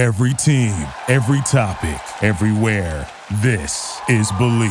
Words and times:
Every 0.00 0.32
team, 0.32 0.88
every 1.08 1.42
topic, 1.42 2.00
everywhere. 2.22 3.06
This 3.42 4.00
is 4.08 4.32
Believe. 4.38 4.70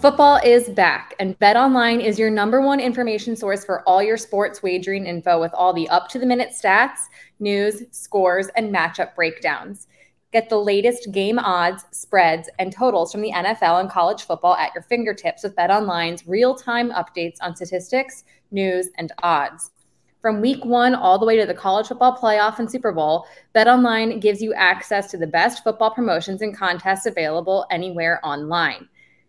Football 0.00 0.40
is 0.44 0.68
back, 0.70 1.14
and 1.20 1.38
BetOnline 1.38 2.02
is 2.02 2.18
your 2.18 2.30
number 2.30 2.60
one 2.60 2.80
information 2.80 3.36
source 3.36 3.64
for 3.64 3.82
all 3.88 4.02
your 4.02 4.16
sports 4.16 4.60
wagering 4.60 5.06
info 5.06 5.38
with 5.38 5.54
all 5.54 5.72
the 5.72 5.88
up 5.88 6.08
to 6.08 6.18
the 6.18 6.26
minute 6.26 6.50
stats, 6.50 6.98
news, 7.38 7.84
scores, 7.92 8.48
and 8.56 8.74
matchup 8.74 9.14
breakdowns. 9.14 9.86
Get 10.34 10.48
the 10.48 10.58
latest 10.58 11.12
game 11.12 11.38
odds, 11.38 11.84
spreads, 11.92 12.50
and 12.58 12.72
totals 12.72 13.12
from 13.12 13.20
the 13.20 13.30
NFL 13.30 13.78
and 13.80 13.88
college 13.88 14.24
football 14.24 14.56
at 14.56 14.74
your 14.74 14.82
fingertips 14.82 15.44
with 15.44 15.54
BetOnline's 15.54 16.26
real 16.26 16.56
time 16.56 16.90
updates 16.90 17.36
on 17.40 17.54
statistics, 17.54 18.24
news, 18.50 18.88
and 18.98 19.12
odds. 19.22 19.70
From 20.20 20.40
week 20.40 20.64
one 20.64 20.92
all 20.92 21.20
the 21.20 21.24
way 21.24 21.36
to 21.36 21.46
the 21.46 21.54
college 21.54 21.86
football 21.86 22.18
playoff 22.20 22.58
and 22.58 22.68
Super 22.68 22.90
Bowl, 22.90 23.28
BetOnline 23.54 24.20
gives 24.20 24.42
you 24.42 24.52
access 24.54 25.08
to 25.12 25.16
the 25.16 25.26
best 25.28 25.62
football 25.62 25.92
promotions 25.92 26.42
and 26.42 26.56
contests 26.56 27.06
available 27.06 27.64
anywhere 27.70 28.18
online. 28.26 28.88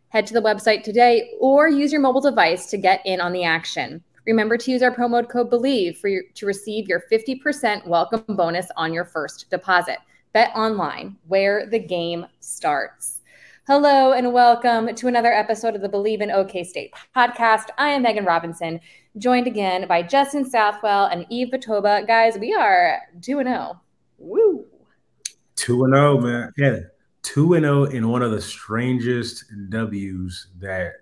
Head 0.09 0.25
to 0.25 0.33
the 0.33 0.41
website 0.41 0.81
today 0.81 1.33
or 1.39 1.69
use 1.69 1.91
your 1.91 2.01
mobile 2.01 2.21
device 2.21 2.65
to 2.71 2.79
get 2.79 3.01
in 3.05 3.21
on 3.21 3.31
the 3.31 3.43
action. 3.43 4.03
Remember 4.25 4.57
to 4.57 4.71
use 4.71 4.81
our 4.81 4.89
promo 4.89 5.29
code 5.29 5.51
BELIEVE 5.51 5.99
for 5.99 6.07
your, 6.07 6.23
to 6.33 6.47
receive 6.47 6.87
your 6.87 7.03
50% 7.11 7.85
welcome 7.85 8.23
bonus 8.29 8.65
on 8.75 8.91
your 8.91 9.05
first 9.05 9.51
deposit. 9.51 9.99
Bet 10.35 10.51
online, 10.53 11.15
where 11.29 11.65
the 11.65 11.79
game 11.79 12.25
starts. 12.41 13.21
Hello 13.67 14.11
and 14.11 14.33
welcome 14.33 14.93
to 14.93 15.07
another 15.07 15.31
episode 15.31 15.75
of 15.75 15.81
the 15.81 15.87
Believe 15.87 16.19
in 16.19 16.29
OK 16.29 16.65
State 16.65 16.93
podcast. 17.15 17.67
I 17.77 17.91
am 17.91 18.03
Meghan 18.03 18.25
Robinson, 18.25 18.81
joined 19.17 19.47
again 19.47 19.87
by 19.87 20.01
Justin 20.01 20.43
Southwell 20.43 21.05
and 21.05 21.25
Yves 21.29 21.51
Batoba. 21.51 22.05
Guys, 22.05 22.37
we 22.37 22.53
are 22.53 22.99
2 23.21 23.43
0. 23.43 23.79
Woo! 24.17 24.65
2 25.55 25.85
0, 25.89 26.19
man. 26.19 26.51
Yeah. 26.57 26.79
2 27.23 27.57
0 27.57 27.85
in 27.85 28.09
one 28.09 28.21
of 28.21 28.31
the 28.31 28.41
strangest 28.41 29.45
W's 29.69 30.47
that 30.59 30.95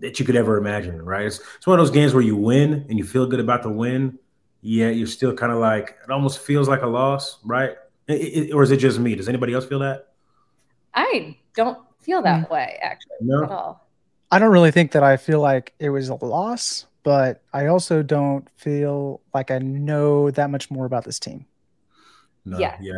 that 0.00 0.20
you 0.20 0.26
could 0.26 0.36
ever 0.36 0.58
imagine, 0.58 1.00
right? 1.00 1.24
It's, 1.24 1.40
it's 1.56 1.66
one 1.66 1.80
of 1.80 1.86
those 1.86 1.94
games 1.94 2.12
where 2.12 2.22
you 2.22 2.36
win 2.36 2.84
and 2.90 2.98
you 2.98 3.04
feel 3.04 3.26
good 3.26 3.40
about 3.40 3.62
the 3.62 3.70
win, 3.70 4.18
yet 4.60 4.96
you're 4.96 5.06
still 5.06 5.32
kind 5.32 5.50
of 5.50 5.60
like 5.60 5.96
it 6.04 6.10
almost 6.10 6.40
feels 6.40 6.68
like 6.68 6.82
a 6.82 6.86
loss, 6.86 7.38
right? 7.42 7.76
It, 8.06 8.12
it, 8.12 8.52
or 8.52 8.62
is 8.62 8.70
it 8.70 8.76
just 8.78 8.98
me? 8.98 9.14
Does 9.14 9.28
anybody 9.28 9.54
else 9.54 9.66
feel 9.66 9.78
that? 9.80 10.12
I 10.94 11.36
don't 11.54 11.78
feel 12.00 12.22
that 12.22 12.48
mm. 12.48 12.50
way 12.50 12.78
actually 12.82 13.16
no. 13.20 13.44
at 13.44 13.50
all. 13.50 13.88
I 14.30 14.38
don't 14.38 14.52
really 14.52 14.70
think 14.70 14.92
that 14.92 15.02
I 15.02 15.16
feel 15.16 15.40
like 15.40 15.74
it 15.78 15.90
was 15.90 16.08
a 16.08 16.14
loss, 16.14 16.86
but 17.02 17.42
I 17.52 17.66
also 17.66 18.02
don't 18.02 18.48
feel 18.56 19.20
like 19.32 19.50
I 19.50 19.58
know 19.58 20.30
that 20.32 20.50
much 20.50 20.70
more 20.70 20.86
about 20.86 21.04
this 21.04 21.18
team. 21.18 21.46
No, 22.44 22.58
yeah. 22.58 22.76
Yeah. 22.80 22.94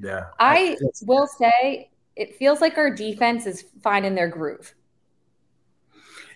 Yeah. 0.00 0.24
I 0.38 0.76
will 1.02 1.26
say 1.26 1.90
it 2.16 2.36
feels 2.36 2.60
like 2.60 2.78
our 2.78 2.90
defense 2.90 3.46
is 3.46 3.64
finding 3.82 4.14
their 4.14 4.28
groove. 4.28 4.74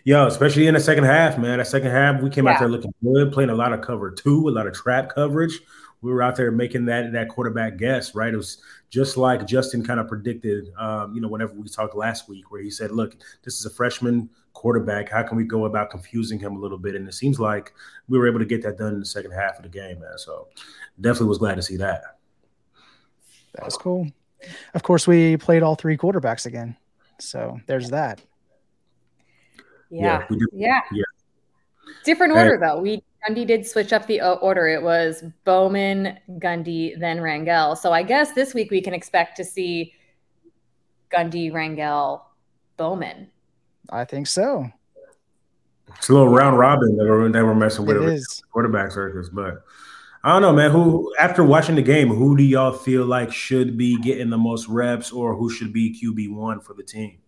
Yeah, 0.05 0.27
especially 0.27 0.67
in 0.67 0.75
the 0.75 0.81
second 0.81 1.05
half, 1.05 1.39
man. 1.39 1.59
The 1.59 1.65
second 1.65 1.91
half, 1.91 2.23
we 2.23 2.31
came 2.31 2.47
yeah. 2.47 2.53
out 2.53 2.61
there 2.61 2.69
looking 2.69 2.93
good, 3.03 3.33
playing 3.33 3.51
a 3.51 3.55
lot 3.55 3.73
of 3.73 3.81
cover 3.83 4.11
two, 4.11 4.49
a 4.49 4.51
lot 4.51 4.67
of 4.67 4.73
trap 4.75 5.15
coverage. 5.15 5.61
We 6.03 6.13
were 6.13 6.23
out 6.23 6.37
there 6.37 6.51
making 6.51 6.87
that 6.87 7.13
that 7.13 7.29
quarterback 7.29 7.77
guess, 7.77 8.15
right? 8.15 8.33
It 8.33 8.37
was 8.37 8.63
just 8.89 9.17
like 9.17 9.47
Justin 9.47 9.85
kind 9.85 10.01
of 10.01 10.09
predicted, 10.09 10.73
um, 10.79 11.15
you 11.15 11.21
know, 11.21 11.29
whenever 11.29 11.53
we 11.53 11.69
talked 11.69 11.95
last 11.95 12.29
week, 12.29 12.51
where 12.51 12.63
he 12.63 12.71
said, 12.71 12.91
"Look, 12.91 13.17
this 13.43 13.59
is 13.59 13.67
a 13.67 13.71
freshman 13.71 14.31
quarterback. 14.53 15.11
How 15.11 15.23
can 15.23 15.37
we 15.37 15.45
go 15.45 15.67
about 15.67 15.91
confusing 15.91 16.39
him 16.39 16.57
a 16.57 16.59
little 16.59 16.79
bit?" 16.79 16.95
And 16.95 17.07
it 17.07 17.13
seems 17.13 17.39
like 17.39 17.75
we 18.09 18.19
were 18.19 18.27
able 18.27 18.39
to 18.39 18.47
get 18.47 18.63
that 18.63 18.79
done 18.79 18.95
in 18.95 19.01
the 19.01 19.07
second 19.07 19.33
half 19.33 19.57
of 19.59 19.63
the 19.63 19.69
game, 19.69 20.01
man. 20.01 20.17
So 20.17 20.49
definitely 21.01 21.29
was 21.29 21.39
glad 21.39 21.57
to 21.57 21.63
see 21.63 21.77
that. 21.77 22.03
That 23.55 23.65
was 23.65 23.77
cool. 23.77 24.11
Of 24.75 24.83
course, 24.83 25.07
we 25.07 25.37
played 25.37 25.63
all 25.63 25.75
three 25.75 25.97
quarterbacks 25.97 26.47
again. 26.47 26.77
So 27.19 27.61
there's 27.67 27.91
that. 27.91 28.21
Yeah. 29.91 30.27
Yeah. 30.31 30.47
Yeah. 30.53 30.81
yeah. 30.93 31.03
Different 32.05 32.33
order, 32.33 32.55
hey. 32.55 32.61
though. 32.61 32.81
We 32.81 33.03
Gundy 33.29 33.47
did 33.47 33.67
switch 33.67 33.93
up 33.93 34.07
the 34.07 34.21
uh, 34.21 34.35
order. 34.35 34.67
It 34.67 34.83
was 34.83 35.23
Bowman, 35.45 36.19
Gundy, 36.39 36.99
then 36.99 37.19
Rangel. 37.19 37.77
So 37.77 37.93
I 37.93 38.03
guess 38.03 38.33
this 38.33 38.55
week 38.55 38.71
we 38.71 38.81
can 38.81 38.95
expect 38.95 39.37
to 39.37 39.45
see 39.45 39.95
Gundy, 41.11 41.53
Rangel, 41.53 42.23
Bowman. 42.77 43.29
I 43.91 44.05
think 44.05 44.27
so. 44.27 44.71
It's 45.97 46.09
a 46.09 46.13
little 46.13 46.29
round 46.29 46.59
robin 46.59 46.97
that 46.97 47.05
we're, 47.05 47.29
that 47.29 47.45
we're 47.45 47.55
messing 47.55 47.85
with 47.85 47.97
it 47.97 48.23
quarterback 48.53 48.93
circus, 48.93 49.29
but 49.29 49.65
I 50.23 50.33
don't 50.33 50.43
know, 50.43 50.53
man. 50.53 50.71
Who 50.71 51.13
after 51.19 51.43
watching 51.43 51.75
the 51.75 51.83
game, 51.83 52.09
who 52.09 52.37
do 52.37 52.43
y'all 52.43 52.73
feel 52.73 53.07
like 53.07 53.33
should 53.33 53.77
be 53.77 53.99
getting 54.01 54.29
the 54.29 54.39
most 54.39 54.69
reps, 54.69 55.11
or 55.11 55.35
who 55.35 55.51
should 55.51 55.73
be 55.73 55.99
QB 55.99 56.35
one 56.35 56.61
for 56.61 56.75
the 56.75 56.83
team? 56.83 57.19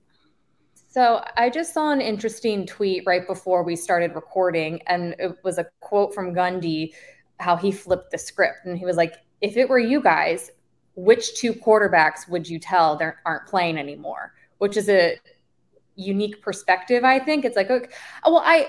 So 0.92 1.24
I 1.38 1.48
just 1.48 1.72
saw 1.72 1.90
an 1.90 2.02
interesting 2.02 2.66
tweet 2.66 3.04
right 3.06 3.26
before 3.26 3.62
we 3.62 3.76
started 3.76 4.14
recording, 4.14 4.82
and 4.88 5.16
it 5.18 5.38
was 5.42 5.56
a 5.56 5.64
quote 5.80 6.14
from 6.14 6.34
Gundy, 6.34 6.92
how 7.40 7.56
he 7.56 7.72
flipped 7.72 8.10
the 8.10 8.18
script, 8.18 8.66
and 8.66 8.76
he 8.76 8.84
was 8.84 8.98
like, 8.98 9.14
"If 9.40 9.56
it 9.56 9.70
were 9.70 9.78
you 9.78 10.02
guys, 10.02 10.50
which 10.94 11.34
two 11.34 11.54
quarterbacks 11.54 12.28
would 12.28 12.46
you 12.46 12.58
tell 12.58 12.96
they 12.96 13.08
aren't 13.24 13.46
playing 13.46 13.78
anymore?" 13.78 14.34
Which 14.58 14.76
is 14.76 14.90
a 14.90 15.18
unique 15.96 16.42
perspective, 16.42 17.04
I 17.04 17.18
think. 17.20 17.46
It's 17.46 17.56
like, 17.56 17.70
okay, 17.70 17.88
well, 18.26 18.42
I, 18.44 18.68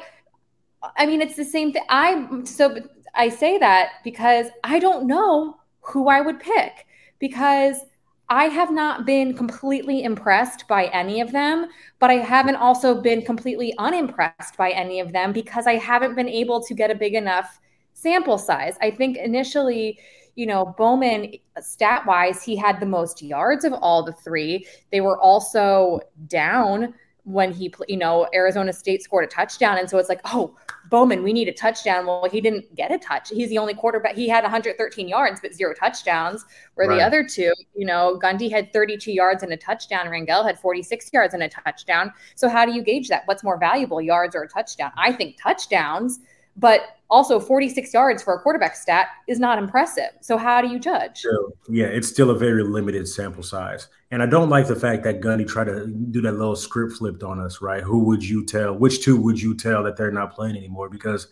I 0.96 1.06
mean, 1.06 1.22
it's 1.22 1.36
the 1.36 1.44
same 1.44 1.74
thing. 1.74 1.84
I 1.90 2.26
so 2.46 2.78
I 3.16 3.28
say 3.28 3.58
that 3.58 3.96
because 4.06 4.48
I 4.64 4.80
don't 4.80 5.08
know 5.08 5.58
who 5.82 6.08
I 6.08 6.22
would 6.22 6.40
pick 6.40 6.86
because 7.20 7.82
I 8.30 8.46
have 8.46 8.72
not 8.72 9.06
been 9.06 9.36
completely 9.36 10.04
impressed 10.04 10.68
by 10.68 10.86
any 10.86 11.22
of 11.22 11.32
them, 11.32 11.68
but 12.00 12.10
I 12.10 12.16
haven't 12.16 12.56
also 12.56 13.00
been 13.00 13.22
completely 13.22 13.74
unimpressed 13.78 14.58
by 14.58 14.72
any 14.72 15.00
of 15.00 15.12
them 15.12 15.34
because 15.34 15.68
I 15.68 15.76
haven't 15.76 16.16
been 16.16 16.30
able 16.30 16.64
to 16.64 16.74
get 16.74 16.90
a 16.90 16.96
big 16.96 17.14
enough 17.14 17.60
sample 17.94 18.38
size. 18.38 18.78
I 18.82 18.92
think 18.92 19.18
initially, 19.18 20.00
you 20.36 20.46
know, 20.46 20.74
Bowman 20.78 21.34
stat 21.62 22.06
wise, 22.08 22.44
he 22.44 22.56
had 22.56 22.80
the 22.80 22.86
most 22.86 23.22
yards 23.22 23.66
of 23.66 23.74
all 23.74 24.04
the 24.04 24.14
three. 24.14 24.66
They 24.92 25.02
were 25.02 25.20
also 25.20 26.00
down 26.28 26.94
when 27.26 27.52
he, 27.52 27.74
you 27.88 27.98
know, 27.98 28.28
Arizona 28.34 28.74
State 28.74 29.04
scored 29.04 29.26
a 29.26 29.28
touchdown. 29.28 29.78
And 29.78 29.90
so 29.90 29.98
it's 29.98 30.10
like, 30.10 30.22
oh, 30.26 30.56
Bowman, 30.94 31.24
we 31.24 31.34
need 31.34 31.48
a 31.48 31.52
touchdown. 31.52 32.06
Well, 32.06 32.30
he 32.32 32.40
didn't 32.40 32.76
get 32.76 32.92
a 32.92 33.00
touch. 33.00 33.30
He's 33.30 33.50
the 33.50 33.58
only 33.58 33.74
quarterback. 33.74 34.14
He 34.16 34.30
had 34.30 34.44
113 34.44 35.08
yards, 35.08 35.42
but 35.42 35.52
zero 35.52 35.74
touchdowns. 35.74 36.46
Where 36.76 36.88
right. 36.88 36.98
the 36.98 37.02
other 37.02 37.28
two, 37.28 37.52
you 37.74 37.84
know, 37.84 38.20
Gundy 38.22 38.52
had 38.52 38.72
32 38.72 39.12
yards 39.12 39.42
and 39.42 39.52
a 39.52 39.58
touchdown. 39.58 40.06
Rangel 40.06 40.46
had 40.46 40.60
46 40.60 41.10
yards 41.12 41.34
and 41.34 41.42
a 41.42 41.50
touchdown. 41.50 42.14
So 42.36 42.48
how 42.48 42.64
do 42.64 42.74
you 42.74 42.84
gauge 42.84 43.08
that? 43.08 43.24
What's 43.26 43.44
more 43.44 43.58
valuable, 43.58 44.02
yards 44.04 44.36
or 44.36 44.44
a 44.44 44.48
touchdown? 44.48 44.92
I 44.96 45.12
think 45.12 45.42
touchdowns, 45.42 46.20
but 46.56 46.98
also 47.10 47.40
46 47.40 47.94
yards 47.94 48.24
for 48.24 48.34
a 48.34 48.40
quarterback 48.40 48.76
stat 48.76 49.08
is 49.28 49.40
not 49.40 49.58
impressive. 49.58 50.10
So 50.22 50.38
how 50.38 50.62
do 50.62 50.68
you 50.68 50.80
judge? 50.80 51.22
So, 51.22 51.54
yeah, 51.70 51.86
it's 51.86 52.08
still 52.08 52.32
a 52.32 52.38
very 52.38 52.64
limited 52.64 53.08
sample 53.08 53.44
size. 53.44 53.88
And 54.12 54.24
I 54.24 54.26
don't 54.26 54.50
like 54.50 54.68
the 54.68 54.76
fact 54.76 55.04
that 55.04 55.22
Gundy 55.22 55.48
tried 55.48 55.66
to 55.66 55.88
do 55.88 56.22
that 56.22 56.34
little 56.34 56.56
script 56.56 56.94
flipped 56.94 57.24
on 57.24 57.40
us, 57.40 57.62
right? 57.62 57.84
Who 57.84 58.00
would 58.06 58.24
you 58.24 58.46
tell? 58.46 58.74
Which 58.74 59.04
two 59.04 59.20
would 59.22 59.42
you 59.42 59.56
tell 59.56 59.84
that 59.84 59.96
they're 59.96 60.12
not 60.12 60.34
playing 60.34 60.58
anymore? 60.58 60.90
Because, 60.90 61.28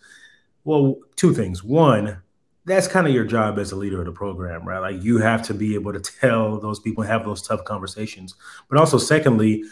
well, 0.64 0.96
two 1.16 1.34
things. 1.34 1.64
One, 1.64 2.22
that's 2.64 2.86
kind 2.86 3.06
of 3.08 3.12
your 3.12 3.24
job 3.24 3.58
as 3.58 3.72
a 3.72 3.76
leader 3.76 3.98
of 3.98 4.06
the 4.06 4.12
program, 4.12 4.66
right? 4.66 4.78
Like 4.78 5.02
you 5.02 5.18
have 5.18 5.42
to 5.44 5.54
be 5.54 5.74
able 5.74 5.92
to 5.92 6.00
tell 6.00 6.60
those 6.60 6.78
people, 6.78 7.02
and 7.02 7.10
have 7.10 7.24
those 7.24 7.42
tough 7.42 7.64
conversations. 7.64 8.36
But 8.68 8.78
also, 8.78 8.98
secondly, 8.98 9.64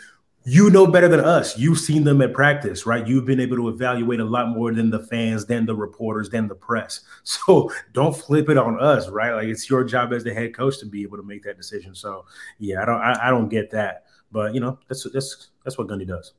you 0.44 0.70
know 0.70 0.86
better 0.86 1.08
than 1.08 1.20
us. 1.20 1.58
You've 1.58 1.78
seen 1.78 2.04
them 2.04 2.22
at 2.22 2.32
practice, 2.32 2.86
right? 2.86 3.06
You've 3.06 3.26
been 3.26 3.40
able 3.40 3.56
to 3.56 3.68
evaluate 3.68 4.20
a 4.20 4.24
lot 4.24 4.48
more 4.48 4.72
than 4.72 4.88
the 4.88 5.00
fans, 5.00 5.44
than 5.44 5.66
the 5.66 5.74
reporters, 5.74 6.30
than 6.30 6.48
the 6.48 6.54
press. 6.54 7.00
So 7.24 7.70
don't 7.92 8.16
flip 8.16 8.48
it 8.48 8.58
on 8.58 8.80
us, 8.80 9.08
right? 9.08 9.32
Like 9.34 9.48
it's 9.48 9.68
your 9.68 9.84
job 9.84 10.12
as 10.12 10.24
the 10.24 10.34
head 10.34 10.54
coach 10.54 10.78
to 10.78 10.86
be 10.86 11.02
able 11.02 11.16
to 11.18 11.22
make 11.22 11.42
that 11.44 11.56
decision. 11.56 11.94
So 11.94 12.24
yeah, 12.58 12.82
I 12.82 12.84
don't, 12.84 13.00
I, 13.00 13.28
I 13.28 13.30
don't 13.30 13.48
get 13.48 13.70
that, 13.70 14.04
but 14.32 14.54
you 14.54 14.60
know, 14.60 14.78
that's 14.88 15.06
that's 15.12 15.48
that's 15.64 15.78
what 15.78 15.88
Gundy 15.88 16.06
does. 16.06 16.32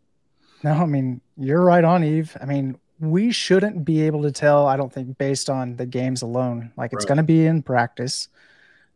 No, 0.63 0.71
I 0.71 0.85
mean 0.85 1.21
you're 1.37 1.63
right 1.63 1.83
on, 1.83 2.03
Yves. 2.03 2.35
I 2.41 2.45
mean 2.45 2.77
we 2.99 3.31
shouldn't 3.31 3.83
be 3.83 4.01
able 4.01 4.21
to 4.23 4.31
tell. 4.31 4.67
I 4.67 4.77
don't 4.77 4.91
think 4.91 5.17
based 5.17 5.49
on 5.49 5.75
the 5.75 5.85
games 5.85 6.21
alone. 6.21 6.71
Like 6.77 6.93
it's 6.93 7.03
right. 7.03 7.09
going 7.09 7.17
to 7.17 7.23
be 7.23 7.45
in 7.45 7.63
practice, 7.63 8.29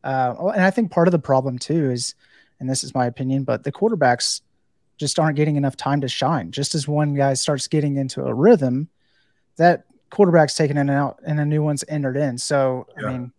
uh, 0.03 0.35
and 0.53 0.63
I 0.63 0.69
think 0.69 0.91
part 0.91 1.07
of 1.07 1.11
the 1.11 1.19
problem 1.19 1.57
too 1.57 1.91
is, 1.91 2.13
and 2.59 2.69
this 2.69 2.83
is 2.83 2.93
my 2.93 3.05
opinion, 3.05 3.43
but 3.43 3.63
the 3.63 3.71
quarterbacks 3.71 4.41
just 4.97 5.19
aren't 5.19 5.35
getting 5.35 5.55
enough 5.55 5.75
time 5.75 6.01
to 6.01 6.07
shine. 6.07 6.51
Just 6.51 6.75
as 6.75 6.87
one 6.87 7.13
guy 7.13 7.33
starts 7.33 7.67
getting 7.67 7.97
into 7.97 8.23
a 8.23 8.33
rhythm, 8.33 8.89
that 9.57 9.83
quarterback's 10.09 10.55
taken 10.55 10.77
in 10.77 10.89
and 10.89 10.97
out 10.97 11.19
and 11.25 11.39
a 11.39 11.45
new 11.45 11.63
one's 11.63 11.83
entered 11.87 12.17
in. 12.17 12.37
So, 12.37 12.87
yeah. 12.99 13.07
I 13.07 13.11
mean, 13.11 13.33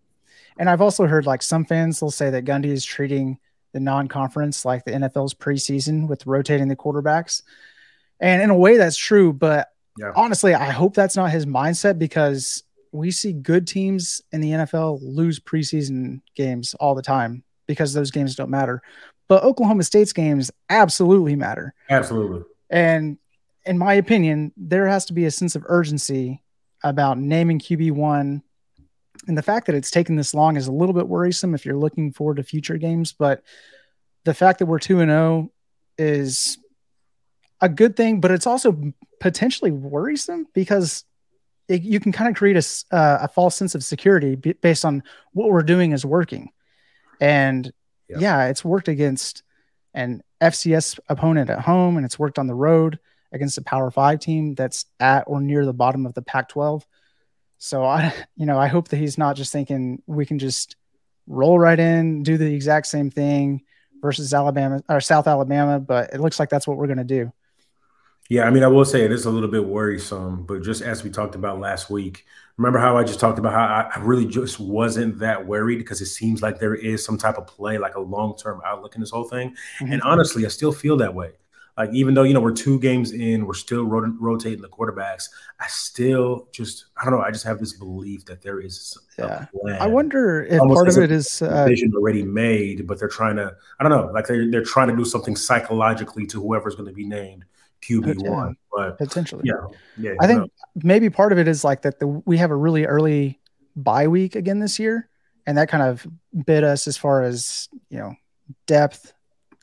and 0.59 0.71
I've 0.71 0.81
also 0.81 1.07
heard 1.07 1.27
like 1.27 1.43
some 1.43 1.65
fans 1.65 2.01
will 2.01 2.11
say 2.11 2.31
that 2.31 2.45
Gundy 2.45 2.67
is 2.67 2.85
treating 2.85 3.39
the 3.73 3.81
non 3.81 4.09
conference 4.09 4.65
like 4.65 4.85
the 4.85 4.93
NFL's 4.93 5.35
preseason 5.35 6.09
with 6.09 6.27
rotating 6.27 6.69
the 6.69 6.77
quarterbacks. 6.77 7.43
And 8.21 8.41
in 8.41 8.51
a 8.51 8.57
way, 8.57 8.77
that's 8.79 8.97
true. 8.97 9.33
But 9.33 9.69
yeah. 9.99 10.13
honestly, 10.17 10.55
I 10.55 10.71
hope 10.71 10.95
that's 10.95 11.17
not 11.17 11.31
his 11.31 11.45
mindset 11.45 11.99
because 11.99 12.63
we 12.93 13.11
see 13.11 13.33
good 13.33 13.67
teams 13.67 14.23
in 14.33 14.41
the 14.41 14.53
NFL 14.53 15.01
lose 15.03 15.39
preseason 15.39 16.23
games 16.35 16.75
all 16.75 16.95
the 16.95 17.03
time 17.03 17.45
because 17.67 17.93
those 17.93 18.11
games 18.11 18.35
don't 18.35 18.51
matter. 18.51 18.83
But 19.29 19.43
Oklahoma 19.43 19.83
State's 19.83 20.13
games 20.13 20.51
absolutely 20.71 21.37
matter. 21.37 21.75
Absolutely. 21.91 22.43
And 22.71 23.19
in 23.65 23.79
my 23.79 23.95
opinion, 23.95 24.53
there 24.57 24.87
has 24.87 25.05
to 25.07 25.13
be 25.13 25.25
a 25.25 25.31
sense 25.31 25.57
of 25.57 25.65
urgency 25.67 26.43
about 26.85 27.19
naming 27.19 27.59
QB1. 27.59 28.43
And 29.27 29.39
the 29.39 29.43
fact 29.43 29.67
that 29.67 29.75
it's 29.75 29.91
taken 29.91 30.17
this 30.17 30.35
long 30.35 30.57
is 30.57 30.69
a 30.69 30.73
little 30.73 30.95
bit 30.95 31.09
worrisome 31.09 31.55
if 31.55 31.67
you're 31.67 31.77
looking 31.77 32.13
forward 32.13 32.37
to 32.37 32.45
future 32.45 32.77
games. 32.77 33.13
But 33.13 33.43
the 34.25 34.35
fact 34.35 34.61
that 34.61 34.67
we're 34.67 34.79
2 34.79 35.01
and 35.01 35.11
0 35.11 35.51
is 35.99 36.59
a 37.61 37.69
good 37.69 37.97
thing, 37.97 38.21
but 38.21 38.31
it's 38.31 38.47
also 38.47 38.93
potentially 39.19 39.71
worrisome 39.71 40.47
because 40.53 41.05
it, 41.69 41.83
you 41.83 41.99
can 41.99 42.13
kind 42.13 42.29
of 42.29 42.37
create 42.37 42.57
a, 42.57 42.95
uh, 42.95 43.19
a 43.23 43.29
false 43.29 43.57
sense 43.57 43.75
of 43.75 43.83
security 43.83 44.37
b- 44.37 44.53
based 44.53 44.85
on 44.85 45.03
what 45.33 45.51
we're 45.51 45.63
doing 45.63 45.93
is 45.93 46.05
working. 46.05 46.51
And 47.21 47.73
yeah. 48.09 48.19
yeah, 48.19 48.47
it's 48.47 48.65
worked 48.65 48.89
against 48.89 49.43
an 49.95 50.23
FCS 50.41 50.99
opponent 51.09 51.51
at 51.51 51.61
home 51.61 51.97
and 51.97 52.05
it's 52.05 52.19
worked 52.19 52.39
on 52.39 52.47
the 52.47 52.55
road 52.55 52.99
against 53.33 53.59
a 53.59 53.63
Power 53.63 53.91
Five 53.91 54.21
team 54.21 54.55
that's 54.55 54.87
at 55.01 55.25
or 55.27 55.41
near 55.41 55.65
the 55.65 55.73
bottom 55.73 56.07
of 56.07 56.15
the 56.15 56.23
Pac-12. 56.23 56.83
So 57.59 57.85
I, 57.85 58.13
you 58.37 58.47
know, 58.47 58.59
I 58.59 58.69
hope 58.69 58.89
that 58.89 58.99
he's 58.99 59.19
not 59.19 59.37
just 59.37 59.53
thinking 59.53 60.03
we 60.07 60.27
can 60.27 60.39
just 60.39 60.77
roll 61.27 61.59
right 61.59 61.79
in, 61.79 62.23
do 62.23 62.37
the 62.39 62.55
exact 62.55 62.87
same 62.87 63.11
thing 63.11 63.63
versus 64.01 64.33
Alabama 64.33 64.83
or 64.89 65.01
South 65.01 65.27
Alabama, 65.27 65.81
but 65.81 66.13
it 66.13 66.21
looks 66.21 66.39
like 66.39 66.51
that's 66.51 66.67
what 66.67 66.77
we're 66.77 66.87
going 66.87 66.99
to 66.99 67.05
do. 67.05 67.33
Yeah, 68.29 68.45
I 68.45 68.51
mean, 68.51 68.65
I 68.65 68.69
will 68.69 68.85
say 68.85 69.05
it 69.05 69.13
is 69.13 69.25
a 69.25 69.31
little 69.31 69.49
bit 69.49 69.65
worrisome, 69.65 70.45
but 70.45 70.63
just 70.63 70.83
as 70.83 71.05
we 71.05 71.11
talked 71.11 71.37
about 71.37 71.61
last 71.61 71.91
week, 71.91 72.27
remember 72.59 72.79
how 72.79 72.97
I 72.97 73.05
just 73.05 73.21
talked 73.21 73.39
about 73.39 73.53
how 73.53 73.91
I 73.95 74.03
really 74.05 74.27
just 74.27 74.59
wasn't 74.59 75.19
that 75.19 75.47
worried 75.47 75.79
because 75.79 76.01
it 76.01 76.07
seems 76.07 76.43
like 76.43 76.59
there 76.59 76.75
is 76.75 77.05
some 77.05 77.19
type 77.19 77.37
of 77.37 77.47
play, 77.47 77.79
like 77.79 77.97
a 77.97 78.01
long 78.01 78.37
term 78.37 78.61
outlook 78.65 78.95
in 78.95 79.01
this 79.01 79.11
whole 79.11 79.25
thing. 79.25 79.55
Mm-hmm. 79.81 79.93
And 79.93 80.03
honestly, 80.03 80.45
I 80.45 80.49
still 80.49 80.73
feel 80.73 80.97
that 80.99 81.15
way. 81.15 81.33
Like 81.77 81.91
even 81.93 82.15
though 82.15 82.23
you 82.23 82.33
know 82.33 82.41
we're 82.41 82.53
two 82.53 82.81
games 82.81 83.13
in, 83.13 83.47
we're 83.47 83.53
still 83.53 83.85
rot- 83.85 84.19
rotating 84.19 84.63
the 84.63 84.69
quarterbacks. 84.69 85.29
I 85.61 85.67
still 85.67 86.49
just 86.51 86.87
I 86.97 87.05
don't 87.05 87.13
know. 87.13 87.21
I 87.21 87.31
just 87.31 87.45
have 87.45 87.59
this 87.59 87.75
belief 87.75 88.25
that 88.25 88.41
there 88.41 88.61
is. 88.61 88.97
Yeah. 89.19 89.45
I 89.79 89.87
wonder 89.87 90.45
if 90.45 90.59
Almost 90.59 90.77
part 90.77 90.89
of 90.89 90.99
it 90.99 91.11
is 91.11 91.43
uh, 91.43 91.67
decision 91.67 91.93
already 91.95 92.23
made, 92.23 92.87
but 92.87 92.99
they're 92.99 93.09
trying 93.09 93.37
to. 93.37 93.55
I 93.79 93.83
don't 93.83 93.93
know. 93.93 94.11
Like 94.11 94.27
they're 94.27 94.51
they're 94.51 94.65
trying 94.65 94.89
to 94.89 94.97
do 94.97 95.05
something 95.05 95.37
psychologically 95.37 96.27
to 96.29 96.41
whoever's 96.41 96.77
going 96.77 96.89
to 96.89 96.95
be 96.95 97.05
named 97.05 97.45
QB 97.89 98.29
one. 98.29 98.57
But 98.73 98.99
potentially, 98.99 99.43
yeah, 99.45 99.55
yeah. 99.97 100.15
I 100.21 100.27
think 100.27 100.51
maybe 100.75 101.11
part 101.11 101.33
of 101.33 101.39
it 101.39 101.49
is 101.49 101.65
like 101.65 101.83
that. 101.83 102.01
The 102.01 102.07
we 102.07 102.39
have 102.39 102.51
a 102.51 102.57
really 102.57 102.85
early 102.85 103.41
bye 103.75 104.09
week 104.09 104.37
again 104.37 104.59
this 104.59 104.79
year, 104.79 105.09
and 105.47 105.59
that 105.59 105.69
kind 105.69 105.83
of 105.83 106.07
bit 106.45 106.65
us 106.65 106.87
as 106.89 106.97
far 106.97 107.23
as 107.23 107.69
you 107.89 107.99
know 107.99 108.15
depth 108.67 109.13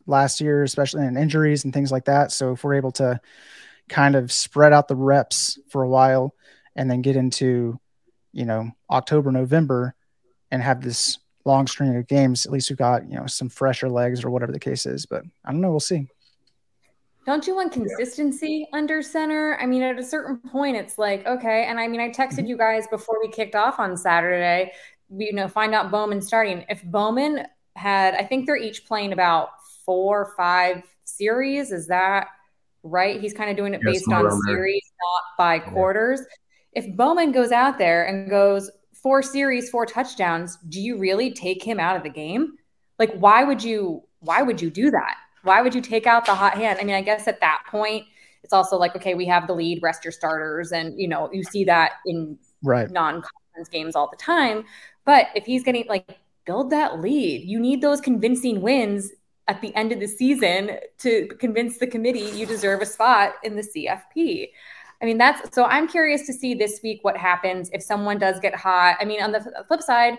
last 0.05 0.41
year, 0.41 0.63
especially 0.63 1.05
in 1.05 1.17
injuries 1.17 1.63
and 1.63 1.73
things 1.73 1.91
like 1.91 2.05
that. 2.05 2.31
So 2.31 2.53
if 2.53 2.63
we're 2.63 2.75
able 2.75 2.91
to 2.93 3.19
kind 3.89 4.15
of 4.15 4.31
spread 4.31 4.73
out 4.73 4.87
the 4.87 4.95
reps 4.95 5.59
for 5.69 5.83
a 5.83 5.89
while 5.89 6.35
and 6.75 6.89
then 6.89 7.01
get 7.01 7.15
into, 7.15 7.79
you 8.31 8.45
know, 8.45 8.71
October, 8.89 9.31
November 9.31 9.95
and 10.51 10.61
have 10.61 10.81
this 10.81 11.19
long 11.45 11.67
string 11.67 11.95
of 11.95 12.07
games, 12.07 12.45
at 12.45 12.51
least 12.51 12.69
we've 12.69 12.77
got, 12.77 13.09
you 13.09 13.17
know, 13.17 13.27
some 13.27 13.49
fresher 13.49 13.89
legs 13.89 14.23
or 14.23 14.29
whatever 14.29 14.51
the 14.51 14.59
case 14.59 14.85
is. 14.85 15.05
But 15.05 15.23
I 15.45 15.51
don't 15.51 15.61
know. 15.61 15.71
We'll 15.71 15.79
see. 15.79 16.07
Don't 17.25 17.47
you 17.47 17.55
want 17.55 17.71
consistency 17.71 18.67
yeah. 18.69 18.77
under 18.77 19.01
center? 19.01 19.57
I 19.59 19.65
mean, 19.65 19.81
at 19.81 19.97
a 19.97 20.03
certain 20.03 20.37
point, 20.37 20.75
it's 20.75 20.97
like, 20.97 21.25
okay. 21.25 21.65
And 21.65 21.79
I 21.79 21.87
mean, 21.87 22.01
I 22.01 22.09
texted 22.09 22.39
mm-hmm. 22.39 22.47
you 22.47 22.57
guys 22.57 22.85
before 22.87 23.19
we 23.21 23.29
kicked 23.29 23.55
off 23.55 23.79
on 23.79 23.95
Saturday, 23.95 24.71
you 25.09 25.33
know, 25.33 25.47
find 25.47 25.73
out 25.73 25.91
Bowman 25.91 26.21
starting. 26.21 26.65
If 26.69 26.83
Bowman 26.83 27.45
had, 27.75 28.15
I 28.15 28.23
think 28.23 28.45
they're 28.45 28.57
each 28.57 28.85
playing 28.85 29.13
about 29.13 29.49
four, 29.85 30.21
or 30.21 30.33
five 30.37 30.83
series. 31.03 31.71
Is 31.71 31.87
that 31.87 32.27
right? 32.83 33.19
He's 33.19 33.33
kind 33.33 33.49
of 33.49 33.57
doing 33.57 33.73
it 33.73 33.81
yes, 33.85 33.93
based 33.93 34.11
on 34.11 34.29
series, 34.41 34.91
not 35.01 35.37
by 35.37 35.55
yeah. 35.55 35.71
quarters. 35.71 36.21
If 36.73 36.95
Bowman 36.95 37.31
goes 37.31 37.51
out 37.51 37.77
there 37.77 38.05
and 38.05 38.29
goes 38.29 38.69
four 38.93 39.21
series, 39.21 39.69
four 39.69 39.85
touchdowns, 39.85 40.57
do 40.69 40.81
you 40.81 40.97
really 40.97 41.31
take 41.31 41.63
him 41.63 41.79
out 41.79 41.95
of 41.95 42.03
the 42.03 42.09
game? 42.09 42.53
Like, 42.99 43.13
why 43.13 43.43
would 43.43 43.63
you? 43.63 44.03
Why 44.19 44.41
would 44.41 44.61
you 44.61 44.69
do 44.69 44.89
that? 44.91 45.17
Why 45.43 45.61
would 45.61 45.75
you 45.75 45.81
take 45.81 46.07
out 46.07 46.25
the 46.25 46.35
hot 46.35 46.55
hand? 46.55 46.79
I 46.79 46.83
mean, 46.83 46.95
I 46.95 47.01
guess 47.01 47.27
at 47.27 47.39
that 47.41 47.63
point, 47.69 48.05
it's 48.43 48.53
also 48.53 48.77
like, 48.77 48.95
okay, 48.95 49.13
we 49.13 49.25
have 49.27 49.47
the 49.47 49.53
lead, 49.53 49.81
rest 49.81 50.03
your 50.03 50.11
starters, 50.11 50.71
and 50.71 50.99
you 50.99 51.07
know, 51.07 51.29
you 51.31 51.43
see 51.43 51.63
that 51.65 51.93
in 52.05 52.37
right 52.63 52.89
non-conference 52.89 53.69
games 53.69 53.95
all 53.95 54.09
the 54.09 54.17
time. 54.17 54.65
But 55.05 55.27
if 55.35 55.45
he's 55.45 55.63
getting 55.63 55.85
like 55.87 56.19
build 56.45 56.69
that 56.71 56.99
lead, 56.99 57.43
you 57.43 57.59
need 57.59 57.81
those 57.81 58.01
convincing 58.01 58.61
wins 58.61 59.11
at 59.47 59.61
the 59.61 59.75
end 59.75 59.91
of 59.91 59.99
the 59.99 60.07
season 60.07 60.77
to 60.99 61.27
convince 61.39 61.77
the 61.77 61.87
committee 61.87 62.31
you 62.37 62.45
deserve 62.45 62.81
a 62.81 62.85
spot 62.85 63.33
in 63.43 63.55
the 63.55 63.61
CFP. 63.61 64.49
I 65.01 65.05
mean, 65.05 65.17
that's 65.17 65.53
so 65.53 65.65
I'm 65.65 65.87
curious 65.87 66.25
to 66.27 66.33
see 66.33 66.53
this 66.53 66.79
week 66.81 66.99
what 67.03 67.17
happens 67.17 67.69
if 67.73 67.83
someone 67.83 68.17
does 68.19 68.39
get 68.39 68.55
hot. 68.55 68.95
I 68.99 69.05
mean, 69.05 69.21
on 69.21 69.33
the 69.33 69.63
flip 69.67 69.81
side, 69.81 70.17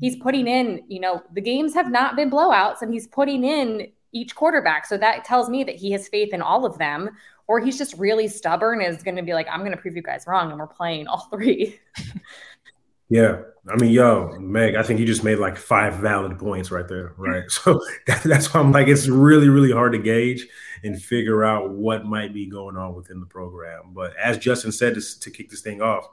he's 0.00 0.16
putting 0.16 0.48
in, 0.48 0.82
you 0.88 1.00
know, 1.00 1.22
the 1.32 1.40
games 1.40 1.74
have 1.74 1.90
not 1.90 2.16
been 2.16 2.30
blowouts 2.30 2.82
and 2.82 2.92
he's 2.92 3.06
putting 3.06 3.44
in 3.44 3.92
each 4.14 4.34
quarterback. 4.34 4.86
So 4.86 4.96
that 4.96 5.24
tells 5.24 5.50
me 5.50 5.64
that 5.64 5.74
he 5.74 5.92
has 5.92 6.08
faith 6.08 6.32
in 6.32 6.40
all 6.40 6.64
of 6.64 6.78
them, 6.78 7.10
or 7.46 7.60
he's 7.60 7.76
just 7.76 7.94
really 7.98 8.28
stubborn, 8.28 8.80
and 8.80 8.96
is 8.96 9.02
going 9.02 9.16
to 9.16 9.22
be 9.22 9.34
like, 9.34 9.46
I'm 9.50 9.60
going 9.60 9.72
to 9.72 9.76
prove 9.76 9.96
you 9.96 10.02
guys 10.02 10.24
wrong. 10.26 10.50
And 10.50 10.58
we're 10.58 10.66
playing 10.66 11.06
all 11.06 11.28
three. 11.30 11.78
Yeah. 13.08 13.42
I 13.68 13.76
mean, 13.76 13.92
yo, 13.92 14.36
Meg, 14.40 14.74
I 14.74 14.82
think 14.82 14.98
you 14.98 15.06
just 15.06 15.24
made 15.24 15.38
like 15.38 15.56
five 15.56 15.94
valid 15.94 16.38
points 16.38 16.70
right 16.70 16.88
there, 16.88 17.14
right? 17.16 17.44
So 17.50 17.80
that, 18.06 18.22
that's 18.22 18.52
why 18.52 18.60
I'm 18.60 18.72
like, 18.72 18.88
it's 18.88 19.06
really, 19.08 19.48
really 19.48 19.72
hard 19.72 19.92
to 19.92 19.98
gauge 19.98 20.46
and 20.82 21.00
figure 21.00 21.44
out 21.44 21.70
what 21.70 22.04
might 22.04 22.34
be 22.34 22.46
going 22.46 22.76
on 22.76 22.94
within 22.94 23.20
the 23.20 23.26
program. 23.26 23.92
But 23.92 24.16
as 24.16 24.38
Justin 24.38 24.72
said 24.72 24.94
to, 24.94 25.20
to 25.20 25.30
kick 25.30 25.48
this 25.48 25.60
thing 25.60 25.80
off, 25.80 26.08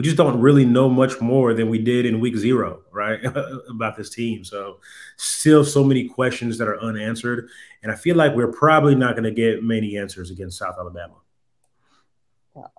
we 0.00 0.04
just 0.04 0.16
don't 0.16 0.40
really 0.40 0.64
know 0.64 0.88
much 0.88 1.20
more 1.20 1.52
than 1.52 1.68
we 1.68 1.78
did 1.78 2.06
in 2.06 2.20
week 2.20 2.34
zero, 2.34 2.80
right? 2.90 3.22
about 3.68 3.98
this 3.98 4.08
team. 4.08 4.42
So 4.42 4.78
still 5.18 5.62
so 5.62 5.84
many 5.84 6.08
questions 6.08 6.56
that 6.56 6.68
are 6.68 6.80
unanswered. 6.80 7.50
And 7.82 7.92
I 7.92 7.96
feel 7.96 8.16
like 8.16 8.34
we're 8.34 8.50
probably 8.50 8.94
not 8.94 9.12
going 9.12 9.24
to 9.24 9.30
get 9.30 9.62
many 9.62 9.98
answers 9.98 10.30
against 10.30 10.56
South 10.56 10.76
Alabama. 10.78 11.16
Well, 12.54 12.72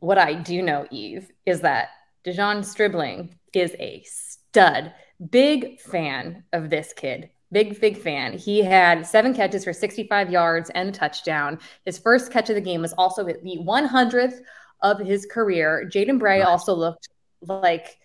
what 0.00 0.18
I 0.18 0.34
do 0.34 0.60
know, 0.60 0.86
Yves, 0.92 1.24
is 1.46 1.62
that 1.62 1.88
De'Zhaun 2.26 2.62
Stribling 2.62 3.38
is 3.54 3.74
a 3.80 4.04
stud. 4.04 4.92
Big 5.30 5.80
fan 5.80 6.44
of 6.52 6.68
this 6.68 6.92
kid. 6.92 7.30
Big, 7.50 7.80
big 7.80 7.96
fan. 7.96 8.36
He 8.36 8.60
had 8.60 9.06
seven 9.06 9.32
catches 9.32 9.64
for 9.64 9.72
65 9.72 10.30
yards 10.30 10.68
and 10.74 10.90
a 10.90 10.92
touchdown. 10.92 11.58
His 11.86 11.98
first 11.98 12.30
catch 12.30 12.50
of 12.50 12.56
the 12.56 12.60
game 12.60 12.82
was 12.82 12.92
also 12.92 13.24
the 13.24 13.38
100th 13.42 14.40
of 14.82 14.98
his 14.98 15.26
career. 15.26 15.88
Jaden 15.92 16.18
Bray 16.18 16.40
nice. 16.40 16.48
also 16.48 16.74
looked 16.74 17.08
like 17.42 17.98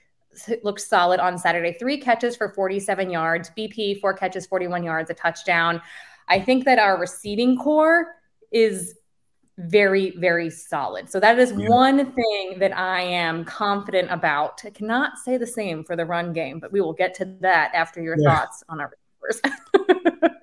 looked 0.63 0.81
solid 0.81 1.19
on 1.19 1.38
Saturday. 1.38 1.74
Three 1.74 2.00
catches 2.00 2.36
for 2.36 2.50
47 2.50 3.10
yards. 3.10 3.51
BP, 3.57 4.00
four 4.00 4.13
catches, 4.13 4.46
41 4.46 4.84
yards, 4.84 5.10
a 5.10 5.13
touchdown. 5.13 5.81
I 6.27 6.39
think 6.39 6.65
that 6.65 6.79
our 6.79 7.00
receiving 7.00 7.57
corps 7.57 8.07
is 8.51 8.96
very, 9.57 10.12
very 10.17 10.50
solid. 10.50 11.10
So 11.10 11.19
that 11.19 11.39
is 11.39 11.51
yeah. 11.51 11.67
one 11.67 12.12
thing 12.12 12.60
that 12.60 12.77
I 12.77 13.01
am 13.01 13.43
confident 13.43 14.12
about. 14.12 14.62
I 14.65 14.69
cannot 14.69 15.17
say 15.17 15.38
the 15.38 15.48
same 15.48 15.84
for 15.84 15.96
the 15.96 16.05
run 16.05 16.31
game, 16.34 16.60
but 16.60 16.72
we 16.72 16.81
will 16.81 16.93
get 16.93 17.13
to 17.15 17.25
that 17.41 17.72
after 17.74 18.01
your 18.01 18.17
yeah. 18.19 18.36
thoughts 18.36 18.63
on 18.69 18.79
our 18.79 18.91
receivers. 19.22 19.57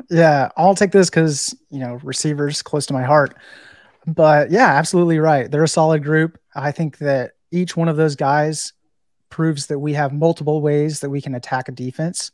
yeah, 0.11 0.49
I'll 0.57 0.75
take 0.75 0.91
this 0.91 1.11
because 1.11 1.55
you 1.71 1.79
know 1.79 2.01
receivers 2.03 2.63
close 2.63 2.87
to 2.87 2.93
my 2.93 3.03
heart. 3.03 3.37
But 4.07 4.51
yeah, 4.51 4.69
absolutely 4.69 5.19
right. 5.19 5.51
They're 5.51 5.65
a 5.65 5.69
solid 5.69 6.03
group. 6.03 6.39
I 6.55 6.73
think 6.73 6.99
that 6.99 7.33
each 7.51 7.77
one 7.77 7.89
of 7.89 7.97
those 7.97 8.17
guys 8.17 8.73
proves 9.31 9.67
that 9.67 9.79
we 9.79 9.95
have 9.95 10.13
multiple 10.13 10.61
ways 10.61 11.01
that 11.01 11.11
we 11.11 11.21
can 11.21 11.35
attack 11.35 11.69
a 11.69 11.73
defense. 11.73 12.31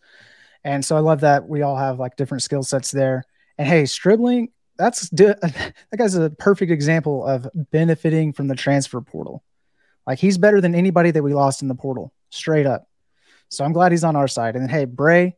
And 0.64 0.84
so 0.84 0.96
I 0.96 1.00
love 1.00 1.20
that 1.20 1.48
we 1.48 1.62
all 1.62 1.76
have 1.76 1.98
like 1.98 2.16
different 2.16 2.42
skill 2.42 2.62
sets 2.62 2.90
there. 2.90 3.24
And 3.56 3.66
hey, 3.66 3.86
Stribling, 3.86 4.48
that's 4.76 5.08
that 5.10 5.72
guy's 5.96 6.14
a 6.14 6.30
perfect 6.30 6.72
example 6.72 7.24
of 7.24 7.48
benefiting 7.54 8.32
from 8.32 8.48
the 8.48 8.54
transfer 8.54 9.00
portal. 9.00 9.42
Like 10.06 10.18
he's 10.18 10.38
better 10.38 10.60
than 10.60 10.74
anybody 10.74 11.10
that 11.10 11.22
we 11.22 11.34
lost 11.34 11.62
in 11.62 11.68
the 11.68 11.74
portal, 11.74 12.12
straight 12.30 12.66
up. 12.66 12.88
So 13.48 13.64
I'm 13.64 13.72
glad 13.72 13.92
he's 13.92 14.04
on 14.04 14.16
our 14.16 14.28
side. 14.28 14.56
And 14.56 14.70
hey, 14.70 14.84
Bray. 14.84 15.36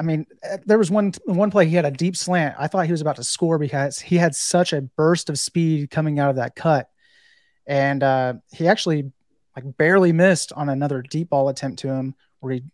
I 0.00 0.02
mean, 0.02 0.26
eh, 0.42 0.56
there 0.64 0.78
was 0.78 0.90
one 0.90 1.12
one 1.26 1.50
play 1.50 1.66
he 1.66 1.76
had 1.76 1.84
a 1.84 1.90
deep 1.90 2.16
slant. 2.16 2.56
I 2.58 2.66
thought 2.66 2.86
he 2.86 2.92
was 2.92 3.02
about 3.02 3.16
to 3.16 3.24
score 3.24 3.58
because 3.58 3.98
he 3.98 4.16
had 4.16 4.34
such 4.34 4.72
a 4.72 4.80
burst 4.80 5.28
of 5.28 5.38
speed 5.38 5.90
coming 5.90 6.18
out 6.18 6.30
of 6.30 6.36
that 6.36 6.56
cut, 6.56 6.88
and 7.66 8.02
uh, 8.02 8.34
he 8.50 8.66
actually 8.66 9.12
like 9.54 9.76
barely 9.76 10.12
missed 10.12 10.52
on 10.54 10.68
another 10.68 11.02
deep 11.02 11.30
ball 11.30 11.48
attempt 11.48 11.80
to 11.80 11.88
him 11.88 12.14
where 12.40 12.54
he 12.54 12.64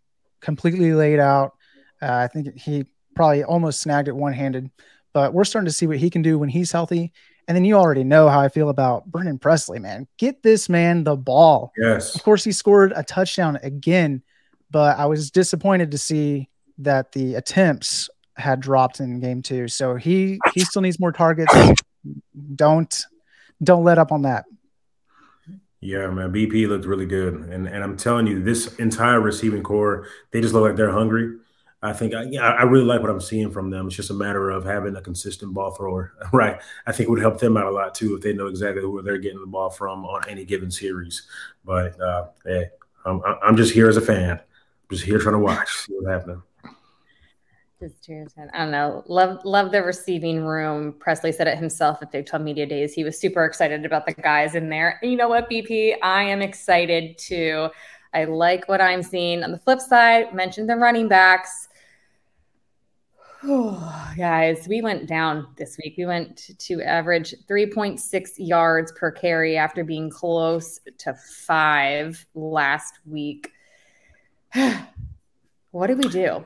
completely 0.40 0.94
laid 0.94 1.18
out. 1.18 1.54
Uh, 2.00 2.12
I 2.12 2.28
think 2.28 2.56
he 2.56 2.86
probably 3.14 3.42
almost 3.42 3.80
snagged 3.80 4.08
it 4.08 4.14
one 4.14 4.32
handed 4.32 4.70
but 5.16 5.32
we're 5.32 5.44
starting 5.44 5.64
to 5.64 5.72
see 5.72 5.86
what 5.86 5.96
he 5.96 6.10
can 6.10 6.20
do 6.20 6.38
when 6.38 6.50
he's 6.50 6.70
healthy. 6.70 7.10
And 7.48 7.56
then 7.56 7.64
you 7.64 7.76
already 7.76 8.04
know 8.04 8.28
how 8.28 8.38
I 8.38 8.50
feel 8.50 8.68
about 8.68 9.06
Brennan 9.06 9.38
Presley, 9.38 9.78
man. 9.78 10.06
Get 10.18 10.42
this 10.42 10.68
man 10.68 11.04
the 11.04 11.16
ball. 11.16 11.72
Yes. 11.78 12.14
Of 12.14 12.22
course, 12.22 12.44
he 12.44 12.52
scored 12.52 12.92
a 12.94 13.02
touchdown 13.02 13.58
again, 13.62 14.22
but 14.70 14.98
I 14.98 15.06
was 15.06 15.30
disappointed 15.30 15.92
to 15.92 15.96
see 15.96 16.50
that 16.78 17.12
the 17.12 17.34
attempts 17.34 18.10
had 18.36 18.60
dropped 18.60 19.00
in 19.00 19.20
game 19.20 19.42
two. 19.42 19.68
So 19.68 19.96
he 19.96 20.38
he 20.54 20.60
still 20.60 20.82
needs 20.82 21.00
more 21.00 21.12
targets. 21.12 21.54
don't 22.54 23.04
don't 23.62 23.84
let 23.84 23.98
up 23.98 24.12
on 24.12 24.22
that. 24.22 24.44
Yeah, 25.80 26.08
man. 26.08 26.32
BP 26.32 26.68
looked 26.68 26.84
really 26.84 27.06
good, 27.06 27.34
and 27.34 27.66
and 27.66 27.84
I'm 27.84 27.96
telling 27.96 28.26
you, 28.26 28.42
this 28.42 28.74
entire 28.76 29.20
receiving 29.20 29.62
corps, 29.62 30.06
they 30.30 30.40
just 30.40 30.54
look 30.54 30.64
like 30.64 30.76
they're 30.76 30.90
hungry. 30.90 31.38
I 31.82 31.92
think 31.92 32.14
I, 32.14 32.24
I 32.38 32.62
really 32.62 32.84
like 32.84 33.02
what 33.02 33.10
I'm 33.10 33.20
seeing 33.20 33.50
from 33.50 33.70
them. 33.70 33.86
It's 33.86 33.96
just 33.96 34.10
a 34.10 34.14
matter 34.14 34.50
of 34.50 34.64
having 34.64 34.96
a 34.96 35.02
consistent 35.02 35.52
ball 35.54 35.72
thrower, 35.72 36.12
right? 36.32 36.60
I 36.86 36.92
think 36.92 37.08
would 37.08 37.20
help 37.20 37.38
them 37.38 37.56
out 37.56 37.66
a 37.66 37.70
lot 37.70 37.94
too 37.94 38.14
if 38.16 38.22
they 38.22 38.32
know 38.32 38.46
exactly 38.46 38.82
who 38.82 39.00
they're 39.02 39.18
getting 39.18 39.40
the 39.40 39.46
ball 39.46 39.70
from 39.70 40.04
on 40.04 40.28
any 40.28 40.44
given 40.44 40.70
series. 40.70 41.22
But 41.64 42.00
uh, 42.00 42.28
hey, 42.44 42.70
I'm, 43.04 43.20
I'm 43.42 43.56
just 43.56 43.72
here 43.72 43.88
as 43.88 43.96
a 43.96 44.00
fan, 44.00 44.30
I'm 44.30 44.96
just 44.96 45.04
here 45.04 45.18
trying 45.18 45.34
to 45.34 45.38
watch, 45.38 45.68
see 45.68 45.92
what's 45.94 46.08
happening. 46.08 46.42
I 48.54 48.58
don't 48.58 48.70
know. 48.70 49.04
Love 49.06 49.44
love 49.44 49.70
the 49.70 49.82
receiving 49.82 50.44
room. 50.44 50.94
Presley 50.98 51.32
said 51.32 51.46
it 51.46 51.58
himself 51.58 51.98
at 52.02 52.10
Big 52.10 52.26
12 52.26 52.42
Media 52.42 52.66
Days. 52.66 52.94
He 52.94 53.04
was 53.04 53.18
super 53.18 53.44
excited 53.44 53.84
about 53.84 54.06
the 54.06 54.14
guys 54.14 54.54
in 54.54 54.68
there. 54.68 54.98
And 55.02 55.10
you 55.10 55.16
know 55.16 55.28
what, 55.28 55.50
BP? 55.50 55.96
I 56.02 56.22
am 56.22 56.40
excited 56.42 57.18
too. 57.18 57.68
I 58.14 58.24
like 58.24 58.66
what 58.68 58.80
I'm 58.80 59.02
seeing. 59.02 59.42
On 59.42 59.52
the 59.52 59.58
flip 59.58 59.80
side, 59.80 60.34
mentioned 60.34 60.70
the 60.70 60.76
running 60.76 61.08
backs. 61.08 61.68
Guys, 64.16 64.66
we 64.66 64.80
went 64.80 65.06
down 65.06 65.46
this 65.56 65.76
week. 65.76 65.94
We 65.98 66.06
went 66.06 66.58
to 66.58 66.82
average 66.82 67.34
3.6 67.48 68.30
yards 68.38 68.90
per 68.92 69.10
carry 69.10 69.56
after 69.56 69.84
being 69.84 70.10
close 70.10 70.80
to 70.98 71.14
five 71.14 72.26
last 72.34 72.98
week. 73.04 73.52
what 75.70 75.88
do 75.88 75.96
we 75.96 76.08
do? 76.08 76.44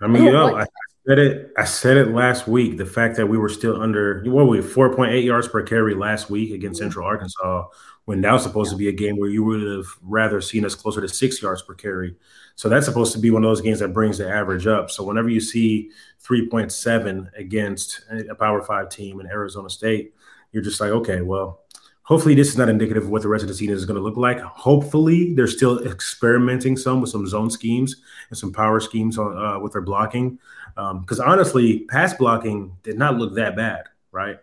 I 0.00 0.06
mean, 0.06 0.22
you 0.24 0.32
know, 0.32 0.56
I 0.56 0.66
said 1.06 1.18
it. 1.18 1.52
I 1.56 1.64
said 1.64 1.96
it 1.96 2.08
last 2.08 2.46
week. 2.46 2.76
The 2.76 2.86
fact 2.86 3.16
that 3.16 3.26
we 3.26 3.38
were 3.38 3.48
still 3.48 3.80
under 3.80 4.22
what 4.24 4.46
were 4.46 4.56
we 4.56 4.62
four 4.62 4.94
point 4.94 5.12
eight 5.12 5.24
yards 5.24 5.48
per 5.48 5.62
carry 5.62 5.94
last 5.94 6.30
week 6.30 6.52
against 6.52 6.80
Central 6.80 7.06
Arkansas, 7.06 7.66
when 8.04 8.20
that 8.22 8.32
was 8.32 8.42
supposed 8.42 8.70
to 8.70 8.76
be 8.76 8.88
a 8.88 8.92
game 8.92 9.16
where 9.18 9.28
you 9.28 9.44
would 9.44 9.62
have 9.62 9.86
rather 10.02 10.40
seen 10.40 10.64
us 10.64 10.74
closer 10.74 11.00
to 11.00 11.08
six 11.08 11.40
yards 11.42 11.62
per 11.62 11.74
carry. 11.74 12.16
So 12.56 12.68
that's 12.68 12.86
supposed 12.86 13.12
to 13.12 13.18
be 13.20 13.30
one 13.30 13.44
of 13.44 13.50
those 13.50 13.60
games 13.60 13.78
that 13.78 13.92
brings 13.92 14.18
the 14.18 14.28
average 14.28 14.66
up. 14.66 14.90
So 14.90 15.04
whenever 15.04 15.28
you 15.28 15.40
see 15.40 15.90
three 16.18 16.48
point 16.48 16.72
seven 16.72 17.30
against 17.36 18.02
a 18.10 18.34
Power 18.34 18.62
Five 18.62 18.88
team 18.88 19.20
in 19.20 19.26
Arizona 19.26 19.70
State, 19.70 20.14
you're 20.52 20.62
just 20.62 20.80
like, 20.80 20.90
okay, 20.90 21.20
well, 21.20 21.60
hopefully 22.08 22.34
this 22.34 22.48
is 22.48 22.56
not 22.56 22.70
indicative 22.70 23.04
of 23.04 23.10
what 23.10 23.20
the 23.20 23.28
rest 23.28 23.42
of 23.42 23.48
the 23.48 23.54
season 23.54 23.76
is 23.76 23.84
going 23.84 23.98
to 23.98 24.02
look 24.02 24.16
like. 24.16 24.40
Hopefully 24.40 25.34
they're 25.34 25.46
still 25.46 25.86
experimenting 25.86 26.74
some 26.74 27.02
with 27.02 27.10
some 27.10 27.26
zone 27.26 27.50
schemes 27.50 27.96
and 28.30 28.38
some 28.38 28.50
power 28.50 28.80
schemes 28.80 29.18
on 29.18 29.36
uh, 29.36 29.58
with 29.58 29.72
their 29.74 29.82
blocking. 29.82 30.38
Because 30.74 31.20
um, 31.20 31.28
honestly, 31.28 31.80
pass 31.80 32.14
blocking 32.14 32.74
did 32.82 32.96
not 32.96 33.16
look 33.16 33.34
that 33.34 33.56
bad, 33.56 33.84
right? 34.10 34.38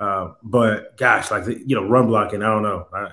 Uh, 0.00 0.32
but 0.42 0.96
gosh, 0.96 1.30
like 1.30 1.46
you 1.46 1.76
know, 1.76 1.86
run 1.86 2.08
blocking, 2.08 2.42
I 2.42 2.46
don't 2.46 2.64
know. 2.64 2.88
Uh, 2.92 3.10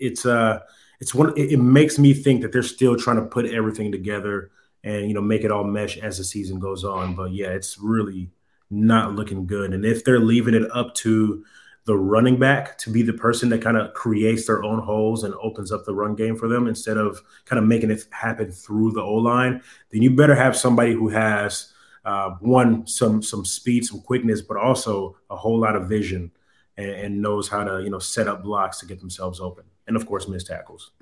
it's 0.00 0.26
uh, 0.26 0.58
it's 0.98 1.14
one. 1.14 1.32
It, 1.36 1.52
it 1.52 1.58
makes 1.58 2.00
me 2.00 2.12
think 2.14 2.42
that 2.42 2.50
they're 2.50 2.64
still 2.64 2.96
trying 2.96 3.18
to 3.18 3.26
put 3.26 3.46
everything 3.46 3.92
together 3.92 4.50
and 4.82 5.06
you 5.06 5.14
know 5.14 5.20
make 5.20 5.44
it 5.44 5.52
all 5.52 5.62
mesh 5.62 5.98
as 5.98 6.18
the 6.18 6.24
season 6.24 6.58
goes 6.58 6.82
on. 6.82 7.14
But 7.14 7.30
yeah, 7.30 7.50
it's 7.50 7.78
really 7.78 8.30
not 8.70 9.14
looking 9.14 9.46
good. 9.46 9.72
And 9.72 9.84
if 9.84 10.04
they're 10.04 10.18
leaving 10.18 10.54
it 10.54 10.68
up 10.72 10.94
to 10.96 11.44
the 11.90 11.98
running 11.98 12.38
back 12.38 12.78
to 12.78 12.88
be 12.88 13.02
the 13.02 13.12
person 13.12 13.48
that 13.48 13.60
kind 13.60 13.76
of 13.76 13.92
creates 13.94 14.46
their 14.46 14.62
own 14.62 14.80
holes 14.80 15.24
and 15.24 15.34
opens 15.42 15.72
up 15.72 15.84
the 15.84 15.92
run 15.92 16.14
game 16.14 16.36
for 16.36 16.46
them 16.46 16.68
instead 16.68 16.96
of 16.96 17.20
kind 17.46 17.58
of 17.58 17.64
making 17.64 17.90
it 17.90 18.06
happen 18.10 18.52
through 18.52 18.92
the 18.92 19.02
O 19.02 19.14
line, 19.14 19.60
then 19.90 20.00
you 20.00 20.14
better 20.14 20.36
have 20.36 20.56
somebody 20.56 20.92
who 20.92 21.08
has 21.08 21.72
uh, 22.04 22.30
one 22.38 22.86
some 22.86 23.20
some 23.24 23.44
speed, 23.44 23.84
some 23.84 24.00
quickness, 24.02 24.40
but 24.40 24.56
also 24.56 25.16
a 25.30 25.36
whole 25.36 25.58
lot 25.58 25.74
of 25.74 25.88
vision 25.88 26.30
and, 26.76 26.90
and 26.90 27.20
knows 27.22 27.48
how 27.48 27.64
to 27.64 27.82
you 27.82 27.90
know 27.90 27.98
set 27.98 28.28
up 28.28 28.44
blocks 28.44 28.78
to 28.78 28.86
get 28.86 29.00
themselves 29.00 29.40
open, 29.40 29.64
and 29.88 29.96
of 29.96 30.06
course 30.06 30.28
miss 30.28 30.44
tackles. 30.44 30.92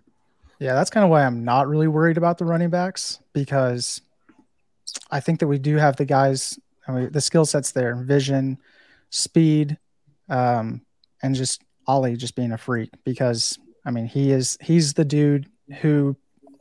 Yeah, 0.59 0.73
that's 0.73 0.89
kind 0.89 1.05
of 1.05 1.11
why 1.11 1.23
I'm 1.23 1.45
not 1.45 1.69
really 1.69 1.87
worried 1.87 2.17
about 2.17 2.39
the 2.39 2.47
running 2.47 2.71
backs 2.71 3.21
because 3.35 4.01
I 5.11 5.21
think 5.21 5.41
that 5.41 5.49
we 5.49 5.59
do 5.59 5.77
have 5.77 5.97
the 5.97 6.07
guys, 6.07 6.59
I 6.89 6.93
mean, 6.93 7.13
the 7.13 7.21
skill 7.21 7.45
sets 7.45 7.73
there, 7.73 7.95
vision, 7.95 8.57
speed, 9.11 9.77
um, 10.29 10.83
and 11.23 11.35
just 11.35 11.63
Ollie 11.87 12.17
just 12.17 12.37
being 12.37 12.53
a 12.53 12.59
freak 12.59 12.91
because 13.05 13.59
I 13.85 13.91
mean 13.91 14.07
he 14.07 14.31
is 14.31 14.59
he's 14.61 14.95
the 14.95 15.05
dude 15.05 15.49
who 15.81 16.17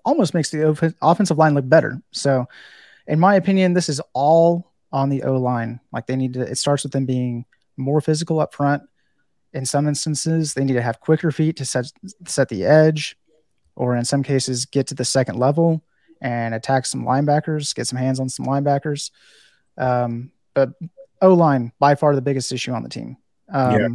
almost 0.08 0.34
makes 0.34 0.50
the 0.50 0.96
offensive 1.02 1.38
line 1.38 1.54
look 1.54 1.68
better. 1.68 2.02
So, 2.12 2.48
in 3.08 3.20
my 3.20 3.36
opinion, 3.36 3.74
this 3.74 3.90
is 3.90 4.02
all 4.14 4.72
on 4.92 5.10
the 5.10 5.24
O 5.24 5.36
line. 5.36 5.80
Like 5.92 6.08
they 6.08 6.16
need 6.16 6.34
to. 6.34 6.42
It 6.42 6.58
starts 6.58 6.84
with 6.84 6.94
them 6.94 7.06
being 7.06 7.46
more 7.76 8.02
physical 8.02 8.40
up 8.40 8.54
front. 8.54 8.84
In 9.54 9.66
some 9.66 9.88
instances, 9.88 10.54
they 10.54 10.64
need 10.64 10.74
to 10.74 10.82
have 10.82 11.00
quicker 11.00 11.32
feet 11.32 11.58
to 11.58 11.66
set 11.66 11.92
set 12.26 12.50
the 12.50 12.66
edge, 12.66 13.18
or 13.76 13.96
in 13.96 14.06
some 14.06 14.24
cases, 14.24 14.66
get 14.66 14.88
to 14.88 14.96
the 14.96 15.06
second 15.06 15.38
level 15.38 15.84
and 16.22 16.56
attack 16.56 16.86
some 16.86 17.04
linebackers, 17.04 17.76
get 17.76 17.86
some 17.88 18.00
hands 18.00 18.20
on 18.20 18.30
some 18.30 18.46
linebackers. 18.46 19.12
Um, 19.78 20.32
but 20.54 20.72
O 21.22 21.34
line 21.34 21.72
by 21.80 21.96
far 21.96 22.16
the 22.16 22.22
biggest 22.22 22.52
issue 22.52 22.72
on 22.72 22.84
the 22.84 22.90
team. 22.90 23.18
Um, 23.50 23.80
yeah. 23.80 23.88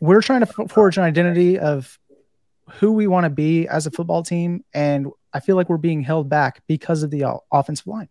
We're 0.00 0.22
trying 0.22 0.44
to 0.44 0.68
forge 0.68 0.98
an 0.98 1.04
identity 1.04 1.58
of 1.58 1.98
who 2.70 2.92
we 2.92 3.06
want 3.06 3.24
to 3.24 3.30
be 3.30 3.66
as 3.68 3.86
a 3.86 3.90
football 3.90 4.22
team, 4.22 4.64
and 4.74 5.08
I 5.32 5.40
feel 5.40 5.56
like 5.56 5.68
we're 5.68 5.76
being 5.76 6.02
held 6.02 6.28
back 6.28 6.62
because 6.66 7.02
of 7.02 7.10
the 7.10 7.40
offensive 7.52 7.86
line. 7.86 8.08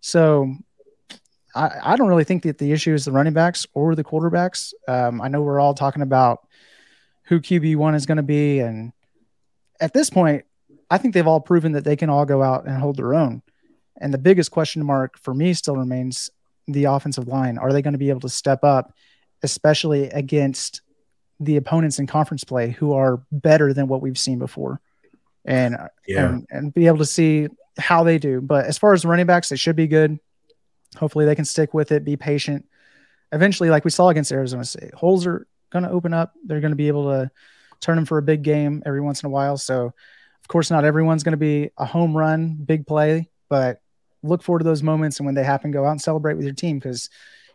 So 0.00 0.54
I, 1.54 1.70
I 1.82 1.96
don't 1.96 2.08
really 2.08 2.24
think 2.24 2.44
that 2.44 2.58
the 2.58 2.72
issue 2.72 2.94
is 2.94 3.04
the 3.04 3.12
running 3.12 3.32
backs 3.32 3.66
or 3.74 3.94
the 3.94 4.04
quarterbacks. 4.04 4.72
Um, 4.88 5.20
I 5.20 5.28
know 5.28 5.42
we're 5.42 5.60
all 5.60 5.74
talking 5.74 6.02
about 6.02 6.46
who 7.24 7.40
QB 7.40 7.76
one 7.76 7.94
is 7.94 8.06
going 8.06 8.16
to 8.16 8.22
be, 8.22 8.60
and 8.60 8.92
at 9.80 9.92
this 9.92 10.10
point, 10.10 10.44
I 10.90 10.98
think 10.98 11.14
they've 11.14 11.26
all 11.26 11.40
proven 11.40 11.72
that 11.72 11.84
they 11.84 11.96
can 11.96 12.10
all 12.10 12.24
go 12.24 12.42
out 12.42 12.66
and 12.66 12.76
hold 12.78 12.96
their 12.96 13.14
own. 13.14 13.42
And 14.00 14.14
the 14.14 14.18
biggest 14.18 14.50
question 14.50 14.84
mark 14.84 15.18
for 15.18 15.34
me 15.34 15.54
still 15.54 15.76
remains 15.76 16.30
the 16.66 16.84
offensive 16.84 17.28
line. 17.28 17.58
Are 17.58 17.72
they 17.72 17.82
going 17.82 17.92
to 17.92 17.98
be 17.98 18.10
able 18.10 18.20
to 18.20 18.28
step 18.28 18.64
up 18.64 18.92
especially 19.42 20.04
against 20.10 20.82
the 21.38 21.56
opponents 21.56 21.98
in 21.98 22.06
conference 22.06 22.44
play 22.44 22.70
who 22.70 22.92
are 22.92 23.22
better 23.32 23.72
than 23.72 23.88
what 23.88 24.02
we've 24.02 24.18
seen 24.18 24.38
before 24.38 24.80
and 25.44 25.76
yeah. 26.06 26.28
and, 26.28 26.46
and 26.50 26.74
be 26.74 26.86
able 26.86 26.98
to 26.98 27.06
see 27.06 27.48
how 27.78 28.04
they 28.04 28.18
do. 28.18 28.40
But 28.40 28.66
as 28.66 28.78
far 28.78 28.92
as 28.92 29.04
running 29.04 29.26
backs, 29.26 29.48
they 29.48 29.56
should 29.56 29.76
be 29.76 29.86
good. 29.86 30.18
Hopefully 30.96 31.24
they 31.24 31.34
can 31.34 31.44
stick 31.44 31.72
with 31.72 31.92
it, 31.92 32.04
be 32.04 32.16
patient. 32.16 32.66
Eventually, 33.32 33.70
like 33.70 33.84
we 33.84 33.90
saw 33.90 34.08
against 34.08 34.32
Arizona 34.32 34.64
State, 34.64 34.92
holes 34.92 35.26
are 35.26 35.46
going 35.70 35.84
to 35.84 35.90
open 35.90 36.12
up. 36.12 36.34
They're 36.44 36.60
going 36.60 36.72
to 36.72 36.76
be 36.76 36.88
able 36.88 37.04
to 37.10 37.30
turn 37.80 37.96
them 37.96 38.04
for 38.04 38.18
a 38.18 38.22
big 38.22 38.42
game 38.42 38.82
every 38.84 39.00
once 39.00 39.22
in 39.22 39.28
a 39.28 39.30
while. 39.30 39.56
So, 39.56 39.86
of 39.86 40.48
course, 40.48 40.70
not 40.70 40.84
everyone's 40.84 41.22
going 41.22 41.32
to 41.32 41.38
be 41.38 41.70
a 41.78 41.84
home 41.84 42.16
run, 42.16 42.54
big 42.54 42.86
play, 42.86 43.30
but 43.48 43.80
look 44.22 44.42
forward 44.42 44.58
to 44.58 44.64
those 44.64 44.82
moments 44.82 45.18
and 45.18 45.26
when 45.26 45.34
they 45.34 45.44
happen, 45.44 45.70
go 45.70 45.86
out 45.86 45.92
and 45.92 46.00
celebrate 46.00 46.34
with 46.34 46.44
your 46.44 46.54
team 46.54 46.78
because 46.78 47.08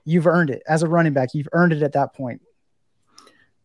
you've 0.06 0.28
earned 0.28 0.50
it 0.50 0.64
as 0.68 0.84
a 0.84 0.88
running 0.88 1.14
back. 1.14 1.34
You've 1.34 1.50
earned 1.52 1.74
it 1.74 1.84
at 1.84 1.94
that 1.94 2.14
point. 2.14 2.42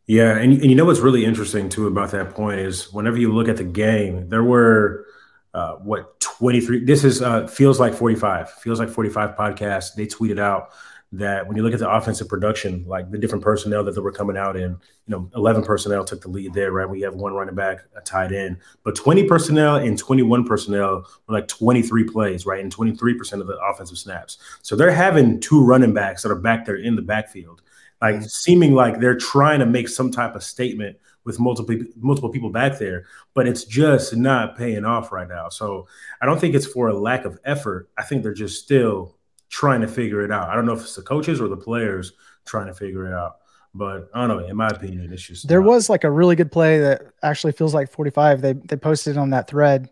Yeah, 0.07 0.37
and, 0.37 0.55
and 0.55 0.65
you 0.65 0.75
know 0.75 0.87
what's 0.87 0.99
really 0.99 1.25
interesting 1.25 1.69
too 1.69 1.87
about 1.87 2.11
that 2.11 2.31
point 2.31 2.59
is 2.59 2.93
whenever 2.93 3.17
you 3.17 3.33
look 3.33 3.49
at 3.49 3.57
the 3.57 3.65
game, 3.65 4.29
there 4.29 4.43
were 4.43 5.07
uh, 5.55 5.75
what 5.77 6.19
23. 6.21 6.85
This 6.85 7.05
is 7.05 7.23
uh, 7.23 7.47
feels 7.47 7.79
like 7.79 7.95
45. 7.95 8.51
Feels 8.51 8.81
like 8.81 8.89
45 8.89 9.37
podcasts. 9.37 9.95
They 9.95 10.07
tweeted 10.07 10.41
out 10.41 10.71
that 11.13 11.47
when 11.47 11.57
you 11.57 11.63
look 11.65 11.73
at 11.73 11.81
the 11.81 11.91
offensive 11.91 12.29
production, 12.29 12.85
like 12.87 13.11
the 13.11 13.19
different 13.19 13.43
personnel 13.43 13.83
that 13.83 13.93
they 13.97 14.01
were 14.01 14.13
coming 14.13 14.37
out 14.37 14.57
in, 14.57 14.71
you 14.71 14.79
know, 15.09 15.29
11 15.35 15.65
personnel 15.65 16.05
took 16.05 16.21
the 16.21 16.29
lead 16.29 16.55
there, 16.55 16.71
right? 16.71 16.89
We 16.89 17.01
have 17.01 17.15
one 17.15 17.33
running 17.33 17.57
back, 17.57 17.81
a 17.97 18.01
tight 18.01 18.31
end, 18.31 18.59
but 18.85 18.95
20 18.95 19.25
personnel 19.25 19.77
and 19.77 19.99
21 19.99 20.45
personnel 20.45 21.05
were 21.27 21.35
like 21.35 21.49
23 21.49 22.05
plays, 22.05 22.47
right? 22.47 22.63
And 22.63 22.75
23% 22.75 23.41
of 23.41 23.49
the 23.49 23.59
offensive 23.59 23.99
snaps. 23.99 24.39
So 24.63 24.77
they're 24.77 24.93
having 24.93 25.41
two 25.41 25.65
running 25.65 25.93
backs 25.93 26.23
that 26.23 26.31
are 26.31 26.37
back 26.37 26.65
there 26.65 26.77
in 26.77 26.95
the 26.95 27.03
backfield, 27.03 27.63
like 28.01 28.23
seeming 28.23 28.75
like 28.75 29.01
they're 29.01 29.19
trying 29.19 29.59
to 29.59 29.67
make 29.67 29.89
some 29.89 30.13
type 30.13 30.37
of 30.37 30.45
statement 30.45 30.97
with 31.25 31.41
multiple 31.41 31.77
multiple 31.97 32.31
people 32.31 32.51
back 32.51 32.79
there, 32.79 33.05
but 33.35 33.47
it's 33.47 33.65
just 33.65 34.17
not 34.17 34.57
paying 34.57 34.85
off 34.85 35.13
right 35.13 35.29
now. 35.29 35.49
So 35.49 35.87
I 36.23 36.27
don't 36.27 36.41
think 36.41 36.55
it's 36.55 36.67
for 36.67 36.89
a 36.89 36.95
lack 36.95 37.25
of 37.25 37.39
effort. 37.45 37.91
I 37.99 38.05
think 38.05 38.23
they're 38.23 38.33
just 38.33 38.63
still 38.63 39.17
trying 39.51 39.83
to 39.83 39.89
figure 39.89 40.23
it 40.23 40.31
out. 40.31 40.49
I 40.49 40.55
don't 40.55 40.65
know 40.65 40.73
if 40.73 40.81
it's 40.81 40.97
the 40.97 41.03
coaches 41.03 41.41
or 41.41 41.49
the 41.49 41.57
players 41.57 42.13
trying 42.47 42.69
to 42.69 42.75
figure 42.75 43.07
it 43.07 43.13
out. 43.13 43.37
But 43.75 44.09
I 44.15 44.27
don't 44.27 44.37
know. 44.37 44.47
In 44.47 44.57
my 44.57 44.69
opinion, 44.69 45.13
it's 45.13 45.23
just 45.23 45.47
there 45.47 45.61
not. 45.61 45.69
was 45.69 45.89
like 45.89 46.05
a 46.05 46.11
really 46.11 46.35
good 46.35 46.51
play 46.51 46.81
that 46.81 47.03
actually 47.23 47.53
feels 47.53 47.75
like 47.75 47.91
45. 47.91 48.41
They 48.41 48.53
they 48.55 48.77
posted 48.77 49.17
on 49.17 49.31
that 49.31 49.47
thread 49.49 49.91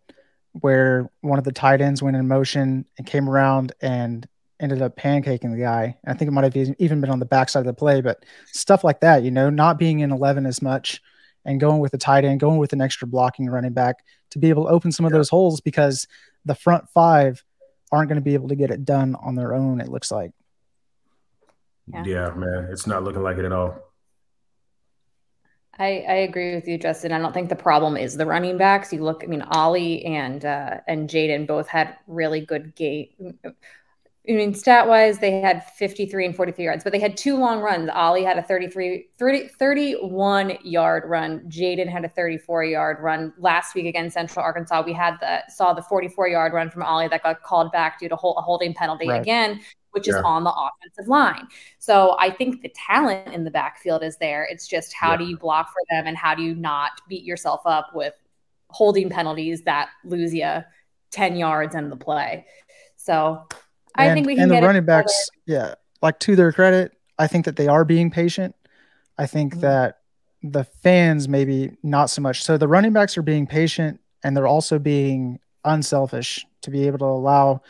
where 0.53 1.11
one 1.21 1.39
of 1.39 1.45
the 1.45 1.53
tight 1.53 1.81
ends 1.81 2.03
went 2.03 2.17
in 2.17 2.27
motion 2.27 2.87
and 2.97 3.07
came 3.07 3.29
around 3.29 3.73
and 3.81 4.27
ended 4.61 4.83
up 4.83 4.97
pancaking 4.97 5.53
the 5.53 5.61
guy. 5.61 5.97
I 6.05 6.15
think 6.15 6.29
it 6.29 6.33
might 6.33 6.53
have 6.53 6.75
even 6.79 7.01
been 7.01 7.11
on 7.11 7.21
the 7.21 7.25
backside 7.27 7.61
of 7.61 7.67
the 7.67 7.75
play, 7.75 8.01
but 8.01 8.25
stuff 8.47 8.83
like 8.83 9.01
that, 9.01 9.23
you 9.23 9.31
know, 9.31 9.51
not 9.51 9.79
being 9.79 10.01
in 10.01 10.11
11 10.11 10.47
as 10.47 10.61
much 10.61 11.01
and 11.45 11.61
going 11.61 11.79
with 11.79 11.93
the 11.93 11.99
tight 11.99 12.25
end, 12.25 12.41
going 12.41 12.59
with 12.59 12.73
an 12.73 12.81
extra 12.81 13.07
blocking 13.07 13.47
running 13.49 13.73
back 13.73 14.05
to 14.31 14.41
be 14.41 14.49
able 14.49 14.65
to 14.65 14.71
open 14.71 14.91
some 14.91 15.07
of 15.07 15.13
those 15.13 15.29
holes 15.29 15.61
because 15.61 16.09
the 16.45 16.57
front 16.57 16.89
five 16.91 17.45
aren't 17.91 18.09
going 18.09 18.17
to 18.17 18.25
be 18.25 18.35
able 18.35 18.49
to 18.49 18.57
get 18.57 18.71
it 18.71 18.85
done 18.85 19.15
on 19.17 19.35
their 19.35 19.55
own, 19.55 19.81
it 19.81 19.89
looks 19.89 20.11
like. 20.11 20.33
Yeah. 21.87 22.05
yeah, 22.05 22.31
man, 22.31 22.69
it's 22.71 22.87
not 22.87 23.03
looking 23.03 23.23
like 23.23 23.39
it 23.39 23.45
at 23.45 23.53
all. 23.53 23.79
I, 25.79 26.05
I 26.09 26.15
agree 26.27 26.55
with 26.55 26.67
you, 26.67 26.77
Justin. 26.77 27.13
I 27.13 27.19
don't 27.19 27.33
think 27.33 27.49
the 27.49 27.57
problem 27.57 27.97
is 27.97 28.17
the 28.17 28.27
running 28.27 28.59
backs. 28.59 28.93
You 28.93 29.05
look, 29.05 29.23
I 29.23 29.27
mean, 29.27 29.43
Ollie 29.43 30.05
and 30.05 30.45
uh, 30.45 30.81
and 30.89 31.09
Jaden 31.09 31.47
both 31.47 31.69
had 31.69 31.97
really 32.09 32.41
good 32.41 32.75
game. 32.75 33.39
I 34.29 34.33
mean, 34.33 34.53
stat 34.53 34.87
wise, 34.87 35.19
they 35.19 35.41
had 35.41 35.65
53 35.65 36.27
and 36.27 36.37
43 36.37 36.65
yards, 36.65 36.85
but 36.85 36.93
they 36.93 36.99
had 36.99 37.17
two 37.17 37.39
long 37.39 37.61
runs. 37.61 37.89
Ollie 37.93 38.25
had 38.25 38.37
a 38.37 38.43
33, 38.43 39.07
30, 39.19 39.49
31 39.49 40.59
yard 40.63 41.05
run. 41.07 41.41
Jaden 41.49 41.89
had 41.89 42.05
a 42.05 42.09
34 42.11 42.65
yard 42.65 42.99
run 43.01 43.33
last 43.39 43.75
week 43.75 43.87
against 43.87 44.15
Central 44.15 44.45
Arkansas. 44.45 44.83
We 44.85 44.93
had 44.93 45.17
the 45.21 45.43
saw 45.49 45.73
the 45.73 45.81
44 45.81 46.29
yard 46.29 46.53
run 46.53 46.71
from 46.71 46.83
Ollie 46.83 47.09
that 47.09 47.23
got 47.23 47.43
called 47.43 47.73
back 47.73 47.99
due 47.99 48.09
to 48.11 48.17
a 48.17 48.19
holding 48.19 48.75
penalty 48.75 49.09
right. 49.09 49.23
again, 49.23 49.61
which 49.93 50.07
yeah. 50.07 50.17
is 50.17 50.23
on 50.25 50.45
the 50.45 50.53
offensive 50.53 51.09
line. 51.09 51.49
So 51.79 52.15
I 52.21 52.31
think 52.31 52.61
the 52.61 52.73
talent 52.87 53.33
in 53.33 53.45
the 53.45 53.51
backfield 53.51 54.03
is 54.03 54.19
there. 54.19 54.47
It's 54.51 54.69
just 54.69 54.93
how 54.93 55.13
yeah. 55.13 55.19
do 55.19 55.25
you 55.25 55.39
block 55.39 55.69
for 55.69 55.81
them 55.89 56.07
and 56.07 56.19
how 56.19 56.35
do 56.35 56.43
you 56.43 56.55
not 56.55 57.01
beat 57.09 57.25
yourself 57.25 57.63
up 57.65 57.93
with 57.95 58.13
holding 58.69 59.09
penalties 59.09 59.63
that 59.63 59.89
lose 60.05 60.35
you 60.35 60.63
10 61.13 61.37
yards 61.37 61.75
in 61.75 61.89
the 61.89 61.97
play. 61.97 62.45
So 62.97 63.47
I 63.95 64.07
and, 64.07 64.15
think 64.15 64.27
we 64.27 64.35
can 64.35 64.45
and 64.45 64.51
the 64.51 64.67
running 64.67 64.85
backs, 64.85 65.31
yeah, 65.47 65.75
like 66.03 66.19
to 66.21 66.37
their 66.37 66.53
credit, 66.53 66.93
I 67.19 67.27
think 67.27 67.45
that 67.47 67.57
they 67.57 67.69
are 67.69 67.85
being 67.85 68.11
patient. 68.11 68.55
I 69.17 69.27
think 69.27 69.53
mm-hmm. 69.53 69.63
that 69.63 69.99
the 70.43 70.65
fans 70.65 71.29
maybe 71.29 71.73
not 71.83 72.11
so 72.11 72.23
much. 72.23 72.45
So 72.45 72.57
the 72.57 72.69
running 72.69 72.93
backs 72.93 73.19
are 73.19 73.23
being 73.23 73.47
patient 73.47 74.01
and 74.23 74.37
they're 74.37 74.47
also 74.47 74.79
being 74.79 75.41
unselfish 75.65 76.47
to 76.63 76.71
be 76.71 76.87
able 76.87 76.99
to 76.99 77.05
allow 77.05 77.63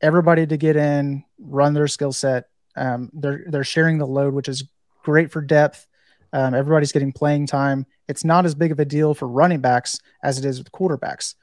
everybody 0.00 0.46
to 0.46 0.56
get 0.56 0.76
in, 0.76 1.24
run 1.38 1.74
their 1.74 1.88
skill 1.88 2.12
set. 2.12 2.48
Um, 2.76 3.10
they're 3.12 3.44
they're 3.48 3.64
sharing 3.64 3.98
the 3.98 4.06
load, 4.06 4.34
which 4.34 4.48
is 4.48 4.64
great 5.02 5.30
for 5.30 5.40
depth. 5.40 5.86
Um, 6.32 6.54
everybody's 6.54 6.92
getting 6.92 7.12
playing 7.12 7.46
time. 7.46 7.86
It's 8.08 8.24
not 8.24 8.46
as 8.46 8.54
big 8.54 8.72
of 8.72 8.80
a 8.80 8.84
deal 8.84 9.12
for 9.14 9.28
running 9.28 9.60
backs 9.60 10.00
as 10.22 10.38
it 10.38 10.44
is 10.44 10.58
with 10.58 10.72
quarterbacks. 10.72 11.34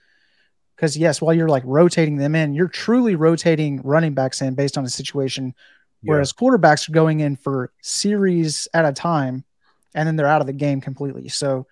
Because 0.80 0.96
yes, 0.96 1.22
while 1.22 1.34
you're 1.34 1.50
like 1.50 1.64
rotating 1.66 2.16
them 2.16 2.36
in, 2.36 2.54
you're 2.54 2.70
truly 2.70 3.16
rotating 3.16 3.82
running 3.84 4.14
backs 4.14 4.42
in 4.42 4.56
based 4.56 4.78
on 4.78 4.86
the 4.86 4.90
situation. 4.90 5.54
Yeah. 6.02 6.12
Whereas 6.12 6.32
quarterbacks 6.32 6.88
are 6.88 6.94
going 6.94 7.20
in 7.20 7.36
for 7.36 7.74
series 7.82 8.66
at 8.74 8.86
a 8.86 8.94
time, 8.94 9.44
and 9.94 10.08
then 10.08 10.16
they're 10.16 10.26
out 10.26 10.40
of 10.40 10.48
the 10.48 10.54
game 10.54 10.80
completely. 10.80 11.28
So 11.28 11.68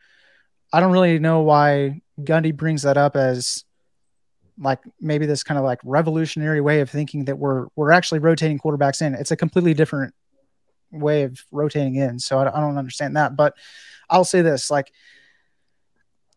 I 0.73 0.81
don't 0.81 0.91
really 0.91 1.19
know 1.19 1.39
why 1.39 2.01
Gundy 2.19 2.53
brings 2.53 2.81
that 2.81 2.97
up 2.97 3.15
as 3.15 3.63
like 4.59 4.79
maybe 4.99 5.25
this 5.25 5.41
kind 5.41 5.57
of 5.57 5.63
like 5.63 5.79
revolutionary 5.85 6.59
way 6.59 6.81
of 6.81 6.89
thinking 6.89 7.23
that 7.25 7.37
we're 7.37 7.67
we're 7.77 7.91
actually 7.91 8.19
rotating 8.19 8.59
quarterbacks 8.59 9.01
in. 9.01 9.15
It's 9.15 9.31
a 9.31 9.37
completely 9.37 9.73
different 9.73 10.13
way 10.91 11.23
of 11.23 11.41
rotating 11.49 11.95
in. 11.95 12.19
So 12.19 12.39
I, 12.39 12.57
I 12.57 12.59
don't 12.59 12.77
understand 12.77 13.15
that. 13.15 13.37
But 13.37 13.53
I'll 14.09 14.25
say 14.25 14.41
this: 14.41 14.69
like 14.69 14.91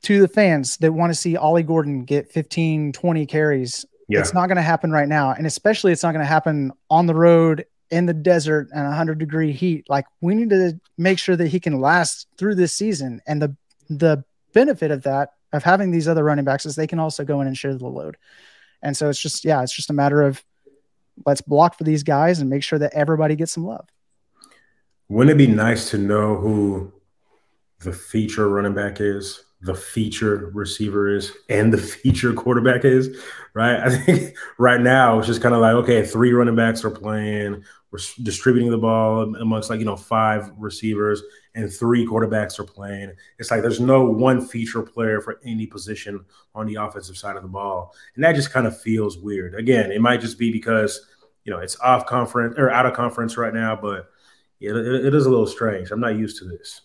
to 0.03 0.21
the 0.21 0.29
fans 0.29 0.77
that 0.79 0.93
want 0.93 1.11
to 1.11 1.15
see 1.15 1.37
Ollie 1.37 1.63
Gordon 1.63 2.05
get 2.05 2.31
15, 2.31 2.93
20 2.93 3.27
carries. 3.27 3.85
Yeah. 4.09 4.21
It's 4.21 4.35
not 4.35 4.47
going 4.47 4.57
to 4.57 4.63
happen 4.63 4.91
right 4.91 5.09
now. 5.09 5.33
And 5.33 5.47
especially 5.47 5.93
it's 5.93 6.03
not 6.03 6.13
going 6.13 6.25
to 6.25 6.29
happen 6.29 6.73
on 6.91 7.07
the 7.07 7.15
road 7.15 7.67
in 7.91 8.07
the 8.07 8.15
desert 8.15 8.69
and 8.73 8.85
100 8.85 9.19
degree 9.19 9.53
heat. 9.53 9.89
Like 9.89 10.07
we 10.21 10.35
need 10.35 10.51
to 10.51 10.81
make 10.97 11.19
sure 11.19 11.37
that 11.37 11.49
he 11.49 11.61
can 11.61 11.81
last 11.81 12.27
through 12.39 12.55
this 12.55 12.73
season. 12.73 13.21
And 13.27 13.43
the 13.43 13.57
the 13.89 14.25
benefit 14.53 14.91
of 14.91 15.03
that 15.03 15.35
of 15.53 15.65
having 15.65 15.91
these 15.91 16.09
other 16.09 16.25
running 16.25 16.45
backs 16.45 16.65
is 16.65 16.77
they 16.77 16.87
can 16.87 17.01
also 17.01 17.25
go 17.25 17.41
in 17.41 17.47
and 17.47 17.57
share 17.57 17.75
the 17.75 17.87
load. 17.87 18.17
And 18.83 18.97
so 18.97 19.09
it's 19.09 19.21
just 19.21 19.45
yeah, 19.45 19.63
it's 19.63 19.75
just 19.75 19.91
a 19.91 19.95
matter 19.95 20.23
of 20.23 20.43
let's 21.27 21.41
block 21.41 21.77
for 21.77 21.85
these 21.85 22.03
guys 22.03 22.41
and 22.41 22.49
make 22.49 22.63
sure 22.63 22.79
that 22.79 22.95
everybody 22.95 23.37
gets 23.37 23.53
some 23.53 23.67
love. 23.67 23.87
Wouldn't 25.09 25.35
it 25.35 25.47
be 25.47 25.53
nice 25.53 25.91
to 25.91 25.99
know 25.99 26.37
who 26.37 26.93
the 27.81 27.93
feature 27.93 28.49
running 28.49 28.75
back 28.75 29.01
is? 29.01 29.45
The 29.63 29.75
feature 29.75 30.51
receiver 30.55 31.15
is 31.15 31.33
and 31.49 31.73
the 31.73 31.79
feature 31.79 32.33
quarterback 32.33 32.85
is, 32.85 33.19
right? 33.55 33.79
I 33.81 33.91
think 33.91 34.35
right 34.59 34.81
now 34.81 35.19
it's 35.19 35.27
just 35.27 35.43
kind 35.43 35.55
of 35.55 35.61
like, 35.61 35.75
okay, 35.75 36.05
three 36.05 36.33
running 36.33 36.57
backs 36.57 36.85
are 36.85 36.91
playing, 36.91 37.63
we're 37.91 37.99
distributing 38.23 38.71
the 38.71 38.79
ball 38.79 39.35
amongst 39.37 39.69
like, 39.69 39.81
you 39.81 39.85
know, 39.85 39.97
five 39.97 40.51
receivers 40.57 41.23
and 41.55 41.73
three 41.73 42.07
quarterbacks 42.07 42.59
are 42.59 42.65
playing. 42.65 43.13
It's 43.39 43.51
like 43.51 43.63
there's 43.63 43.81
no 43.81 44.05
one 44.05 44.41
feature 44.47 44.83
player 44.83 45.21
for 45.21 45.41
any 45.45 45.67
position 45.67 46.25
on 46.55 46.67
the 46.67 46.77
offensive 46.77 47.17
side 47.17 47.37
of 47.37 47.43
the 47.43 47.49
ball. 47.49 47.93
And 48.15 48.23
that 48.23 48.37
just 48.37 48.53
kind 48.53 48.67
of 48.67 48.81
feels 48.81 49.19
weird. 49.19 49.57
Again, 49.57 49.91
it 49.91 50.01
might 50.01 50.21
just 50.21 50.39
be 50.39 50.53
because, 50.53 51.05
you 51.45 51.53
know, 51.53 51.59
it's 51.59 51.79
off 51.81 52.07
conference 52.07 52.55
or 52.57 52.71
out 52.71 52.87
of 52.87 52.95
conference 52.95 53.37
right 53.37 53.53
now, 53.53 53.75
but 53.75 54.09
it, 54.61 54.77
it, 54.77 55.07
it 55.07 55.15
is 55.15 55.27
a 55.27 55.31
little 55.31 55.47
strange. 55.47 55.91
I'm 55.91 56.01
not 56.01 56.17
used 56.17 56.39
to 56.39 56.45
this 56.45 56.83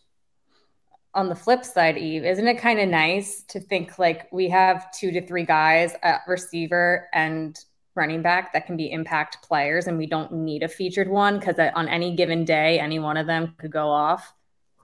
on 1.16 1.30
the 1.30 1.36
flip 1.36 1.64
side, 1.64 1.98
Yves, 1.98 2.26
isn't 2.26 2.48
it 2.48 2.58
kind 2.60 2.80
of 2.80 2.90
nice 2.90 3.44
to 3.44 3.60
think 3.60 3.98
like 3.98 4.32
we 4.32 4.50
have 4.50 4.92
two 4.92 5.12
to 5.12 5.26
three 5.26 5.46
guys 5.46 5.96
at 6.04 6.22
receiver 6.28 7.08
and 7.14 7.58
running 7.96 8.22
back 8.22 8.52
that 8.52 8.66
can 8.66 8.76
be 8.76 8.92
impact 8.92 9.42
players, 9.42 9.88
and 9.88 9.98
we 9.98 10.06
don't 10.06 10.32
need 10.32 10.62
a 10.62 10.68
featured 10.68 11.10
one 11.10 11.40
because 11.40 11.56
on 11.76 11.88
any 11.88 12.16
given 12.16 12.44
day, 12.44 12.80
any 12.80 13.00
one 13.00 13.16
of 13.18 13.26
them 13.26 13.56
could 13.58 13.72
go 13.72 13.88
off. 13.88 14.34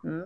Hmm? 0.01 0.21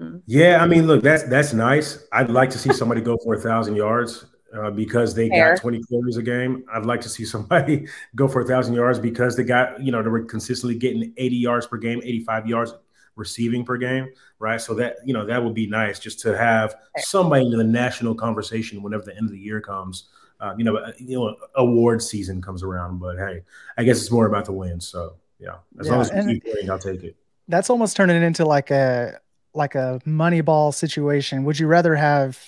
Hmm. 0.00 0.16
Yeah, 0.26 0.62
I 0.62 0.66
mean, 0.66 0.86
look, 0.86 1.02
that's 1.02 1.24
that's 1.24 1.52
nice. 1.52 2.06
I'd 2.12 2.30
like 2.30 2.50
to 2.50 2.58
see 2.58 2.72
somebody 2.72 3.00
go 3.00 3.18
for 3.22 3.34
a 3.34 3.40
thousand 3.40 3.76
yards 3.76 4.24
uh, 4.56 4.70
because 4.70 5.14
they 5.14 5.28
Fair. 5.28 5.54
got 5.54 5.60
20 5.60 5.82
quarters 5.84 6.16
a 6.16 6.22
game. 6.22 6.64
I'd 6.72 6.86
like 6.86 7.00
to 7.02 7.08
see 7.08 7.24
somebody 7.24 7.86
go 8.16 8.26
for 8.28 8.40
a 8.40 8.44
thousand 8.44 8.74
yards 8.74 8.98
because 8.98 9.36
they 9.36 9.44
got, 9.44 9.82
you 9.82 9.92
know, 9.92 10.02
they 10.02 10.08
were 10.08 10.24
consistently 10.24 10.78
getting 10.78 11.12
80 11.16 11.36
yards 11.36 11.66
per 11.66 11.76
game, 11.76 12.00
85 12.02 12.46
yards 12.46 12.74
receiving 13.16 13.64
per 13.64 13.76
game, 13.76 14.08
right? 14.38 14.60
So 14.60 14.74
that 14.74 14.96
you 15.04 15.12
know 15.12 15.26
that 15.26 15.42
would 15.42 15.54
be 15.54 15.66
nice 15.66 15.98
just 15.98 16.20
to 16.20 16.36
have 16.36 16.76
somebody 16.98 17.46
in 17.46 17.56
the 17.56 17.64
national 17.64 18.14
conversation 18.14 18.82
whenever 18.82 19.04
the 19.04 19.16
end 19.16 19.26
of 19.26 19.32
the 19.32 19.38
year 19.38 19.60
comes. 19.60 20.08
Uh, 20.38 20.54
you 20.56 20.64
know, 20.64 20.76
uh, 20.76 20.92
you 20.98 21.18
know, 21.18 21.34
award 21.56 22.02
season 22.02 22.42
comes 22.42 22.62
around. 22.62 22.98
But 22.98 23.16
hey, 23.16 23.42
I 23.76 23.84
guess 23.84 24.00
it's 24.00 24.10
more 24.10 24.26
about 24.26 24.44
the 24.44 24.52
win. 24.52 24.80
So 24.80 25.16
yeah, 25.40 25.56
as 25.80 25.86
yeah, 25.86 25.92
long 25.92 26.00
as 26.02 26.26
we 26.26 26.34
keep 26.34 26.44
playing, 26.44 26.70
I'll 26.70 26.78
take 26.78 27.02
it. 27.02 27.16
That's 27.48 27.70
almost 27.70 27.96
turning 27.96 28.16
it 28.16 28.22
into 28.22 28.44
like 28.44 28.70
a 28.70 29.18
like 29.54 29.74
a 29.74 30.00
money 30.04 30.42
ball 30.42 30.70
situation. 30.72 31.44
Would 31.44 31.58
you 31.58 31.66
rather 31.66 31.94
have 31.94 32.38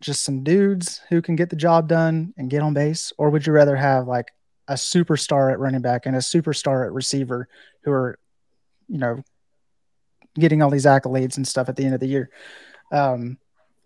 just 0.00 0.24
some 0.24 0.42
dudes 0.42 1.00
who 1.08 1.22
can 1.22 1.36
get 1.36 1.50
the 1.50 1.56
job 1.56 1.88
done 1.88 2.32
and 2.36 2.48
get 2.48 2.62
on 2.62 2.74
base, 2.74 3.12
or 3.18 3.30
would 3.30 3.46
you 3.46 3.52
rather 3.52 3.76
have 3.76 4.06
like 4.06 4.32
a 4.68 4.74
superstar 4.74 5.52
at 5.52 5.58
running 5.58 5.82
back 5.82 6.06
and 6.06 6.14
a 6.14 6.20
superstar 6.20 6.86
at 6.86 6.92
receiver 6.92 7.48
who 7.82 7.90
are, 7.90 8.18
you 8.88 8.98
know, 8.98 9.22
getting 10.34 10.62
all 10.62 10.70
these 10.70 10.86
accolades 10.86 11.36
and 11.36 11.46
stuff 11.46 11.68
at 11.68 11.76
the 11.76 11.84
end 11.84 11.94
of 11.94 12.00
the 12.00 12.06
year. 12.06 12.30
Um, 12.90 13.38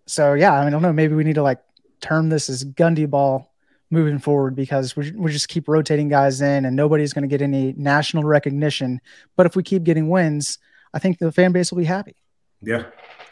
so 0.05 0.33
yeah, 0.33 0.53
I 0.53 0.59
mean, 0.59 0.67
I 0.67 0.69
don't 0.71 0.81
know. 0.81 0.93
Maybe 0.93 1.15
we 1.15 1.23
need 1.23 1.35
to 1.35 1.43
like 1.43 1.59
term 2.01 2.29
this 2.29 2.49
as 2.49 2.63
Gundy 2.63 3.09
ball 3.09 3.51
moving 3.89 4.19
forward 4.19 4.55
because 4.55 4.95
we 4.95 5.11
we 5.11 5.31
just 5.31 5.47
keep 5.47 5.67
rotating 5.67 6.09
guys 6.09 6.41
in 6.41 6.65
and 6.65 6.75
nobody's 6.75 7.13
going 7.13 7.23
to 7.23 7.27
get 7.27 7.41
any 7.41 7.73
national 7.77 8.23
recognition. 8.23 8.99
But 9.35 9.45
if 9.45 9.55
we 9.55 9.63
keep 9.63 9.83
getting 9.83 10.09
wins, 10.09 10.59
I 10.93 10.99
think 10.99 11.19
the 11.19 11.31
fan 11.31 11.51
base 11.51 11.71
will 11.71 11.79
be 11.79 11.85
happy. 11.85 12.15
Yeah, 12.61 12.85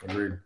agreed. 0.03 0.39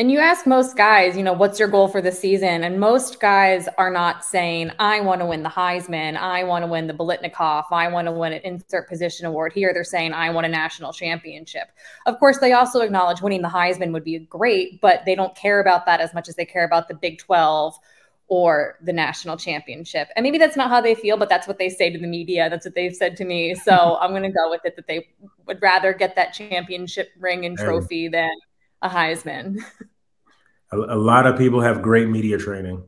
And 0.00 0.10
you 0.10 0.18
ask 0.18 0.46
most 0.46 0.78
guys, 0.78 1.14
you 1.14 1.22
know, 1.22 1.34
what's 1.34 1.58
your 1.58 1.68
goal 1.68 1.86
for 1.86 2.00
the 2.00 2.10
season? 2.10 2.64
And 2.64 2.80
most 2.80 3.20
guys 3.20 3.68
are 3.76 3.90
not 3.90 4.24
saying, 4.24 4.70
I 4.78 5.02
want 5.02 5.20
to 5.20 5.26
win 5.26 5.42
the 5.42 5.50
Heisman, 5.50 6.16
I 6.16 6.42
want 6.42 6.64
to 6.64 6.66
win 6.66 6.86
the 6.86 6.94
Biletnikoff, 6.94 7.64
I 7.70 7.86
want 7.88 8.06
to 8.06 8.12
win 8.12 8.32
an 8.32 8.40
insert 8.42 8.88
position 8.88 9.26
award. 9.26 9.52
Here 9.52 9.74
they're 9.74 9.84
saying, 9.84 10.14
I 10.14 10.30
want 10.30 10.46
a 10.46 10.48
national 10.48 10.94
championship. 10.94 11.68
Of 12.06 12.18
course, 12.18 12.38
they 12.38 12.54
also 12.54 12.80
acknowledge 12.80 13.20
winning 13.20 13.42
the 13.42 13.48
Heisman 13.48 13.92
would 13.92 14.04
be 14.04 14.20
great, 14.20 14.80
but 14.80 15.04
they 15.04 15.14
don't 15.14 15.36
care 15.36 15.60
about 15.60 15.84
that 15.84 16.00
as 16.00 16.14
much 16.14 16.30
as 16.30 16.34
they 16.34 16.46
care 16.46 16.64
about 16.64 16.88
the 16.88 16.94
Big 16.94 17.18
12 17.18 17.76
or 18.28 18.78
the 18.80 18.94
national 18.94 19.36
championship. 19.36 20.08
And 20.16 20.22
maybe 20.22 20.38
that's 20.38 20.56
not 20.56 20.70
how 20.70 20.80
they 20.80 20.94
feel, 20.94 21.18
but 21.18 21.28
that's 21.28 21.46
what 21.46 21.58
they 21.58 21.68
say 21.68 21.90
to 21.90 21.98
the 21.98 22.06
media. 22.06 22.48
That's 22.48 22.64
what 22.64 22.74
they've 22.74 22.96
said 22.96 23.18
to 23.18 23.26
me. 23.26 23.54
So 23.54 23.98
I'm 24.00 24.12
going 24.12 24.22
to 24.22 24.30
go 24.30 24.48
with 24.48 24.64
it 24.64 24.76
that 24.76 24.86
they 24.86 25.08
would 25.44 25.60
rather 25.60 25.92
get 25.92 26.16
that 26.16 26.32
championship 26.32 27.10
ring 27.18 27.44
and 27.44 27.58
trophy 27.58 28.08
than 28.08 28.30
a 28.82 28.88
Heisman. 28.88 29.58
a, 30.72 30.76
a, 30.76 30.96
lot 30.96 31.26
of 31.26 31.38
people 31.38 31.60
have 31.60 31.82
great 31.82 32.08
media 32.08 32.38
training, 32.38 32.82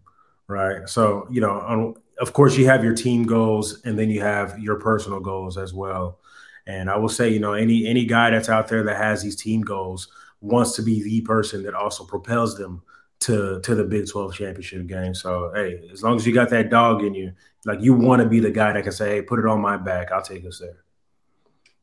right? 0.48 0.88
So, 0.88 1.26
you 1.30 1.40
know, 1.40 1.50
on, 1.50 1.94
of 2.20 2.32
course, 2.32 2.56
you 2.56 2.66
have 2.66 2.84
your 2.84 2.94
team 2.94 3.24
goals 3.24 3.82
and 3.84 3.98
then 3.98 4.10
you 4.10 4.20
have 4.20 4.58
your 4.58 4.76
personal 4.78 5.20
goals 5.20 5.58
as 5.58 5.74
well. 5.74 6.18
And 6.66 6.88
I 6.88 6.96
will 6.96 7.08
say, 7.08 7.28
you 7.28 7.40
know, 7.40 7.54
any 7.54 7.86
any 7.86 8.04
guy 8.04 8.30
that's 8.30 8.48
out 8.48 8.68
there 8.68 8.84
that 8.84 8.96
has 8.96 9.22
these 9.22 9.36
team 9.36 9.62
goals 9.62 10.08
wants 10.40 10.76
to 10.76 10.82
be 10.82 11.02
the 11.02 11.20
person 11.22 11.62
that 11.64 11.74
also 11.74 12.04
propels 12.04 12.56
them 12.56 12.82
to 13.20 13.60
to 13.60 13.74
the 13.74 13.84
Big 13.84 14.08
12 14.08 14.34
championship 14.34 14.86
game. 14.86 15.14
So 15.14 15.50
hey, 15.54 15.88
as 15.92 16.02
long 16.02 16.16
as 16.16 16.26
you 16.26 16.32
got 16.32 16.50
that 16.50 16.70
dog 16.70 17.02
in 17.02 17.14
you, 17.14 17.32
like 17.64 17.80
you 17.80 17.94
want 17.94 18.22
to 18.22 18.28
be 18.28 18.38
the 18.38 18.50
guy 18.50 18.72
that 18.72 18.82
can 18.82 18.92
say, 18.92 19.16
"Hey, 19.16 19.22
put 19.22 19.40
it 19.40 19.46
on 19.46 19.60
my 19.60 19.76
back. 19.76 20.12
I'll 20.12 20.22
take 20.22 20.44
us 20.44 20.60
there." 20.60 20.84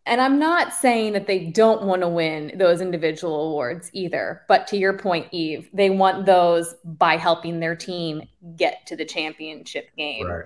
And 0.09 0.19
I'm 0.19 0.39
not 0.39 0.73
saying 0.73 1.13
that 1.13 1.27
they 1.27 1.45
don't 1.45 1.83
want 1.83 2.01
to 2.01 2.07
win 2.09 2.51
those 2.55 2.81
individual 2.81 3.49
awards 3.49 3.91
either. 3.93 4.41
But 4.47 4.65
to 4.67 4.77
your 4.77 4.97
point, 4.97 5.27
Yves, 5.31 5.67
they 5.71 5.91
want 5.91 6.25
those 6.25 6.73
by 6.83 7.15
helping 7.15 7.59
their 7.59 7.75
team 7.75 8.23
get 8.55 8.87
to 8.87 8.95
the 8.95 9.05
championship 9.05 9.95
game. 9.95 10.25
Right. 10.25 10.45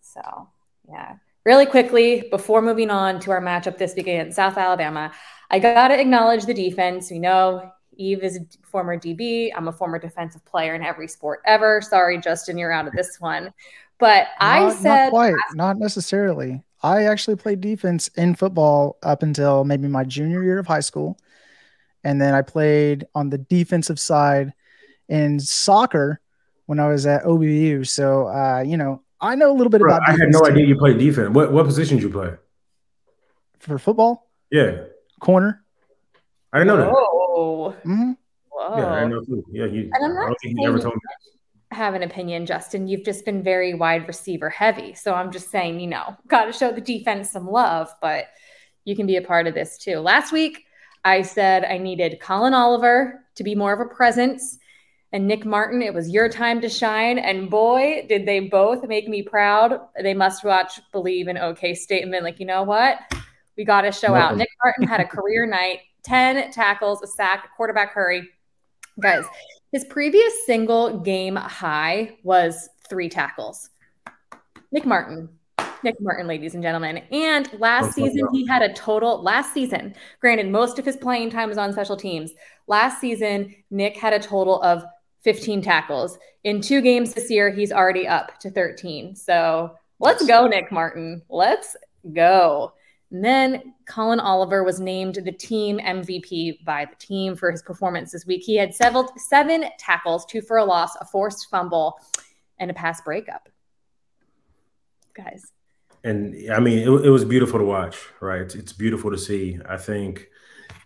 So, 0.00 0.48
yeah. 0.88 1.16
Really 1.44 1.66
quickly, 1.66 2.26
before 2.30 2.62
moving 2.62 2.90
on 2.90 3.20
to 3.20 3.30
our 3.32 3.40
matchup 3.42 3.76
this 3.76 3.94
week 3.94 4.06
against 4.06 4.34
South 4.34 4.56
Alabama, 4.56 5.12
I 5.50 5.58
got 5.58 5.88
to 5.88 6.00
acknowledge 6.00 6.46
the 6.46 6.54
defense. 6.54 7.10
We 7.10 7.18
know 7.18 7.70
Yves 7.98 8.22
is 8.22 8.36
a 8.38 8.66
former 8.66 8.98
DB. 8.98 9.50
I'm 9.54 9.68
a 9.68 9.72
former 9.72 9.98
defensive 9.98 10.44
player 10.46 10.74
in 10.74 10.82
every 10.82 11.06
sport 11.06 11.42
ever. 11.44 11.82
Sorry, 11.82 12.18
Justin, 12.18 12.56
you're 12.56 12.72
out 12.72 12.86
of 12.86 12.94
this 12.94 13.20
one. 13.20 13.52
But 13.98 14.28
not, 14.40 14.72
I 14.72 14.74
said 14.74 15.04
not 15.04 15.10
quite, 15.10 15.34
not 15.54 15.78
necessarily. 15.78 16.62
I 16.86 17.06
actually 17.06 17.34
played 17.34 17.60
defense 17.60 18.06
in 18.16 18.36
football 18.36 18.96
up 19.02 19.24
until 19.24 19.64
maybe 19.64 19.88
my 19.88 20.04
junior 20.04 20.44
year 20.44 20.60
of 20.60 20.68
high 20.68 20.80
school. 20.80 21.18
And 22.04 22.20
then 22.20 22.32
I 22.32 22.42
played 22.42 23.08
on 23.12 23.28
the 23.28 23.38
defensive 23.38 23.98
side 23.98 24.52
in 25.08 25.40
soccer 25.40 26.20
when 26.66 26.78
I 26.78 26.86
was 26.86 27.04
at 27.04 27.24
OBU. 27.24 27.88
So, 27.88 28.28
uh, 28.28 28.62
you 28.64 28.76
know, 28.76 29.02
I 29.20 29.34
know 29.34 29.50
a 29.50 29.56
little 29.56 29.70
bit 29.70 29.80
Bro, 29.80 29.96
about. 29.96 30.08
I 30.08 30.12
had 30.12 30.30
no 30.30 30.38
too. 30.38 30.52
idea 30.52 30.66
you 30.66 30.78
played 30.78 30.98
defense. 30.98 31.34
What 31.34 31.50
what 31.50 31.66
position 31.66 31.96
did 31.96 32.04
you 32.04 32.10
play 32.10 32.34
for 33.58 33.78
football? 33.78 34.30
Yeah, 34.52 34.84
corner. 35.18 35.64
I 36.52 36.58
didn't 36.58 36.68
know 36.68 36.76
that. 36.76 36.90
Whoa. 36.92 37.72
Mm-hmm. 37.84 38.12
Whoa. 38.50 38.78
Yeah, 38.78 38.92
I 38.92 39.00
didn't 39.00 39.10
know 39.10 39.24
too. 39.24 39.44
Yeah, 39.50 39.64
you. 39.64 39.90
And 39.92 40.04
I'm 40.04 40.14
not 40.14 40.22
I 40.22 40.26
don't 40.26 40.36
think 40.40 40.54
you 40.60 40.68
ever 40.68 40.78
told 40.78 40.94
me 40.94 41.00
have 41.76 41.94
an 41.94 42.02
opinion, 42.02 42.46
Justin. 42.46 42.88
You've 42.88 43.04
just 43.04 43.24
been 43.24 43.42
very 43.42 43.74
wide 43.74 44.08
receiver 44.08 44.50
heavy. 44.50 44.94
So 44.94 45.14
I'm 45.14 45.30
just 45.30 45.50
saying, 45.50 45.78
you 45.78 45.86
know, 45.86 46.16
got 46.26 46.46
to 46.46 46.52
show 46.52 46.72
the 46.72 46.80
defense 46.80 47.30
some 47.30 47.46
love, 47.46 47.94
but 48.02 48.26
you 48.84 48.96
can 48.96 49.06
be 49.06 49.16
a 49.16 49.22
part 49.22 49.46
of 49.46 49.54
this 49.54 49.78
too. 49.78 49.98
Last 49.98 50.32
week, 50.32 50.64
I 51.04 51.22
said 51.22 51.64
I 51.64 51.78
needed 51.78 52.18
Collin 52.20 52.54
Oliver 52.54 53.24
to 53.36 53.44
be 53.44 53.54
more 53.54 53.72
of 53.72 53.80
a 53.80 53.94
presence 53.94 54.58
and 55.12 55.28
Nick 55.28 55.44
Martin. 55.44 55.82
It 55.82 55.94
was 55.94 56.10
your 56.10 56.28
time 56.28 56.60
to 56.62 56.68
shine. 56.68 57.18
And 57.18 57.48
boy, 57.48 58.06
did 58.08 58.26
they 58.26 58.40
both 58.40 58.86
make 58.86 59.08
me 59.08 59.22
proud. 59.22 59.78
They 60.02 60.14
must 60.14 60.44
watch 60.44 60.80
Believe 60.92 61.28
in 61.28 61.38
OK 61.38 61.74
Statement. 61.74 62.24
Like, 62.24 62.40
you 62.40 62.46
know 62.46 62.64
what? 62.64 62.98
We 63.56 63.64
got 63.64 63.82
to 63.82 63.92
show 63.92 64.14
out. 64.14 64.36
Nick 64.36 64.48
Martin 64.62 64.86
had 64.86 65.00
a 65.00 65.06
career 65.06 65.46
night 65.46 65.80
10 66.02 66.50
tackles, 66.52 67.02
a 67.02 67.06
sack, 67.06 67.50
quarterback 67.56 67.92
hurry. 67.92 68.28
Guys, 69.00 69.24
his 69.76 69.84
previous 69.84 70.46
single 70.46 71.00
game 71.00 71.36
high 71.36 72.16
was 72.22 72.70
three 72.88 73.10
tackles. 73.10 73.68
Nick 74.72 74.86
Martin. 74.86 75.28
Nick 75.82 76.00
Martin, 76.00 76.26
ladies 76.26 76.54
and 76.54 76.62
gentlemen. 76.62 77.02
And 77.12 77.52
last 77.60 77.88
oh, 77.88 77.90
season, 77.90 78.26
he 78.32 78.46
had 78.46 78.62
a 78.62 78.72
total, 78.72 79.22
last 79.22 79.52
season, 79.52 79.94
granted, 80.18 80.48
most 80.48 80.78
of 80.78 80.86
his 80.86 80.96
playing 80.96 81.28
time 81.28 81.50
was 81.50 81.58
on 81.58 81.74
special 81.74 81.94
teams. 81.94 82.32
Last 82.66 83.02
season, 83.02 83.54
Nick 83.68 83.98
had 83.98 84.14
a 84.14 84.18
total 84.18 84.62
of 84.62 84.82
15 85.24 85.60
tackles. 85.60 86.16
In 86.44 86.62
two 86.62 86.80
games 86.80 87.12
this 87.12 87.30
year, 87.30 87.50
he's 87.50 87.70
already 87.70 88.08
up 88.08 88.40
to 88.40 88.50
13. 88.50 89.14
So 89.14 89.76
let's 89.98 90.24
go, 90.24 90.46
Nick 90.46 90.72
Martin. 90.72 91.20
Let's 91.28 91.76
go. 92.14 92.72
And 93.10 93.24
then 93.24 93.74
Collin 93.86 94.18
Oliver 94.18 94.64
was 94.64 94.80
named 94.80 95.14
the 95.14 95.32
team 95.32 95.78
MVP 95.78 96.64
by 96.64 96.86
the 96.86 96.96
team 96.96 97.36
for 97.36 97.50
his 97.50 97.62
performance 97.62 98.10
this 98.10 98.26
week. 98.26 98.42
He 98.42 98.56
had 98.56 98.74
several, 98.74 99.12
seven 99.16 99.66
tackles, 99.78 100.26
two 100.26 100.42
for 100.42 100.56
a 100.56 100.64
loss, 100.64 100.96
a 100.96 101.04
forced 101.04 101.48
fumble, 101.48 102.00
and 102.58 102.70
a 102.70 102.74
pass 102.74 103.00
breakup. 103.00 103.48
Guys. 105.14 105.52
And 106.02 106.52
I 106.52 106.60
mean, 106.60 106.80
it, 106.80 106.88
it 107.06 107.10
was 107.10 107.24
beautiful 107.24 107.58
to 107.58 107.64
watch, 107.64 107.96
right? 108.20 108.40
It's, 108.40 108.54
it's 108.54 108.72
beautiful 108.72 109.10
to 109.10 109.18
see. 109.18 109.58
I 109.68 109.76
think 109.76 110.28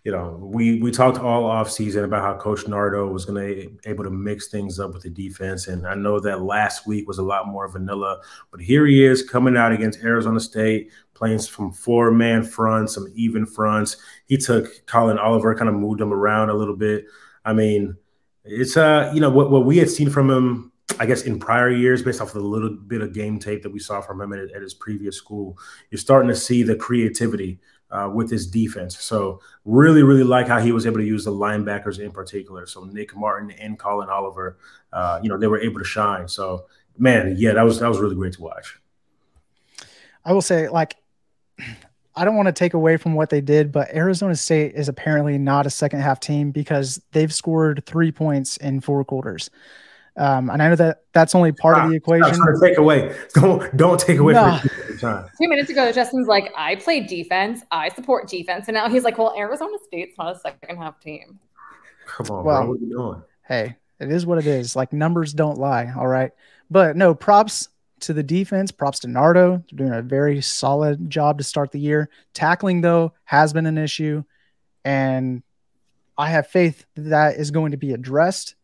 you 0.04 0.12
know, 0.12 0.38
we 0.40 0.80
we 0.80 0.90
talked 0.90 1.18
all 1.18 1.44
off 1.44 1.70
season 1.70 2.04
about 2.04 2.22
how 2.22 2.40
Coach 2.40 2.66
Nardo 2.66 3.06
was 3.08 3.26
going 3.26 3.42
to 3.42 3.88
able 3.88 4.04
to 4.04 4.10
mix 4.10 4.48
things 4.48 4.80
up 4.80 4.94
with 4.94 5.02
the 5.02 5.10
defense, 5.10 5.68
and 5.68 5.86
I 5.86 5.94
know 5.94 6.18
that 6.20 6.40
last 6.40 6.86
week 6.86 7.06
was 7.06 7.18
a 7.18 7.22
lot 7.22 7.48
more 7.48 7.68
vanilla, 7.68 8.20
but 8.50 8.60
here 8.60 8.86
he 8.86 9.04
is 9.04 9.22
coming 9.22 9.58
out 9.58 9.72
against 9.72 10.02
Arizona 10.02 10.40
State, 10.40 10.90
playing 11.12 11.40
from 11.40 11.72
four 11.72 12.10
man 12.10 12.42
fronts, 12.42 12.94
some 12.94 13.12
even 13.14 13.44
fronts. 13.44 13.98
He 14.26 14.38
took 14.38 14.86
Collin 14.86 15.18
Oliver, 15.18 15.54
kind 15.54 15.68
of 15.68 15.74
moved 15.74 16.00
him 16.00 16.14
around 16.14 16.48
a 16.48 16.54
little 16.54 16.76
bit. 16.76 17.04
I 17.44 17.52
mean, 17.52 17.96
it's 18.44 18.78
uh, 18.78 19.10
you 19.14 19.20
know, 19.20 19.30
what 19.30 19.50
what 19.50 19.66
we 19.66 19.76
had 19.76 19.90
seen 19.90 20.08
from 20.08 20.30
him 20.30 20.70
I 20.98 21.06
guess 21.06 21.22
in 21.22 21.38
prior 21.38 21.70
years, 21.70 22.02
based 22.02 22.20
off 22.20 22.28
of 22.28 22.42
the 22.42 22.48
little 22.48 22.70
bit 22.70 23.00
of 23.00 23.12
game 23.12 23.38
tape 23.38 23.62
that 23.62 23.72
we 23.72 23.78
saw 23.78 24.00
from 24.00 24.20
him 24.20 24.32
at, 24.32 24.50
at 24.50 24.62
his 24.62 24.74
previous 24.74 25.16
school, 25.16 25.56
you're 25.90 25.98
starting 25.98 26.28
to 26.28 26.34
see 26.34 26.62
the 26.62 26.74
creativity 26.74 27.60
uh, 27.90 28.10
with 28.12 28.30
his 28.30 28.46
defense. 28.46 28.98
So 28.98 29.40
really, 29.64 30.02
really 30.02 30.24
like 30.24 30.48
how 30.48 30.60
he 30.60 30.72
was 30.72 30.86
able 30.86 30.98
to 30.98 31.04
use 31.04 31.24
the 31.24 31.32
linebackers 31.32 31.98
in 31.98 32.10
particular. 32.10 32.66
So 32.66 32.84
Nick 32.84 33.16
Martin 33.16 33.50
and 33.52 33.78
Collin 33.78 34.08
Oliver, 34.08 34.58
uh, 34.92 35.20
you 35.22 35.28
know, 35.28 35.38
they 35.38 35.46
were 35.46 35.60
able 35.60 35.78
to 35.78 35.84
shine. 35.84 36.28
So 36.28 36.66
man, 36.98 37.34
yeah, 37.36 37.52
that 37.54 37.62
was 37.62 37.80
that 37.80 37.88
was 37.88 37.98
really 37.98 38.14
great 38.14 38.34
to 38.34 38.42
watch. 38.42 38.78
I 40.24 40.32
will 40.32 40.42
say, 40.42 40.68
like, 40.68 40.96
I 42.14 42.24
don't 42.24 42.36
want 42.36 42.46
to 42.46 42.52
take 42.52 42.74
away 42.74 42.96
from 42.98 43.14
what 43.14 43.30
they 43.30 43.40
did, 43.40 43.72
but 43.72 43.88
Arizona 43.94 44.36
State 44.36 44.74
is 44.74 44.88
apparently 44.88 45.38
not 45.38 45.66
a 45.66 45.70
second 45.70 46.00
half 46.00 46.20
team 46.20 46.50
because 46.50 47.00
they've 47.12 47.32
scored 47.32 47.84
three 47.86 48.12
points 48.12 48.56
in 48.58 48.80
four 48.80 49.04
quarters. 49.04 49.50
Um, 50.20 50.50
and 50.50 50.62
I 50.62 50.68
know 50.68 50.76
that 50.76 51.04
that's 51.14 51.34
only 51.34 51.50
part 51.50 51.76
stop, 51.76 51.86
of 51.86 51.90
the 51.90 51.96
equation. 51.96 52.34
Stop 52.34 52.48
take 52.62 52.76
away. 52.76 53.16
Don't 53.34 53.74
don't 53.78 53.98
take 53.98 54.18
away 54.18 54.34
no. 54.34 54.58
from 54.58 54.98
time. 54.98 55.30
Two 55.40 55.48
minutes 55.48 55.70
ago, 55.70 55.90
Justin's 55.92 56.28
like, 56.28 56.52
I 56.54 56.76
play 56.76 57.00
defense. 57.00 57.62
I 57.70 57.88
support 57.88 58.28
defense, 58.28 58.68
and 58.68 58.74
now 58.74 58.90
he's 58.90 59.02
like, 59.02 59.16
Well, 59.16 59.32
Arizona 59.34 59.78
State's 59.86 60.18
not 60.18 60.36
a 60.36 60.38
second 60.38 60.76
half 60.76 61.00
team. 61.00 61.40
Come 62.06 62.26
on, 62.26 62.44
well, 62.44 62.62
bro. 62.62 62.68
What 62.68 62.80
are 62.80 62.84
you 62.84 62.90
doing? 62.90 63.22
Hey, 63.48 63.76
it 63.98 64.12
is 64.12 64.26
what 64.26 64.36
it 64.36 64.46
is. 64.46 64.76
Like 64.76 64.92
numbers 64.92 65.32
don't 65.32 65.56
lie. 65.56 65.90
All 65.96 66.06
right, 66.06 66.32
but 66.70 66.96
no 66.96 67.14
props 67.14 67.70
to 68.00 68.12
the 68.12 68.22
defense. 68.22 68.70
Props 68.70 68.98
to 69.00 69.08
Nardo. 69.08 69.64
They're 69.70 69.86
doing 69.86 69.98
a 69.98 70.02
very 70.02 70.42
solid 70.42 71.08
job 71.08 71.38
to 71.38 71.44
start 71.44 71.72
the 71.72 71.80
year. 71.80 72.10
Tackling 72.34 72.82
though 72.82 73.14
has 73.24 73.54
been 73.54 73.64
an 73.64 73.78
issue, 73.78 74.22
and 74.84 75.42
I 76.18 76.28
have 76.28 76.46
faith 76.46 76.84
that, 76.96 77.08
that 77.08 77.36
is 77.36 77.50
going 77.50 77.70
to 77.70 77.78
be 77.78 77.94
addressed 77.94 78.54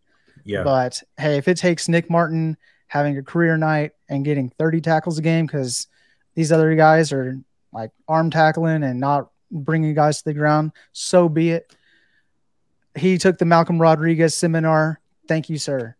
yeah. 0.46 0.62
But 0.62 1.02
hey, 1.18 1.36
if 1.36 1.48
it 1.48 1.56
takes 1.56 1.88
Nick 1.88 2.08
Martin 2.08 2.56
having 2.86 3.18
a 3.18 3.22
career 3.22 3.56
night 3.56 3.92
and 4.08 4.24
getting 4.24 4.48
30 4.48 4.80
tackles 4.80 5.18
a 5.18 5.22
game 5.22 5.46
because 5.46 5.88
these 6.34 6.52
other 6.52 6.74
guys 6.76 7.12
are 7.12 7.38
like 7.72 7.90
arm 8.06 8.30
tackling 8.30 8.84
and 8.84 9.00
not 9.00 9.30
bringing 9.50 9.92
guys 9.92 10.18
to 10.18 10.24
the 10.24 10.34
ground, 10.34 10.72
so 10.92 11.28
be 11.28 11.50
it. 11.50 11.74
He 12.96 13.18
took 13.18 13.38
the 13.38 13.44
Malcolm 13.44 13.80
Rodriguez 13.80 14.34
seminar. 14.34 15.00
Thank 15.28 15.50
you, 15.50 15.58
sir. 15.58 15.96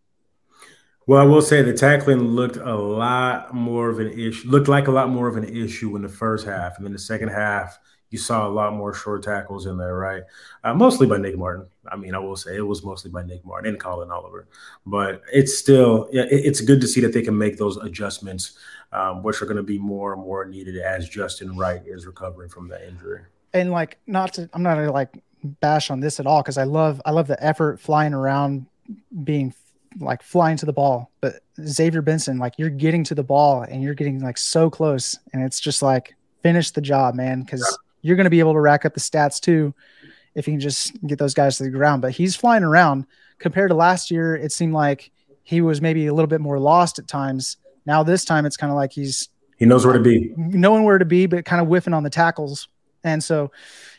Well, 1.05 1.21
I 1.21 1.25
will 1.25 1.41
say 1.41 1.61
the 1.61 1.73
tackling 1.73 2.19
looked 2.19 2.57
a 2.57 2.75
lot 2.75 3.53
more 3.53 3.89
of 3.89 3.99
an 3.99 4.11
issue, 4.11 4.49
looked 4.49 4.67
like 4.67 4.87
a 4.87 4.91
lot 4.91 5.09
more 5.09 5.27
of 5.27 5.37
an 5.37 5.45
issue 5.45 5.95
in 5.95 6.01
the 6.01 6.09
first 6.09 6.45
half. 6.45 6.77
And 6.77 6.85
then 6.85 6.93
the 6.93 6.99
second 6.99 7.29
half, 7.29 7.77
you 8.09 8.17
saw 8.17 8.47
a 8.47 8.49
lot 8.49 8.73
more 8.73 8.93
short 8.93 9.23
tackles 9.23 9.65
in 9.65 9.77
there, 9.77 9.95
right? 9.95 10.23
Uh, 10.63 10.73
mostly 10.73 11.07
by 11.07 11.17
Nick 11.17 11.37
Martin. 11.37 11.65
I 11.91 11.97
mean, 11.97 12.15
I 12.15 12.19
will 12.19 12.37
say 12.37 12.55
it 12.55 12.61
was 12.61 12.83
mostly 12.83 13.11
by 13.11 13.23
Nick 13.23 13.45
Martin 13.45 13.69
and 13.71 13.79
Collin 13.79 14.11
Oliver, 14.11 14.47
but 14.85 15.21
it's 15.31 15.57
still 15.57 16.05
it, 16.11 16.27
it's 16.31 16.61
good 16.61 16.79
to 16.81 16.87
see 16.87 17.01
that 17.01 17.13
they 17.13 17.21
can 17.21 17.37
make 17.37 17.57
those 17.57 17.77
adjustments, 17.77 18.57
um, 18.93 19.23
which 19.23 19.41
are 19.41 19.45
going 19.45 19.57
to 19.57 19.63
be 19.63 19.77
more 19.77 20.13
and 20.13 20.21
more 20.21 20.45
needed 20.45 20.77
as 20.77 21.09
Justin 21.09 21.55
Wright 21.57 21.81
is 21.85 22.05
recovering 22.05 22.49
from 22.49 22.69
that 22.69 22.87
injury. 22.87 23.23
And 23.53 23.71
like, 23.71 23.97
not 24.07 24.33
to, 24.35 24.49
I'm 24.53 24.63
not 24.63 24.75
gonna 24.75 24.91
like 24.91 25.21
bash 25.43 25.91
on 25.91 25.99
this 25.99 26.19
at 26.19 26.27
all 26.27 26.41
because 26.41 26.57
I 26.57 26.63
love 26.63 27.01
I 27.05 27.11
love 27.11 27.27
the 27.27 27.41
effort 27.43 27.79
flying 27.79 28.13
around, 28.13 28.67
being 29.23 29.53
like 29.99 30.23
flying 30.23 30.55
to 30.57 30.65
the 30.65 30.73
ball. 30.73 31.11
But 31.19 31.41
Xavier 31.65 32.01
Benson, 32.01 32.37
like 32.37 32.53
you're 32.57 32.69
getting 32.69 33.03
to 33.05 33.15
the 33.15 33.23
ball 33.23 33.63
and 33.63 33.83
you're 33.83 33.95
getting 33.95 34.21
like 34.21 34.37
so 34.37 34.69
close, 34.69 35.19
and 35.33 35.43
it's 35.43 35.59
just 35.59 35.81
like 35.81 36.15
finish 36.41 36.71
the 36.71 36.81
job, 36.81 37.15
man, 37.15 37.41
because. 37.41 37.59
Yeah 37.69 37.83
you're 38.07 38.15
going 38.15 38.25
to 38.25 38.31
be 38.31 38.39
able 38.39 38.53
to 38.53 38.59
rack 38.59 38.85
up 38.85 38.93
the 38.93 38.99
stats 38.99 39.39
too 39.39 39.73
if 40.33 40.47
you 40.47 40.53
can 40.53 40.59
just 40.59 40.93
get 41.05 41.19
those 41.19 41.33
guys 41.33 41.57
to 41.57 41.63
the 41.63 41.69
ground. 41.69 42.01
But 42.01 42.11
he's 42.11 42.35
flying 42.35 42.63
around 42.63 43.05
compared 43.39 43.69
to 43.69 43.75
last 43.75 44.09
year. 44.09 44.35
It 44.35 44.51
seemed 44.51 44.73
like 44.73 45.11
he 45.43 45.61
was 45.61 45.81
maybe 45.81 46.07
a 46.07 46.13
little 46.13 46.27
bit 46.27 46.41
more 46.41 46.59
lost 46.59 46.99
at 46.99 47.07
times. 47.07 47.57
Now 47.85 48.03
this 48.03 48.23
time 48.23 48.45
it's 48.45 48.57
kind 48.57 48.71
of 48.71 48.75
like 48.75 48.93
he's 48.93 49.29
he 49.57 49.65
knows 49.65 49.85
where 49.85 49.93
to 49.93 49.99
be, 49.99 50.33
knowing 50.37 50.83
where 50.83 50.99
to 50.99 51.05
be, 51.05 51.25
but 51.25 51.43
kind 51.43 51.59
of 51.59 51.67
whiffing 51.67 51.93
on 51.93 52.03
the 52.03 52.11
tackles. 52.11 52.67
And 53.03 53.23
so 53.23 53.51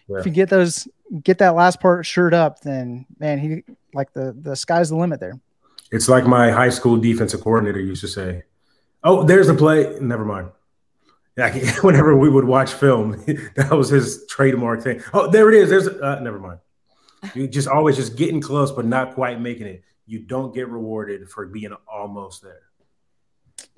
yeah. 0.09 0.19
if 0.19 0.27
you 0.27 0.31
get 0.31 0.49
those, 0.49 0.87
get 1.25 1.39
that 1.39 1.57
last 1.57 1.81
part 1.81 2.07
shirt 2.07 2.33
up, 2.33 2.61
then 2.61 3.07
man, 3.19 3.39
he 3.39 3.65
like 3.93 4.13
the 4.13 4.37
the 4.41 4.55
sky's 4.55 4.91
the 4.91 4.97
limit 4.97 5.21
there. 5.21 5.39
It's 5.91 6.09
like 6.09 6.27
my 6.27 6.51
high 6.51 6.69
school 6.69 6.97
defensive 6.97 7.41
coordinator 7.41 7.81
used 7.81 8.03
to 8.03 8.09
say, 8.09 8.45
"Oh, 9.03 9.25
there's 9.25 9.49
the 9.49 9.55
play. 9.55 9.99
Never 10.01 10.25
mind." 10.25 10.51
Like 11.39 11.77
whenever 11.83 12.17
we 12.17 12.29
would 12.29 12.45
watch 12.45 12.73
film, 12.73 13.13
that 13.57 13.71
was 13.71 13.89
his 13.89 14.27
trademark 14.29 14.83
thing. 14.83 15.01
Oh, 15.15 15.31
there 15.31 15.49
it 15.49 15.55
is. 15.55 15.71
There's 15.71 15.87
uh, 15.87 16.21
never 16.21 16.39
mind. 16.39 16.59
You 17.35 17.49
just 17.49 17.69
always 17.69 17.97
just 17.97 18.17
getting 18.17 18.41
close, 18.41 18.71
but 18.73 18.85
not 18.85 19.15
quite 19.15 19.41
making 19.41 19.67
it. 19.67 19.83
you 20.07 20.21
don't 20.21 20.55
get 20.55 20.69
rewarded 20.69 21.29
for 21.31 21.47
being 21.47 21.73
almost 21.91 22.43
there. 22.43 22.63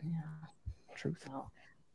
Yeah, 0.03 0.20
truth. 0.94 1.25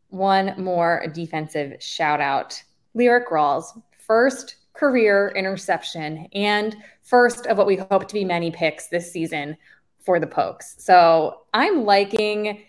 One 0.10 0.54
more 0.58 1.06
defensive 1.14 1.82
shout 1.82 2.22
out 2.22 2.62
Lyrik 2.96 3.28
Rawls, 3.28 3.82
first 4.00 4.56
career 4.74 5.32
interception 5.36 6.28
and 6.34 6.76
first 7.02 7.48
of 7.48 7.58
what 7.58 7.66
we 7.66 7.78
hope 7.78 8.08
to 8.08 8.14
be 8.14 8.26
many 8.26 8.52
picks 8.52 8.88
this 8.88 9.12
season 9.12 9.58
for 10.00 10.20
the 10.20 10.28
Pokes. 10.28 10.76
So 10.78 11.42
I'm 11.54 11.86
liking 11.86 12.64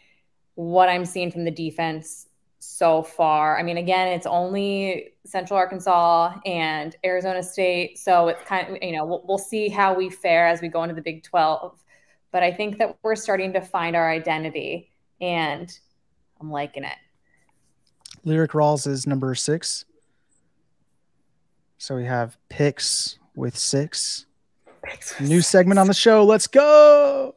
what 0.54 0.88
I'm 0.88 1.04
seeing 1.04 1.30
from 1.30 1.44
the 1.44 1.50
defense 1.50 2.25
so 2.66 3.02
far. 3.02 3.58
I 3.58 3.62
mean, 3.62 3.76
again, 3.76 4.08
it's 4.08 4.26
only 4.26 5.14
Central 5.24 5.58
Arkansas 5.58 6.34
and 6.44 6.96
Arizona 7.04 7.42
State, 7.42 7.98
so 7.98 8.28
it's 8.28 8.42
kind 8.42 8.68
of 8.68 8.82
you 8.82 8.92
know 8.92 9.04
we'll, 9.04 9.22
we'll 9.26 9.38
see 9.38 9.68
how 9.68 9.94
we 9.94 10.10
fare 10.10 10.46
as 10.46 10.60
we 10.60 10.68
go 10.68 10.82
into 10.82 10.94
the 10.94 11.02
Big 11.02 11.22
12. 11.22 11.78
But 12.32 12.42
I 12.42 12.52
think 12.52 12.78
that 12.78 12.98
we're 13.02 13.16
starting 13.16 13.52
to 13.52 13.60
find 13.60 13.94
our 13.94 14.10
identity, 14.10 14.90
and 15.20 15.70
I'm 16.40 16.50
liking 16.50 16.84
it. 16.84 16.96
Lyrik 18.26 18.48
Rawls 18.48 18.86
is 18.86 19.06
number 19.06 19.34
six. 19.34 19.84
So 21.78 21.94
we 21.94 22.04
have 22.04 22.36
picks 22.48 23.18
with 23.36 23.56
six. 23.56 24.26
Picks 24.82 25.18
with 25.18 25.28
New 25.28 25.40
six. 25.40 25.48
segment 25.48 25.78
on 25.78 25.86
the 25.86 25.94
show. 25.94 26.24
Let's 26.24 26.46
go. 26.46 27.36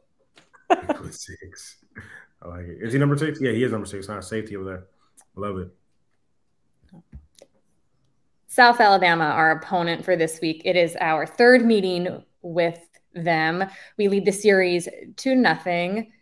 With 0.68 1.14
six. 1.14 1.76
I 2.42 2.48
like 2.48 2.66
it. 2.66 2.78
Is 2.80 2.92
he 2.92 2.98
number 2.98 3.16
six? 3.16 3.40
Yeah, 3.40 3.52
he 3.52 3.62
is 3.62 3.70
number 3.70 3.86
six. 3.86 4.08
Not 4.08 4.24
safety 4.24 4.56
over 4.56 4.64
there. 4.64 4.84
Love 5.40 5.56
it. 5.56 5.74
South 8.46 8.78
Alabama, 8.78 9.24
our 9.24 9.52
opponent 9.52 10.04
for 10.04 10.16
this 10.16 10.38
week. 10.42 10.60
It 10.66 10.76
is 10.76 10.96
our 11.00 11.24
third 11.24 11.64
meeting 11.64 12.22
with 12.42 12.78
them. 13.14 13.64
We 13.96 14.08
lead 14.08 14.26
the 14.26 14.32
series 14.32 14.86
to 15.16 15.34
nothing. 15.34 16.12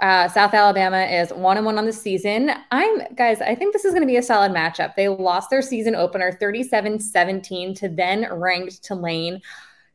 Uh, 0.00 0.26
South 0.28 0.54
Alabama 0.54 1.02
is 1.02 1.30
one 1.30 1.56
and 1.56 1.64
one 1.64 1.78
on 1.78 1.86
the 1.86 1.92
season. 1.92 2.50
I'm 2.72 3.14
guys, 3.14 3.40
I 3.40 3.54
think 3.54 3.72
this 3.72 3.84
is 3.84 3.92
going 3.92 4.02
to 4.02 4.08
be 4.08 4.16
a 4.16 4.22
solid 4.22 4.50
matchup. 4.50 4.96
They 4.96 5.06
lost 5.08 5.50
their 5.50 5.62
season 5.62 5.94
opener 5.94 6.32
37 6.32 6.98
17 6.98 7.74
to 7.76 7.88
then 7.88 8.26
ranked 8.32 8.82
Tulane. 8.82 9.40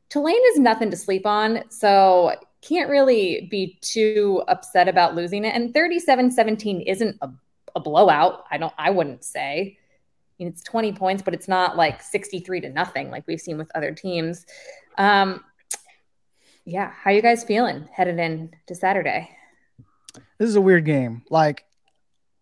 Tulane 0.07 0.41
is 0.53 0.59
nothing 0.59 0.89
to 0.91 0.95
sleep 0.95 1.25
on. 1.25 1.63
So 1.69 2.31
can't 2.61 2.89
really 2.89 3.49
be 3.51 3.77
too 3.81 4.41
upset 4.47 4.87
about 4.87 5.15
losing 5.15 5.43
it. 5.43 5.53
And 5.53 5.73
37 5.73 6.31
17 6.31 6.81
isn't 6.81 7.17
a, 7.21 7.29
a 7.75 7.79
blowout. 7.79 8.45
I 8.49 8.57
don't, 8.57 8.73
I 8.77 8.89
wouldn't 8.89 9.23
say. 9.23 9.77
I 9.77 10.43
mean, 10.43 10.47
it's 10.47 10.63
20 10.63 10.93
points, 10.93 11.21
but 11.21 11.33
it's 11.33 11.47
not 11.47 11.75
like 11.75 12.01
63 12.01 12.61
to 12.61 12.69
nothing 12.69 13.09
like 13.09 13.25
we've 13.27 13.41
seen 13.41 13.57
with 13.57 13.71
other 13.75 13.91
teams. 13.91 14.45
Um, 14.97 15.43
yeah. 16.65 16.91
How 16.91 17.11
you 17.11 17.21
guys 17.21 17.43
feeling 17.43 17.87
headed 17.91 18.19
in 18.19 18.51
to 18.67 18.75
Saturday? 18.75 19.29
This 20.37 20.49
is 20.49 20.55
a 20.55 20.61
weird 20.61 20.85
game. 20.85 21.23
Like 21.29 21.65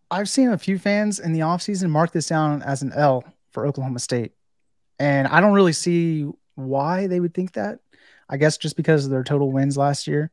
I've 0.10 0.30
seen 0.30 0.50
a 0.50 0.58
few 0.58 0.80
fans 0.80 1.20
in 1.20 1.34
the 1.34 1.42
offseason 1.42 1.90
mark 1.90 2.12
this 2.12 2.28
down 2.28 2.62
as 2.62 2.82
an 2.82 2.94
L 2.94 3.24
for 3.52 3.66
Oklahoma 3.66 4.00
State. 4.00 4.34
And 5.00 5.28
I 5.28 5.42
don't 5.42 5.54
really 5.54 5.74
see 5.74 6.30
why 6.56 7.08
they 7.08 7.20
would 7.20 7.34
think 7.34 7.54
that. 7.54 7.80
I 8.30 8.38
guess 8.38 8.58
just 8.58 8.76
because 8.76 9.06
of 9.06 9.12
their 9.12 9.24
total 9.24 9.52
wins 9.52 9.78
last 9.78 10.06
year, 10.06 10.32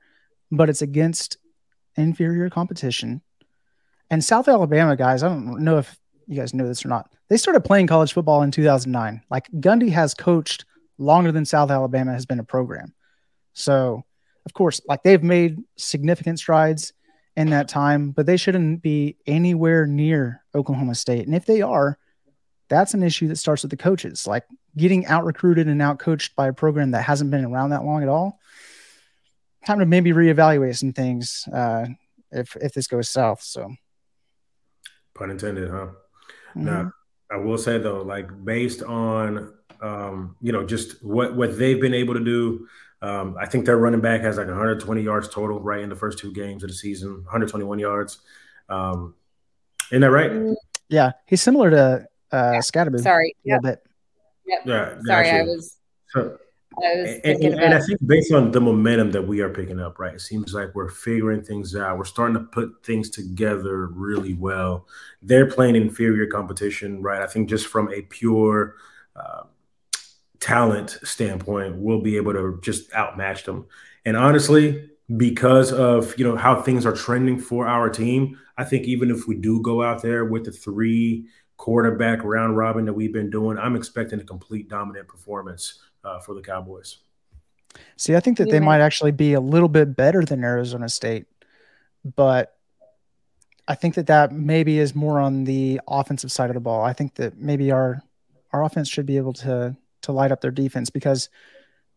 but 0.50 0.68
it's 0.68 0.82
against 0.82 1.36
inferior 1.96 2.50
competition. 2.50 3.22
And 4.10 4.22
South 4.22 4.48
Alabama 4.48 4.96
guys, 4.96 5.22
I 5.22 5.28
don't 5.28 5.60
know 5.60 5.78
if 5.78 5.98
you 6.26 6.36
guys 6.36 6.54
know 6.54 6.66
this 6.66 6.84
or 6.84 6.88
not. 6.88 7.10
They 7.28 7.36
started 7.36 7.64
playing 7.64 7.86
college 7.86 8.12
football 8.12 8.42
in 8.42 8.50
2009. 8.50 9.22
Like 9.30 9.50
Gundy 9.52 9.90
has 9.90 10.14
coached 10.14 10.64
longer 10.98 11.32
than 11.32 11.44
South 11.44 11.70
Alabama 11.70 12.12
has 12.12 12.26
been 12.26 12.38
a 12.38 12.44
program. 12.44 12.94
So, 13.52 14.04
of 14.46 14.52
course, 14.52 14.80
like 14.86 15.02
they've 15.02 15.22
made 15.22 15.58
significant 15.76 16.38
strides 16.38 16.92
in 17.36 17.50
that 17.50 17.68
time, 17.68 18.10
but 18.10 18.26
they 18.26 18.36
shouldn't 18.36 18.82
be 18.82 19.16
anywhere 19.26 19.86
near 19.86 20.42
Oklahoma 20.54 20.94
State. 20.94 21.26
And 21.26 21.34
if 21.34 21.46
they 21.46 21.62
are, 21.62 21.98
that's 22.68 22.94
an 22.94 23.02
issue 23.02 23.28
that 23.28 23.36
starts 23.36 23.62
with 23.62 23.70
the 23.70 23.76
coaches. 23.76 24.26
Like 24.26 24.44
getting 24.76 25.06
out 25.06 25.24
recruited 25.24 25.68
and 25.68 25.80
out 25.82 25.98
coached 25.98 26.36
by 26.36 26.48
a 26.48 26.52
program 26.52 26.92
that 26.92 27.02
hasn't 27.02 27.30
been 27.30 27.44
around 27.44 27.70
that 27.70 27.84
long 27.84 28.02
at 28.02 28.08
all. 28.08 28.38
Time 29.66 29.78
to 29.78 29.86
maybe 29.86 30.12
reevaluate 30.12 30.76
some 30.76 30.92
things 30.92 31.48
uh, 31.52 31.86
if 32.30 32.54
if 32.56 32.74
this 32.74 32.86
goes 32.86 33.08
south. 33.08 33.42
So, 33.42 33.74
pun 35.14 35.30
intended, 35.30 35.70
huh? 35.70 35.88
Mm-hmm. 36.56 36.64
Now, 36.64 36.92
I 37.30 37.36
will 37.36 37.58
say 37.58 37.78
though, 37.78 38.02
like 38.02 38.28
based 38.44 38.82
on 38.82 39.54
um, 39.80 40.36
you 40.40 40.52
know 40.52 40.64
just 40.64 41.02
what 41.04 41.34
what 41.34 41.58
they've 41.58 41.80
been 41.80 41.94
able 41.94 42.14
to 42.14 42.24
do 42.24 42.66
um, 43.04 43.36
I 43.38 43.44
think 43.44 43.66
their 43.66 43.76
running 43.76 44.00
back 44.00 44.22
has 44.22 44.38
like 44.38 44.46
120 44.46 45.02
yards 45.02 45.28
total 45.28 45.60
right 45.60 45.82
in 45.82 45.90
the 45.90 45.96
first 45.96 46.18
two 46.18 46.32
games 46.32 46.62
of 46.62 46.70
the 46.70 46.74
season, 46.74 47.16
121 47.16 47.78
yards. 47.78 48.20
Um, 48.70 49.14
isn't 49.90 50.00
that 50.00 50.10
right? 50.10 50.30
Mm. 50.30 50.54
Yeah, 50.88 51.12
he's 51.26 51.42
similar 51.42 51.70
to 51.70 51.78
uh, 52.32 52.52
yeah. 52.52 52.58
Skattebo. 52.60 52.98
Sorry, 53.00 53.36
a 53.44 53.48
yep. 53.48 53.62
little 53.62 53.76
bit. 53.76 53.86
Yep. 54.46 54.60
Yeah, 54.64 54.98
sorry, 55.04 55.30
I 55.30 55.42
was. 55.42 55.76
So, 56.08 56.38
I 56.82 56.86
and, 57.24 57.44
and, 57.44 57.60
and, 57.60 57.74
I 57.74 57.80
think 57.80 58.00
based 58.06 58.32
on 58.32 58.50
the 58.50 58.60
momentum 58.60 59.10
that 59.12 59.26
we 59.26 59.40
are 59.40 59.48
picking 59.48 59.80
up, 59.80 59.98
right, 59.98 60.14
it 60.14 60.20
seems 60.20 60.54
like 60.54 60.74
we're 60.74 60.88
figuring 60.88 61.42
things 61.42 61.76
out. 61.76 61.98
We're 61.98 62.04
starting 62.04 62.34
to 62.34 62.44
put 62.44 62.84
things 62.84 63.10
together 63.10 63.86
really 63.88 64.34
well. 64.34 64.86
They're 65.22 65.48
playing 65.48 65.76
inferior 65.76 66.26
competition, 66.26 67.02
right? 67.02 67.22
I 67.22 67.26
think 67.26 67.48
just 67.48 67.66
from 67.66 67.92
a 67.92 68.02
pure 68.02 68.76
uh, 69.16 69.44
talent 70.40 70.98
standpoint, 71.02 71.76
we'll 71.76 72.00
be 72.00 72.16
able 72.16 72.32
to 72.32 72.58
just 72.62 72.90
outmatch 72.92 73.44
them. 73.44 73.66
And 74.04 74.16
honestly, 74.16 74.90
because 75.16 75.72
of 75.72 76.18
you 76.18 76.24
know 76.24 76.36
how 76.36 76.62
things 76.62 76.86
are 76.86 76.94
trending 76.94 77.38
for 77.38 77.66
our 77.66 77.88
team, 77.90 78.38
I 78.56 78.64
think 78.64 78.84
even 78.84 79.10
if 79.10 79.26
we 79.26 79.36
do 79.36 79.60
go 79.60 79.82
out 79.82 80.02
there 80.02 80.24
with 80.24 80.44
the 80.44 80.52
three 80.52 81.26
quarterback 81.56 82.24
round 82.24 82.56
robin 82.56 82.84
that 82.84 82.92
we've 82.92 83.12
been 83.12 83.30
doing, 83.30 83.58
I'm 83.58 83.76
expecting 83.76 84.20
a 84.20 84.24
complete 84.24 84.68
dominant 84.68 85.08
performance 85.08 85.78
uh, 86.04 86.20
for 86.20 86.34
the 86.34 86.42
Cowboys. 86.42 86.98
See, 87.96 88.14
I 88.14 88.20
think 88.20 88.38
that 88.38 88.50
they 88.50 88.60
might 88.60 88.80
actually 88.80 89.10
be 89.10 89.32
a 89.32 89.40
little 89.40 89.68
bit 89.68 89.96
better 89.96 90.24
than 90.24 90.44
Arizona 90.44 90.88
State, 90.88 91.26
but 92.04 92.56
I 93.66 93.74
think 93.74 93.94
that 93.94 94.06
that 94.06 94.32
maybe 94.32 94.78
is 94.78 94.94
more 94.94 95.18
on 95.18 95.44
the 95.44 95.80
offensive 95.88 96.30
side 96.30 96.50
of 96.50 96.54
the 96.54 96.60
ball. 96.60 96.82
I 96.82 96.92
think 96.92 97.14
that 97.14 97.36
maybe 97.38 97.72
our 97.72 98.02
our 98.52 98.62
offense 98.62 98.88
should 98.88 99.06
be 99.06 99.16
able 99.16 99.32
to 99.34 99.76
to 100.02 100.12
light 100.12 100.30
up 100.30 100.40
their 100.40 100.50
defense 100.50 100.90
because 100.90 101.28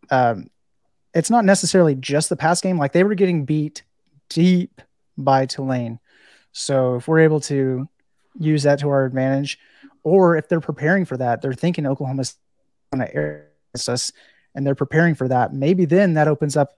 um, 0.10 0.50
it's 1.14 1.30
not 1.30 1.46
necessarily 1.46 1.94
just 1.94 2.30
the 2.30 2.36
pass 2.36 2.62
game. 2.62 2.78
Like 2.78 2.94
they 2.94 3.04
were 3.04 3.16
getting 3.16 3.46
beat 3.46 3.84
deep 4.30 4.82
by 5.18 5.46
Tulane. 5.46 6.00
So 6.54 6.96
if 6.96 7.08
we're 7.08 7.20
able 7.20 7.42
to 7.42 7.88
use 8.40 8.64
that 8.64 8.80
to 8.80 8.90
our 8.90 9.06
advantage, 9.06 9.60
or 10.04 10.38
if 10.38 10.48
they're 10.48 10.62
preparing 10.62 11.06
for 11.06 11.18
that, 11.18 11.42
they're 11.42 11.54
thinking 11.54 11.86
Oklahoma's 11.86 12.36
going 12.94 13.06
to 13.06 13.14
air 13.14 13.50
us 13.90 14.12
and 14.56 14.66
they're 14.66 14.76
preparing 14.76 15.14
for 15.14 15.28
that. 15.28 15.54
Maybe 15.54 15.86
then 15.86 16.16
that 16.16 16.28
opens 16.28 16.58
up 16.58 16.78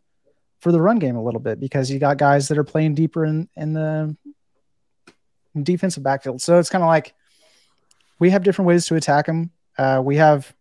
for 0.60 0.72
the 0.72 0.82
run 0.82 1.00
game 1.00 1.16
a 1.16 1.24
little 1.24 1.40
bit 1.40 1.60
because 1.60 1.90
you 1.90 2.00
got 2.00 2.18
guys 2.18 2.48
that 2.50 2.58
are 2.58 2.64
playing 2.64 2.96
deeper 2.96 3.24
in, 3.26 3.48
in 3.56 3.74
the 3.74 4.16
defensive 5.64 6.04
backfield. 6.04 6.42
So 6.42 6.60
it's 6.60 6.70
kind 6.70 6.84
of 6.84 6.88
like 6.88 7.14
we 8.20 8.30
have 8.32 8.44
different 8.44 8.68
ways 8.68 8.86
to 8.88 8.96
attack 8.96 9.26
them. 9.26 9.52
Uh, 9.78 10.02
we 10.04 10.18
have 10.18 10.54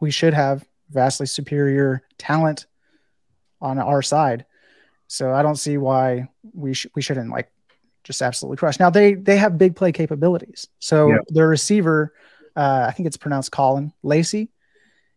we 0.00 0.10
should 0.10 0.34
have 0.34 0.66
vastly 0.90 1.26
superior 1.26 2.02
talent 2.18 2.66
on 3.60 3.78
our 3.78 4.02
side. 4.02 4.44
So 5.08 5.32
I 5.32 5.42
don't 5.42 5.56
see 5.56 5.78
why 5.78 6.28
we 6.52 6.74
sh- 6.74 6.88
we 6.94 7.02
shouldn't 7.02 7.30
like 7.30 7.50
just 8.02 8.22
absolutely 8.22 8.56
crush. 8.56 8.78
Now 8.80 8.90
they 8.90 9.14
they 9.14 9.36
have 9.36 9.58
big 9.58 9.76
play 9.76 9.92
capabilities. 9.92 10.66
So 10.80 11.08
yeah. 11.08 11.18
their 11.28 11.48
receiver, 11.48 12.12
uh, 12.56 12.86
I 12.88 12.92
think 12.92 13.06
it's 13.06 13.16
pronounced 13.16 13.52
Caullin 13.52 13.92
Lacy. 14.02 14.50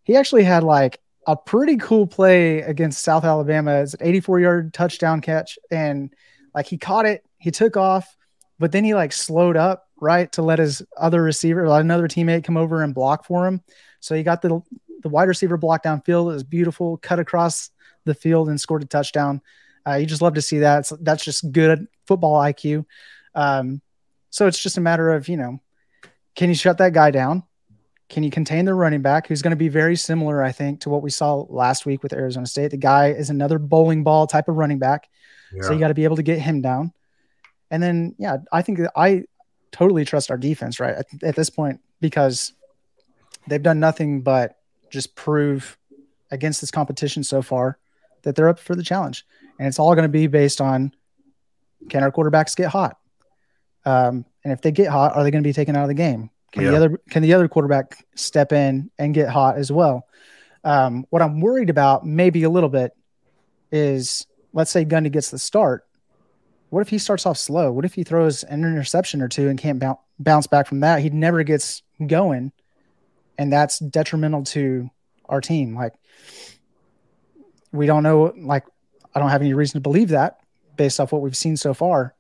He 0.10 0.16
actually 0.16 0.44
had 0.44 0.64
like 0.64 1.00
a 1.28 1.36
pretty 1.36 1.78
cool 1.78 2.08
play 2.08 2.62
against 2.62 3.04
South 3.04 3.24
Alabama. 3.24 3.76
It's 3.76 3.94
an 3.94 4.00
84 4.02 4.40
yard 4.40 4.74
touchdown 4.74 5.22
catch, 5.22 5.60
and 5.70 6.12
like 6.56 6.66
he 6.66 6.80
caught 6.80 7.06
it, 7.06 7.24
he 7.38 7.52
took 7.52 7.78
off, 7.78 8.18
but 8.58 8.72
then 8.72 8.84
he 8.84 8.96
like 8.96 9.14
slowed 9.14 9.56
up 9.56 9.88
right 10.02 10.32
to 10.32 10.42
let 10.42 10.58
his 10.58 10.82
other 10.98 11.22
receiver, 11.22 11.64
another 11.66 12.08
teammate, 12.08 12.44
come 12.44 12.58
over 12.58 12.82
and 12.82 12.96
block 12.96 13.24
for 13.24 13.46
him. 13.46 13.62
So 14.00 14.16
he 14.16 14.24
got 14.24 14.42
the 14.42 14.64
the 15.04 15.10
wide 15.10 15.28
receiver 15.28 15.58
block 15.58 15.84
downfield. 15.84 16.32
It 16.32 16.34
was 16.34 16.44
beautiful, 16.44 16.98
cut 16.98 17.20
across 17.20 17.70
the 18.06 18.16
field 18.16 18.50
and 18.50 18.60
scored 18.60 18.82
a 18.82 18.88
touchdown. 18.88 19.44
Uh, 19.88 19.94
you 19.94 20.08
just 20.08 20.24
love 20.24 20.34
to 20.34 20.42
see 20.42 20.58
that. 20.58 20.80
It's, 20.80 20.90
that's 21.02 21.24
just 21.24 21.52
good 21.52 21.88
football 22.08 22.42
IQ. 22.42 22.84
Um, 23.36 23.80
so 24.32 24.48
it's 24.48 24.64
just 24.64 24.80
a 24.80 24.82
matter 24.82 25.12
of 25.12 25.30
you 25.30 25.38
know, 25.38 25.62
can 26.36 26.50
you 26.50 26.56
shut 26.56 26.80
that 26.80 26.94
guy 26.94 27.12
down? 27.12 27.44
Can 28.10 28.24
you 28.24 28.32
contain 28.32 28.66
the 28.66 28.74
running 28.74 29.04
back, 29.04 29.28
who's 29.28 29.44
going 29.44 29.52
to 29.52 29.58
be 29.58 29.70
very 29.70 29.96
similar, 29.96 30.44
I 30.44 30.52
think, 30.52 30.82
to 30.82 30.90
what 30.90 31.04
we 31.04 31.12
saw 31.12 31.46
last 31.48 31.86
week 31.86 32.02
with 32.02 32.12
Arizona 32.12 32.48
State? 32.48 32.72
The 32.72 32.78
guy 32.78 33.12
is 33.12 33.30
another 33.30 33.60
bowling 33.60 34.04
ball 34.04 34.26
type 34.26 34.48
of 34.48 34.56
running 34.56 34.80
back, 34.80 35.08
yeah. 35.54 35.62
so 35.62 35.72
you 35.72 35.80
got 35.80 35.90
to 35.90 35.94
be 35.94 36.06
able 36.06 36.16
to 36.16 36.24
get 36.24 36.40
him 36.40 36.62
down. 36.62 36.92
And 37.70 37.84
then, 37.84 38.16
yeah, 38.18 38.38
I 38.52 38.64
think 38.64 38.80
I 38.96 39.26
totally 39.72 40.06
trust 40.06 40.32
our 40.32 40.38
defense 40.38 40.80
right 40.80 40.96
at, 40.96 41.06
at 41.22 41.36
this 41.36 41.52
point 41.52 41.82
because 42.02 42.54
they've 43.48 43.62
done 43.62 43.80
nothing 43.80 44.22
but 44.22 44.58
just 44.90 45.16
prove 45.16 45.78
against 46.32 46.62
this 46.62 46.72
competition 46.72 47.24
so 47.24 47.44
far 47.44 47.78
that 48.24 48.36
they're 48.36 48.50
up 48.50 48.58
for 48.58 48.74
the 48.74 48.84
challenge, 48.84 49.24
and 49.60 49.68
it's 49.68 49.78
all 49.78 49.94
going 49.94 50.04
to 50.04 50.10
be 50.10 50.26
based 50.26 50.62
on 50.62 50.92
can 51.90 52.02
our 52.04 52.12
quarterbacks 52.12 52.56
get 52.56 52.70
hot, 52.70 52.98
um, 53.86 54.26
and 54.44 54.52
if 54.52 54.62
they 54.62 54.72
get 54.72 54.88
hot, 54.90 55.16
are 55.16 55.24
they 55.24 55.30
going 55.30 55.44
to 55.44 55.48
be 55.48 55.54
taken 55.54 55.76
out 55.76 55.84
of 55.84 55.90
the 55.90 55.94
game? 55.94 56.32
Can 56.52 56.64
yeah. 56.64 56.72
the 56.72 56.76
other 56.76 57.02
can 57.10 57.22
the 57.22 57.34
other 57.34 57.48
quarterback 57.48 58.06
step 58.16 58.52
in 58.52 58.90
and 58.98 59.14
get 59.14 59.30
hot 59.30 59.58
as 59.58 59.72
well? 59.72 60.08
Um, 60.64 61.06
what 61.10 61.22
I'm 61.22 61.42
worried 61.42 61.70
about, 61.70 62.06
maybe 62.06 62.44
a 62.44 62.50
little 62.50 62.70
bit, 62.70 62.96
is 63.72 64.26
let's 64.54 64.72
say 64.72 64.86
Gundy 64.86 65.12
gets 65.12 65.32
the 65.32 65.40
start. 65.40 65.86
What 66.70 66.82
if 66.82 66.90
he 66.90 66.98
starts 66.98 67.26
off 67.26 67.38
slow? 67.38 67.72
What 67.72 67.86
if 67.86 67.94
he 67.94 68.04
throws 68.04 68.44
an 68.44 68.64
interception 68.64 69.22
or 69.22 69.28
two 69.28 69.50
and 69.50 69.58
can't 69.58 69.82
bounce 70.20 70.48
back 70.48 70.68
from 70.68 70.82
that? 70.82 71.02
He 71.02 71.10
never 71.10 71.44
gets 71.44 71.82
going, 72.06 72.52
and 73.38 73.52
that's 73.52 73.80
detrimental 73.80 74.44
to 74.46 74.90
our 75.28 75.42
team. 75.42 75.76
Like 75.76 75.94
we 77.72 77.86
don't 77.86 78.04
know. 78.04 78.34
Like 78.38 78.66
I 79.14 79.20
don't 79.20 79.30
have 79.30 79.42
any 79.42 79.54
reason 79.54 79.80
to 79.80 79.82
believe 79.82 80.10
that 80.10 80.40
based 80.76 81.00
off 81.00 81.12
what 81.12 81.22
we've 81.22 81.38
seen 81.38 81.58
so 81.58 81.74
far, 81.74 82.16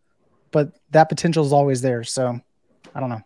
but 0.51 0.73
that 0.91 1.09
potential 1.09 1.45
is 1.45 1.53
always 1.53 1.81
there. 1.81 2.03
So 2.03 2.39
I 2.93 2.99
don't 2.99 3.09
know. 3.09 3.21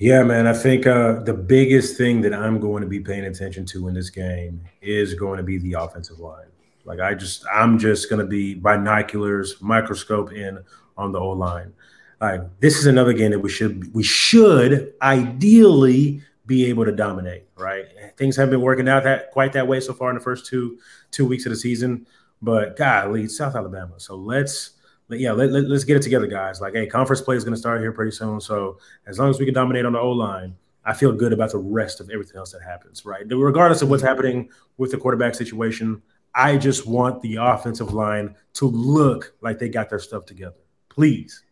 Yeah, 0.00 0.22
man. 0.22 0.46
I 0.46 0.54
think 0.54 0.86
uh, 0.86 1.20
the 1.24 1.34
biggest 1.34 1.98
thing 1.98 2.22
that 2.22 2.32
I'm 2.32 2.58
going 2.58 2.80
to 2.80 2.88
be 2.88 3.00
paying 3.00 3.26
attention 3.26 3.66
to 3.66 3.86
in 3.86 3.92
this 3.92 4.08
game 4.08 4.62
is 4.80 5.12
going 5.12 5.36
to 5.36 5.42
be 5.42 5.58
the 5.58 5.74
offensive 5.74 6.18
line. 6.18 6.46
Like 6.86 7.00
I 7.00 7.12
just, 7.12 7.44
I'm 7.54 7.78
just 7.78 8.08
going 8.08 8.18
to 8.18 8.26
be 8.26 8.54
binoculars, 8.54 9.60
microscope 9.60 10.32
in 10.32 10.64
on 10.96 11.12
the 11.12 11.20
O 11.20 11.28
line. 11.28 11.74
Like 12.18 12.40
this 12.60 12.78
is 12.78 12.86
another 12.86 13.12
game 13.12 13.30
that 13.32 13.40
we 13.40 13.50
should, 13.50 13.92
we 13.92 14.02
should 14.02 14.94
ideally 15.02 16.22
be 16.46 16.64
able 16.70 16.86
to 16.86 16.92
dominate. 16.92 17.44
Right? 17.54 17.84
Things 18.16 18.36
haven't 18.36 18.52
been 18.52 18.62
working 18.62 18.88
out 18.88 19.04
that 19.04 19.32
quite 19.32 19.52
that 19.52 19.68
way 19.68 19.80
so 19.80 19.92
far 19.92 20.08
in 20.08 20.14
the 20.14 20.22
first 20.22 20.46
two 20.46 20.78
two 21.10 21.26
weeks 21.26 21.44
of 21.44 21.50
the 21.50 21.56
season, 21.56 22.06
but 22.40 22.74
God 22.74 23.04
golly, 23.04 23.28
South 23.28 23.54
Alabama. 23.54 24.00
So 24.00 24.14
let's 24.14 24.70
yeah, 25.18 25.32
let, 25.32 25.50
let, 25.50 25.64
us 25.70 25.84
get 25.84 25.96
it 25.96 26.02
together, 26.02 26.26
guys. 26.26 26.60
Like, 26.60 26.74
hey, 26.74 26.86
conference 26.86 27.20
play 27.20 27.36
is 27.36 27.44
going 27.44 27.54
to 27.54 27.60
start 27.60 27.80
here 27.80 27.92
pretty 27.92 28.12
soon. 28.12 28.40
So 28.40 28.78
as 29.06 29.18
long 29.18 29.30
as 29.30 29.38
we 29.38 29.44
can 29.44 29.54
dominate 29.54 29.84
on 29.84 29.92
the 29.92 29.98
O 29.98 30.10
line, 30.10 30.54
I 30.84 30.94
feel 30.94 31.12
good 31.12 31.32
about 31.32 31.50
the 31.50 31.58
rest 31.58 32.00
of 32.00 32.10
everything 32.10 32.36
else 32.36 32.52
that 32.52 32.62
happens, 32.62 33.04
right? 33.04 33.24
Regardless 33.28 33.82
of 33.82 33.90
what's 33.90 34.02
happening 34.02 34.48
with 34.78 34.90
the 34.90 34.96
quarterback 34.96 35.34
situation, 35.34 36.00
I 36.34 36.56
just 36.56 36.86
want 36.86 37.20
the 37.22 37.36
offensive 37.36 37.92
line 37.92 38.34
to 38.54 38.66
look 38.66 39.34
like 39.40 39.58
they 39.58 39.68
got 39.68 39.90
their 39.90 39.98
stuff 39.98 40.24
together. 40.26 40.56
Please. 40.88 41.42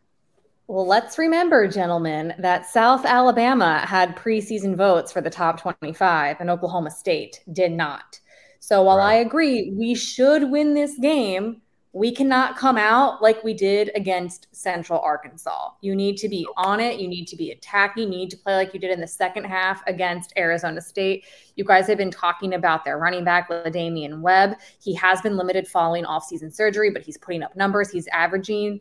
Well, 0.66 0.87
let's 0.87 1.18
remember, 1.18 1.66
gentlemen, 1.66 2.35
that 2.38 2.66
South 2.66 3.07
Alabama 3.07 3.81
had 3.87 4.16
preseason 4.16 4.77
votes 4.77 5.11
for 5.11 5.21
the 5.21 5.31
top 5.31 5.61
25 5.61 6.37
and 6.40 6.51
Oklahoma 6.51 6.90
State 6.90 7.40
did 7.53 7.73
not. 7.73 8.21
So 8.61 8.83
while 8.83 8.99
right. 8.99 9.14
I 9.14 9.14
agree 9.21 9.73
we 9.75 9.94
should 9.94 10.51
win 10.51 10.75
this 10.75 10.99
game, 10.99 11.62
we 11.98 12.12
cannot 12.14 12.56
come 12.56 12.78
out 12.78 13.20
like 13.20 13.42
we 13.42 13.52
did 13.52 13.90
against 13.96 14.46
Central 14.52 15.00
Arkansas. 15.00 15.70
You 15.80 15.96
need 15.96 16.16
to 16.18 16.28
be 16.28 16.46
on 16.56 16.78
it. 16.78 17.00
You 17.00 17.08
need 17.08 17.26
to 17.26 17.37
be 17.37 17.50
attacking. 17.50 18.12
You 18.12 18.18
need 18.20 18.30
to 18.30 18.37
play 18.37 18.54
like 18.54 18.72
you 18.72 18.78
did 18.78 18.92
in 18.92 19.00
the 19.00 19.06
second 19.08 19.42
half 19.44 19.82
against 19.88 20.32
Arizona 20.37 20.80
State. 20.80 21.24
You 21.56 21.64
guys 21.64 21.88
have 21.88 21.98
been 21.98 22.12
talking 22.12 22.54
about 22.54 22.84
their 22.84 22.98
running 22.98 23.24
back, 23.24 23.50
Damian 23.72 24.22
Webb. 24.22 24.58
He 24.80 24.94
has 24.94 25.20
been 25.22 25.37
limited 25.37 25.66
following 25.66 26.04
off-season 26.04 26.52
surgery, 26.52 26.90
but 26.90 27.02
he's 27.02 27.18
putting 27.18 27.42
up 27.42 27.56
numbers. 27.56 27.90
He's 27.90 28.06
averaging 28.12 28.80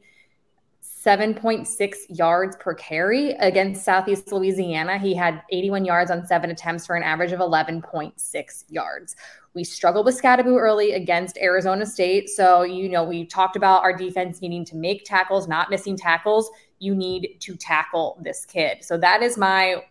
7.6 0.83 1.95
yards 2.09 2.55
per 2.57 2.75
carry 2.75 3.31
against 3.31 3.83
Southeast 3.83 4.31
Louisiana. 4.31 4.99
He 4.99 5.15
had 5.15 5.41
81 5.51 5.85
yards 5.85 6.11
on 6.11 6.27
seven 6.27 6.51
attempts 6.51 6.85
for 6.85 6.95
an 6.95 7.01
average 7.01 7.31
of 7.31 7.39
11.6 7.39 8.63
yards. 8.69 9.15
We 9.57 9.63
struggled 9.63 10.05
with 10.05 10.21
Skattebo 10.21 10.59
early 10.59 10.93
against 10.93 11.39
Arizona 11.39 11.83
State. 11.83 12.29
So, 12.29 12.61
you 12.61 12.89
know, 12.89 13.03
we 13.03 13.25
talked 13.25 13.55
about 13.55 13.81
our 13.81 13.91
defense 13.91 14.39
needing 14.39 14.63
to 14.65 14.75
make 14.75 15.03
tackles, 15.03 15.47
not 15.47 15.71
missing 15.71 15.97
tackles. 15.97 16.51
You 16.77 16.93
need 16.93 17.37
to 17.39 17.55
tackle 17.55 18.19
this 18.21 18.45
kid. 18.45 18.83
So, 18.83 18.99
that 18.99 19.23
is 19.23 19.35
my 19.35 19.83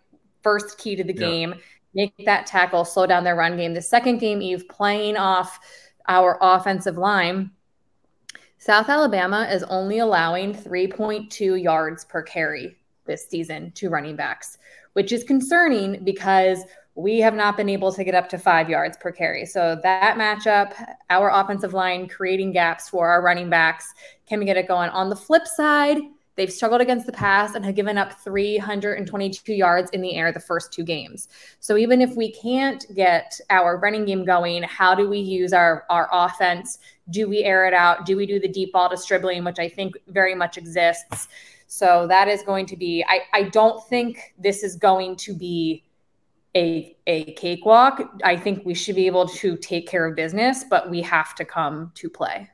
first 0.43 0.79
key 0.79 0.95
to 0.95 1.03
the 1.03 1.13
yeah. 1.13 1.19
game. 1.19 1.55
Make 1.95 2.15
that 2.27 2.47
tackle, 2.47 2.85
slow 2.85 3.09
down 3.09 3.25
their 3.25 3.35
run 3.35 3.57
game. 3.57 3.75
The 3.75 3.83
second 3.83 4.19
game, 4.19 4.41
Yves, 4.41 4.63
playing 4.71 5.17
off 5.17 5.59
our 6.07 6.39
offensive 6.41 6.97
line 6.97 7.51
South 8.59 8.89
Alabama 8.89 9.49
is 9.51 9.63
only 9.65 9.99
allowing 9.99 10.55
3.2 10.55 11.63
yards 11.63 12.05
per 12.05 12.23
carry 12.23 12.77
this 13.05 13.29
season 13.29 13.71
to 13.73 13.91
running 13.91 14.17
backs, 14.17 14.59
which 14.95 15.13
is 15.13 15.23
concerning 15.23 16.03
because 16.05 16.63
we 16.97 17.19
have 17.21 17.35
not 17.35 17.57
been 17.57 17.69
able 17.69 17.93
to 17.93 18.03
get 18.03 18.15
up 18.15 18.29
to 18.31 18.39
five 18.39 18.71
yards 18.71 18.97
per 18.97 19.13
carry. 19.13 19.45
So 19.45 19.79
that 19.83 20.17
matchup, 20.17 20.73
our 21.11 21.31
offensive 21.31 21.75
line 21.75 22.09
creating 22.09 22.53
gaps 22.53 22.89
for 22.89 23.09
our 23.09 23.23
running 23.23 23.51
backs, 23.51 23.93
can 24.27 24.39
we 24.39 24.47
get 24.47 24.57
it 24.57 24.67
going? 24.67 24.89
On 24.91 25.11
the 25.11 25.17
flip 25.17 25.47
side, 25.47 25.99
They've 26.37 26.53
struggled 26.53 26.83
against 26.83 27.07
the 27.07 27.13
pass 27.13 27.55
and 27.55 27.65
have 27.65 27.75
given 27.75 27.97
up 27.97 28.13
322 28.21 29.55
yards 29.55 29.91
in 29.93 30.03
the 30.03 30.15
air 30.15 30.33
the 30.33 30.41
first 30.41 30.71
two 30.71 30.85
games. 30.85 31.29
So 31.61 31.79
even 31.79 32.03
if 32.03 32.15
we 32.15 32.31
can't 32.31 32.85
get 32.95 33.41
our 33.49 33.79
running 33.79 34.05
game 34.05 34.25
going, 34.25 34.63
how 34.63 34.95
do 34.95 35.09
we 35.09 35.19
use 35.19 35.55
our, 35.55 35.85
our 35.89 36.09
offense? 36.13 36.79
Do 37.09 37.27
we 37.27 37.43
air 37.43 37.67
it 37.67 37.73
out? 37.73 38.05
Do 38.05 38.19
we 38.19 38.27
do 38.27 38.39
the 38.39 38.49
deep 38.49 38.73
ball 38.73 38.91
distributing, 38.91 39.45
which 39.45 39.59
I 39.59 39.69
think 39.69 39.97
very 40.09 40.35
much 40.35 40.59
exists? 40.59 41.29
So 41.69 42.07
that 42.09 42.29
is 42.29 42.43
going 42.43 42.67
to 42.67 42.77
be, 42.77 43.03
I, 43.09 43.21
I 43.33 43.43
don't 43.45 43.83
think 43.89 44.35
this 44.39 44.63
is 44.63 44.77
going 44.77 45.17
to 45.17 45.35
be 45.35 45.86
a, 46.57 46.97
a 47.07 47.33
cakewalk. 47.35 48.01
I 48.25 48.37
think 48.37 48.65
we 48.65 48.75
should 48.75 48.97
be 48.97 49.07
able 49.07 49.29
to 49.29 49.57
take 49.59 49.87
care 49.87 50.07
of 50.07 50.17
business, 50.17 50.65
but 50.69 50.91
we 50.91 51.03
have 51.03 51.35
to 51.37 51.45
come 51.45 51.93
to 51.97 52.09
play. 52.09 52.49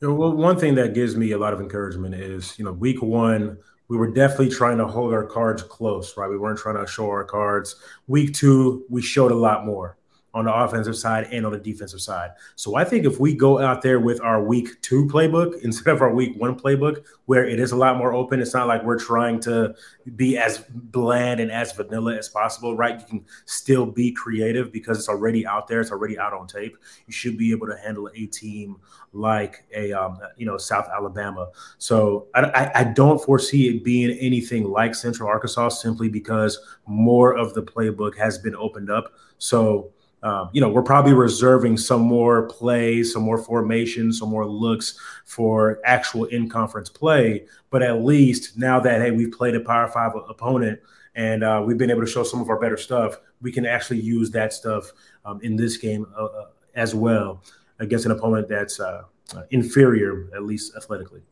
You 0.00 0.08
know, 0.08 0.14
well, 0.14 0.32
one 0.32 0.58
thing 0.58 0.74
that 0.74 0.94
gives 0.94 1.16
me 1.16 1.32
a 1.32 1.38
lot 1.38 1.52
of 1.52 1.60
encouragement 1.60 2.14
is, 2.14 2.58
you 2.58 2.64
know, 2.64 2.72
week 2.72 3.00
one, 3.00 3.58
we 3.88 3.96
were 3.96 4.10
definitely 4.10 4.50
trying 4.50 4.78
to 4.78 4.86
hold 4.86 5.12
our 5.14 5.24
cards 5.24 5.62
close, 5.62 6.16
right? 6.16 6.28
We 6.28 6.38
weren't 6.38 6.58
trying 6.58 6.84
to 6.84 6.90
show 6.90 7.08
our 7.08 7.24
cards. 7.24 7.76
Week 8.06 8.34
two, 8.34 8.84
we 8.88 9.00
showed 9.00 9.32
a 9.32 9.36
lot 9.36 9.64
more 9.64 9.97
on 10.34 10.44
the 10.44 10.54
offensive 10.54 10.96
side 10.96 11.26
and 11.32 11.46
on 11.46 11.52
the 11.52 11.58
defensive 11.58 12.00
side. 12.00 12.30
So 12.54 12.76
I 12.76 12.84
think 12.84 13.06
if 13.06 13.18
we 13.18 13.34
go 13.34 13.58
out 13.58 13.82
there 13.82 13.98
with 13.98 14.20
our 14.20 14.42
week 14.42 14.80
two 14.82 15.06
playbook 15.06 15.62
instead 15.62 15.94
of 15.94 16.02
our 16.02 16.12
week 16.12 16.34
one 16.36 16.58
playbook, 16.58 17.04
where 17.24 17.46
it 17.46 17.58
is 17.58 17.72
a 17.72 17.76
lot 17.76 17.96
more 17.96 18.12
open, 18.12 18.40
it's 18.40 18.54
not 18.54 18.66
like 18.66 18.82
we're 18.84 18.98
trying 18.98 19.40
to 19.40 19.74
be 20.16 20.36
as 20.36 20.64
bland 20.68 21.40
and 21.40 21.50
as 21.50 21.72
vanilla 21.72 22.16
as 22.16 22.28
possible, 22.28 22.76
right? 22.76 23.00
You 23.00 23.06
can 23.06 23.24
still 23.46 23.86
be 23.86 24.12
creative 24.12 24.70
because 24.70 24.98
it's 24.98 25.08
already 25.08 25.46
out 25.46 25.66
there, 25.66 25.80
it's 25.80 25.90
already 25.90 26.18
out 26.18 26.34
on 26.34 26.46
tape. 26.46 26.76
You 27.06 27.12
should 27.12 27.38
be 27.38 27.50
able 27.50 27.66
to 27.66 27.76
handle 27.76 28.10
a 28.14 28.26
team 28.26 28.76
like 29.12 29.64
a 29.74 29.92
um, 29.92 30.18
you 30.36 30.46
know 30.46 30.58
South 30.58 30.88
Alabama. 30.94 31.48
So 31.78 32.28
I, 32.34 32.70
I 32.74 32.84
don't 32.84 33.22
foresee 33.22 33.68
it 33.68 33.84
being 33.84 34.10
anything 34.18 34.64
like 34.64 34.94
Central 34.94 35.28
Arkansas 35.28 35.70
simply 35.70 36.08
because 36.08 36.58
more 36.86 37.36
of 37.36 37.54
the 37.54 37.62
playbook 37.62 38.16
has 38.18 38.38
been 38.38 38.54
opened 38.54 38.90
up. 38.90 39.14
So 39.38 39.92
um, 40.22 40.50
you 40.52 40.60
know, 40.60 40.68
we're 40.68 40.82
probably 40.82 41.12
reserving 41.12 41.76
some 41.76 42.00
more 42.00 42.48
plays, 42.48 43.12
some 43.12 43.22
more 43.22 43.38
formations, 43.38 44.18
some 44.18 44.30
more 44.30 44.46
looks 44.46 44.98
for 45.24 45.80
actual 45.84 46.24
in 46.24 46.48
conference 46.48 46.88
play. 46.88 47.46
But 47.70 47.82
at 47.82 48.02
least 48.02 48.58
now 48.58 48.80
that, 48.80 49.00
hey, 49.00 49.12
we've 49.12 49.30
played 49.30 49.54
a 49.54 49.60
Power 49.60 49.88
Five 49.88 50.12
opponent 50.28 50.80
and 51.14 51.44
uh, 51.44 51.62
we've 51.64 51.78
been 51.78 51.90
able 51.90 52.00
to 52.00 52.06
show 52.06 52.24
some 52.24 52.40
of 52.40 52.48
our 52.48 52.58
better 52.58 52.76
stuff, 52.76 53.18
we 53.40 53.52
can 53.52 53.66
actually 53.66 54.00
use 54.00 54.30
that 54.32 54.52
stuff 54.52 54.92
um, 55.24 55.40
in 55.42 55.56
this 55.56 55.76
game 55.76 56.06
uh, 56.16 56.24
uh 56.24 56.46
as 56.74 56.94
well 56.94 57.42
against 57.80 58.06
an 58.06 58.12
opponent 58.12 58.48
that's 58.48 58.78
uh, 58.78 59.02
uh, 59.34 59.42
inferior, 59.50 60.28
at 60.34 60.44
least 60.44 60.76
athletically. 60.76 61.22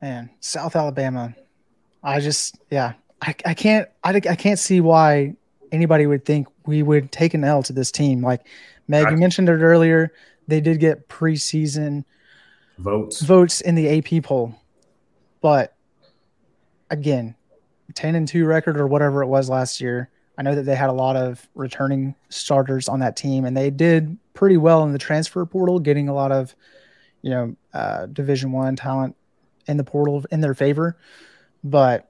Man, 0.00 0.30
South 0.38 0.76
Alabama. 0.76 1.34
I 2.04 2.20
just, 2.20 2.58
yeah, 2.70 2.92
I, 3.20 3.34
I 3.44 3.54
can't, 3.54 3.88
I, 4.04 4.14
I 4.14 4.36
can't 4.36 4.58
see 4.60 4.80
why 4.80 5.34
anybody 5.72 6.06
would 6.06 6.24
think 6.24 6.48
we 6.66 6.82
would 6.82 7.12
take 7.12 7.34
an 7.34 7.44
L 7.44 7.62
to 7.64 7.72
this 7.72 7.90
team. 7.90 8.22
Like 8.22 8.46
Meg, 8.86 9.04
right. 9.04 9.12
you 9.12 9.18
mentioned 9.18 9.48
it 9.48 9.60
earlier. 9.60 10.12
They 10.46 10.60
did 10.60 10.80
get 10.80 11.08
preseason 11.08 12.04
votes 12.78 13.20
votes 13.20 13.60
in 13.60 13.74
the 13.74 13.98
AP 13.98 14.24
poll, 14.24 14.54
but 15.40 15.74
again, 16.90 17.34
ten 17.94 18.14
and 18.14 18.26
two 18.26 18.46
record 18.46 18.78
or 18.78 18.86
whatever 18.86 19.22
it 19.22 19.26
was 19.26 19.48
last 19.48 19.80
year. 19.80 20.10
I 20.38 20.42
know 20.42 20.54
that 20.54 20.62
they 20.62 20.76
had 20.76 20.88
a 20.88 20.92
lot 20.92 21.16
of 21.16 21.48
returning 21.56 22.14
starters 22.28 22.88
on 22.88 23.00
that 23.00 23.16
team, 23.16 23.44
and 23.44 23.56
they 23.56 23.70
did 23.70 24.16
pretty 24.34 24.56
well 24.56 24.84
in 24.84 24.92
the 24.92 24.98
transfer 24.98 25.44
portal, 25.44 25.80
getting 25.80 26.08
a 26.08 26.14
lot 26.14 26.30
of, 26.30 26.54
you 27.22 27.30
know, 27.30 27.56
uh, 27.74 28.06
Division 28.06 28.52
One 28.52 28.76
talent 28.76 29.16
in 29.66 29.76
the 29.76 29.84
portal 29.84 30.24
in 30.30 30.40
their 30.40 30.54
favor. 30.54 30.96
But 31.64 32.08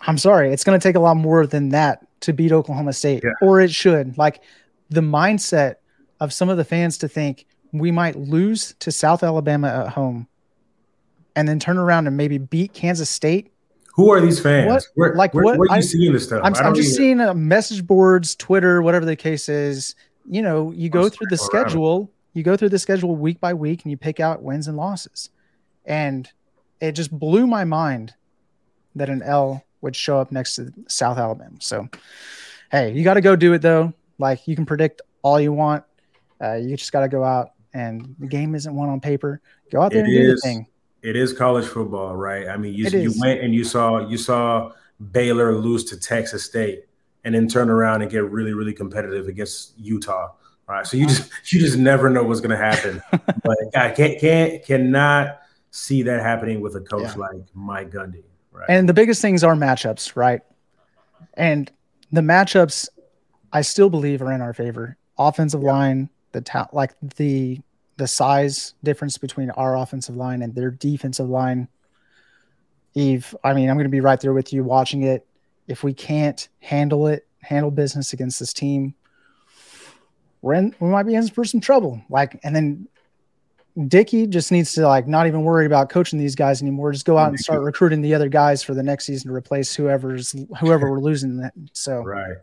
I'm 0.00 0.18
sorry, 0.18 0.52
it's 0.52 0.62
going 0.62 0.78
to 0.78 0.82
take 0.82 0.94
a 0.94 1.00
lot 1.00 1.16
more 1.16 1.46
than 1.46 1.70
that 1.70 2.06
to 2.20 2.32
beat 2.32 2.52
Oklahoma 2.52 2.92
State, 2.92 3.22
yeah. 3.24 3.30
or 3.40 3.60
it 3.60 3.70
should. 3.70 4.18
Like 4.18 4.42
the 4.90 5.00
mindset 5.00 5.76
of 6.20 6.32
some 6.32 6.48
of 6.48 6.56
the 6.56 6.64
fans 6.64 6.98
to 6.98 7.08
think 7.08 7.46
we 7.72 7.90
might 7.90 8.16
lose 8.16 8.74
to 8.80 8.90
South 8.90 9.22
Alabama 9.22 9.68
at 9.68 9.88
home 9.90 10.26
and 11.36 11.46
then 11.46 11.58
turn 11.60 11.78
around 11.78 12.06
and 12.06 12.16
maybe 12.16 12.38
beat 12.38 12.72
Kansas 12.72 13.10
State. 13.10 13.52
Who 13.94 14.10
are 14.10 14.20
these 14.20 14.40
fans? 14.40 14.68
What, 14.68 14.86
where, 14.94 15.14
like 15.14 15.34
where, 15.34 15.44
what? 15.44 15.58
Where 15.58 15.66
are 15.70 15.76
you 15.76 15.78
I, 15.78 15.80
seeing 15.80 16.12
this 16.12 16.24
stuff? 16.24 16.40
I'm, 16.44 16.54
I'm 16.54 16.74
just 16.74 16.96
seeing 16.96 17.20
uh, 17.20 17.34
message 17.34 17.86
boards, 17.86 18.34
Twitter, 18.34 18.80
whatever 18.80 19.04
the 19.04 19.16
case 19.16 19.48
is. 19.48 19.94
you 20.28 20.42
know, 20.42 20.70
you 20.72 20.88
go 20.90 21.08
through 21.08 21.28
the 21.30 21.36
schedule, 21.36 22.10
you 22.34 22.42
go 22.42 22.56
through 22.56 22.68
the 22.68 22.78
schedule 22.78 23.16
week 23.16 23.40
by 23.40 23.54
week 23.54 23.82
and 23.82 23.90
you 23.90 23.96
pick 23.96 24.20
out 24.20 24.42
wins 24.42 24.68
and 24.68 24.76
losses. 24.76 25.30
And 25.86 26.30
it 26.80 26.92
just 26.92 27.10
blew 27.10 27.46
my 27.46 27.64
mind 27.64 28.14
that 28.94 29.08
an 29.08 29.22
L 29.22 29.64
would 29.80 29.94
show 29.94 30.18
up 30.18 30.32
next 30.32 30.56
to 30.56 30.72
South 30.88 31.18
Alabama. 31.18 31.56
So, 31.60 31.88
hey, 32.70 32.92
you 32.92 33.04
got 33.04 33.14
to 33.14 33.20
go 33.20 33.36
do 33.36 33.52
it 33.52 33.62
though. 33.62 33.92
Like 34.18 34.46
you 34.46 34.56
can 34.56 34.66
predict 34.66 35.02
all 35.22 35.40
you 35.40 35.52
want. 35.52 35.84
Uh, 36.42 36.54
you 36.54 36.76
just 36.76 36.92
got 36.92 37.00
to 37.00 37.08
go 37.08 37.24
out 37.24 37.52
and 37.74 38.14
the 38.18 38.26
game 38.26 38.54
isn't 38.54 38.74
one 38.74 38.88
on 38.88 39.00
paper. 39.00 39.40
Go 39.70 39.82
out 39.82 39.92
there 39.92 40.04
it 40.04 40.08
and 40.08 40.14
is, 40.14 40.22
do 40.22 40.34
the 40.34 40.40
thing. 40.40 40.66
It 41.02 41.16
is 41.16 41.32
college 41.32 41.66
football, 41.66 42.16
right? 42.16 42.48
I 42.48 42.56
mean, 42.56 42.74
you, 42.74 42.88
you 42.88 43.12
went 43.18 43.40
and 43.40 43.54
you 43.54 43.64
saw 43.64 44.08
you 44.08 44.18
saw 44.18 44.72
Baylor 45.12 45.54
lose 45.54 45.84
to 45.86 45.98
Texas 45.98 46.44
State 46.44 46.84
and 47.24 47.34
then 47.34 47.46
turn 47.48 47.70
around 47.70 48.02
and 48.02 48.10
get 48.10 48.24
really, 48.24 48.52
really 48.52 48.72
competitive 48.72 49.28
against 49.28 49.78
Utah. 49.78 50.32
Right. 50.66 50.86
So 50.86 50.96
you 50.96 51.06
just 51.06 51.30
you 51.52 51.60
just 51.60 51.78
never 51.78 52.10
know 52.10 52.24
what's 52.24 52.40
gonna 52.40 52.56
happen. 52.56 53.02
but 53.10 53.56
I 53.76 53.90
can't 53.90 54.18
can't 54.18 54.64
cannot 54.64 55.40
see 55.70 56.02
that 56.02 56.20
happening 56.20 56.60
with 56.60 56.74
a 56.76 56.80
coach 56.80 57.02
yeah. 57.02 57.14
like 57.14 57.42
Mike 57.54 57.90
Gundy. 57.90 58.24
Right. 58.58 58.66
And 58.68 58.88
the 58.88 58.94
biggest 58.94 59.22
things 59.22 59.44
are 59.44 59.54
matchups, 59.54 60.16
right? 60.16 60.40
And 61.34 61.70
the 62.10 62.20
matchups 62.20 62.88
I 63.52 63.62
still 63.62 63.88
believe 63.88 64.20
are 64.22 64.32
in 64.32 64.40
our 64.40 64.52
favor. 64.52 64.96
Offensive 65.18 65.62
yeah. 65.62 65.72
line, 65.72 66.08
the 66.32 66.40
ta- 66.40 66.68
like 66.72 66.94
the 67.16 67.60
the 67.96 68.06
size 68.06 68.74
difference 68.84 69.18
between 69.18 69.50
our 69.50 69.76
offensive 69.76 70.16
line 70.16 70.42
and 70.42 70.54
their 70.54 70.70
defensive 70.70 71.28
line. 71.28 71.68
Yves, 72.94 73.34
I 73.44 73.52
mean, 73.54 73.68
I'm 73.68 73.76
going 73.76 73.84
to 73.84 73.90
be 73.90 74.00
right 74.00 74.20
there 74.20 74.32
with 74.32 74.52
you 74.52 74.64
watching 74.64 75.02
it. 75.02 75.26
If 75.66 75.82
we 75.82 75.92
can't 75.92 76.48
handle 76.60 77.08
it, 77.08 77.26
handle 77.42 77.70
business 77.70 78.12
against 78.12 78.38
this 78.38 78.52
team, 78.52 78.94
we're 80.42 80.54
in, 80.54 80.74
we 80.78 80.88
might 80.88 81.02
be 81.04 81.14
in 81.14 81.28
for 81.28 81.44
some 81.44 81.60
trouble. 81.60 82.00
Like, 82.08 82.38
and 82.44 82.54
then 82.54 82.88
Dickey 83.86 84.26
just 84.26 84.50
needs 84.50 84.72
to 84.72 84.86
like 84.88 85.06
not 85.06 85.26
even 85.26 85.42
worry 85.42 85.66
about 85.66 85.88
coaching 85.88 86.18
these 86.18 86.34
guys 86.34 86.62
anymore. 86.62 86.92
Just 86.92 87.04
go 87.04 87.16
out 87.16 87.28
and 87.28 87.38
start 87.38 87.62
recruiting 87.62 88.00
the 88.00 88.14
other 88.14 88.28
guys 88.28 88.62
for 88.62 88.74
the 88.74 88.82
next 88.82 89.06
season 89.06 89.28
to 89.28 89.34
replace 89.34 89.74
whoever's 89.74 90.34
whoever 90.58 90.90
we're 90.90 91.00
losing. 91.00 91.36
That 91.38 91.52
so 91.72 92.02
right. 92.02 92.36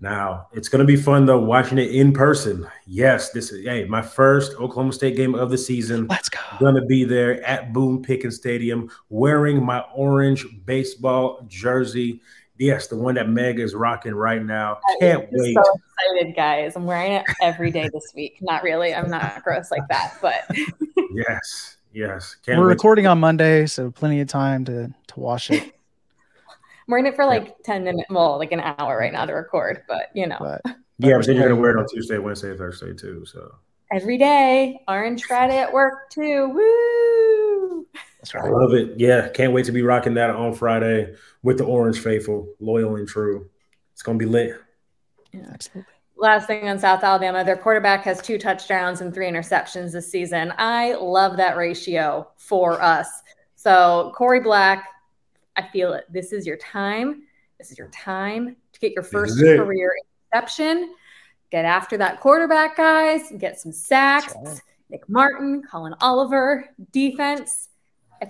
Now 0.00 0.48
it's 0.52 0.68
going 0.68 0.80
to 0.80 0.86
be 0.86 0.96
fun 0.96 1.26
though 1.26 1.38
watching 1.38 1.78
it 1.78 1.92
in 1.92 2.12
person. 2.12 2.66
Yes, 2.86 3.30
this 3.30 3.52
is 3.52 3.64
hey 3.64 3.84
my 3.84 4.02
first 4.02 4.52
Oklahoma 4.54 4.92
State 4.92 5.16
game 5.16 5.36
of 5.36 5.50
the 5.50 5.58
season. 5.58 6.08
Let's 6.08 6.28
go. 6.28 6.40
Going 6.58 6.74
to 6.74 6.84
be 6.84 7.04
there 7.04 7.42
at 7.44 7.72
Boone 7.72 8.02
Pickens 8.02 8.36
Stadium 8.36 8.90
wearing 9.08 9.64
my 9.64 9.84
orange 9.94 10.46
baseball 10.64 11.44
jersey. 11.46 12.20
Yes, 12.58 12.86
the 12.86 12.96
one 12.96 13.16
that 13.16 13.28
Meg 13.28 13.58
is 13.58 13.74
rocking 13.74 14.14
right 14.14 14.42
now. 14.42 14.78
Can't 15.00 15.24
I'm 15.24 15.28
wait. 15.32 15.54
So 15.54 15.80
excited, 15.98 16.36
guys! 16.36 16.76
I'm 16.76 16.86
wearing 16.86 17.12
it 17.12 17.24
every 17.42 17.72
day 17.72 17.88
this 17.92 18.12
week. 18.14 18.38
Not 18.40 18.62
really. 18.62 18.94
I'm 18.94 19.10
not 19.10 19.42
gross 19.42 19.72
like 19.72 19.86
that, 19.88 20.18
but 20.22 20.44
yes, 21.12 21.78
yes. 21.92 22.36
Can't 22.46 22.60
We're 22.60 22.68
recording 22.68 23.08
on 23.08 23.18
Monday, 23.18 23.66
so 23.66 23.90
plenty 23.90 24.20
of 24.20 24.28
time 24.28 24.64
to 24.66 24.94
to 25.08 25.20
wash 25.20 25.50
it. 25.50 25.62
I'm 26.86 26.92
wearing 26.92 27.06
it 27.06 27.16
for 27.16 27.24
like 27.24 27.56
10 27.64 27.82
minutes, 27.82 28.10
well, 28.10 28.38
like 28.38 28.52
an 28.52 28.60
hour 28.60 28.98
right 28.98 29.12
now 29.12 29.24
to 29.24 29.32
record, 29.32 29.82
but 29.88 30.10
you 30.14 30.26
know. 30.26 30.36
But, 30.38 30.60
yeah, 30.98 31.16
but 31.16 31.26
then 31.26 31.36
you're 31.36 31.48
gonna 31.48 31.60
wear 31.60 31.70
it 31.70 31.78
on 31.78 31.86
Tuesday, 31.88 32.18
Wednesday, 32.18 32.56
Thursday 32.56 32.94
too. 32.94 33.24
So 33.24 33.52
every 33.90 34.18
day, 34.18 34.80
Orange 34.86 35.24
Friday 35.24 35.58
at 35.58 35.72
work 35.72 36.10
too. 36.10 36.50
Woo! 36.50 37.13
I 38.34 38.48
love 38.48 38.74
it. 38.74 38.98
Yeah, 38.98 39.28
can't 39.28 39.52
wait 39.52 39.66
to 39.66 39.72
be 39.72 39.82
rocking 39.82 40.14
that 40.14 40.30
on 40.30 40.54
Friday 40.54 41.14
with 41.42 41.58
the 41.58 41.64
Orange 41.64 42.00
Faithful, 42.00 42.48
loyal 42.60 42.96
and 42.96 43.08
true. 43.08 43.48
It's 43.92 44.02
gonna 44.02 44.18
be 44.18 44.26
lit. 44.26 44.60
Yeah, 45.32 45.48
absolutely. 45.52 45.92
Last 46.16 46.46
thing 46.46 46.68
on 46.68 46.78
South 46.78 47.02
Alabama, 47.02 47.44
their 47.44 47.56
quarterback 47.56 48.04
has 48.04 48.22
two 48.22 48.38
touchdowns 48.38 49.00
and 49.00 49.12
three 49.12 49.26
interceptions 49.26 49.92
this 49.92 50.10
season. 50.10 50.52
I 50.58 50.94
love 50.94 51.36
that 51.36 51.56
ratio 51.56 52.28
for 52.36 52.80
us. 52.80 53.08
So 53.56 54.12
Korie 54.16 54.42
Black 54.42 54.86
I 55.56 55.62
feel 55.62 55.92
it. 55.92 56.04
This 56.10 56.32
is 56.32 56.46
your 56.46 56.56
time. 56.56 57.22
This 57.58 57.70
is 57.70 57.78
your 57.78 57.88
time 57.88 58.56
to 58.72 58.80
get 58.80 58.92
your 58.92 59.04
first 59.04 59.38
career 59.38 59.94
interception. 60.32 60.94
Get 61.50 61.64
after 61.64 61.96
that 61.98 62.20
quarterback, 62.20 62.76
guys. 62.76 63.32
Get 63.38 63.60
some 63.60 63.72
sacks. 63.72 64.34
Right. 64.44 64.60
Nick 64.90 65.08
Martin, 65.08 65.62
Collin 65.62 65.94
Oliver, 66.00 66.68
defense. 66.92 67.68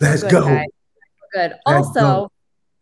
Let's 0.01 0.23
good, 0.23 0.31
go. 0.31 0.45
Guys. 0.45 0.67
Good. 1.33 1.55
Let's 1.67 1.89
also, 1.89 2.01
go. 2.01 2.33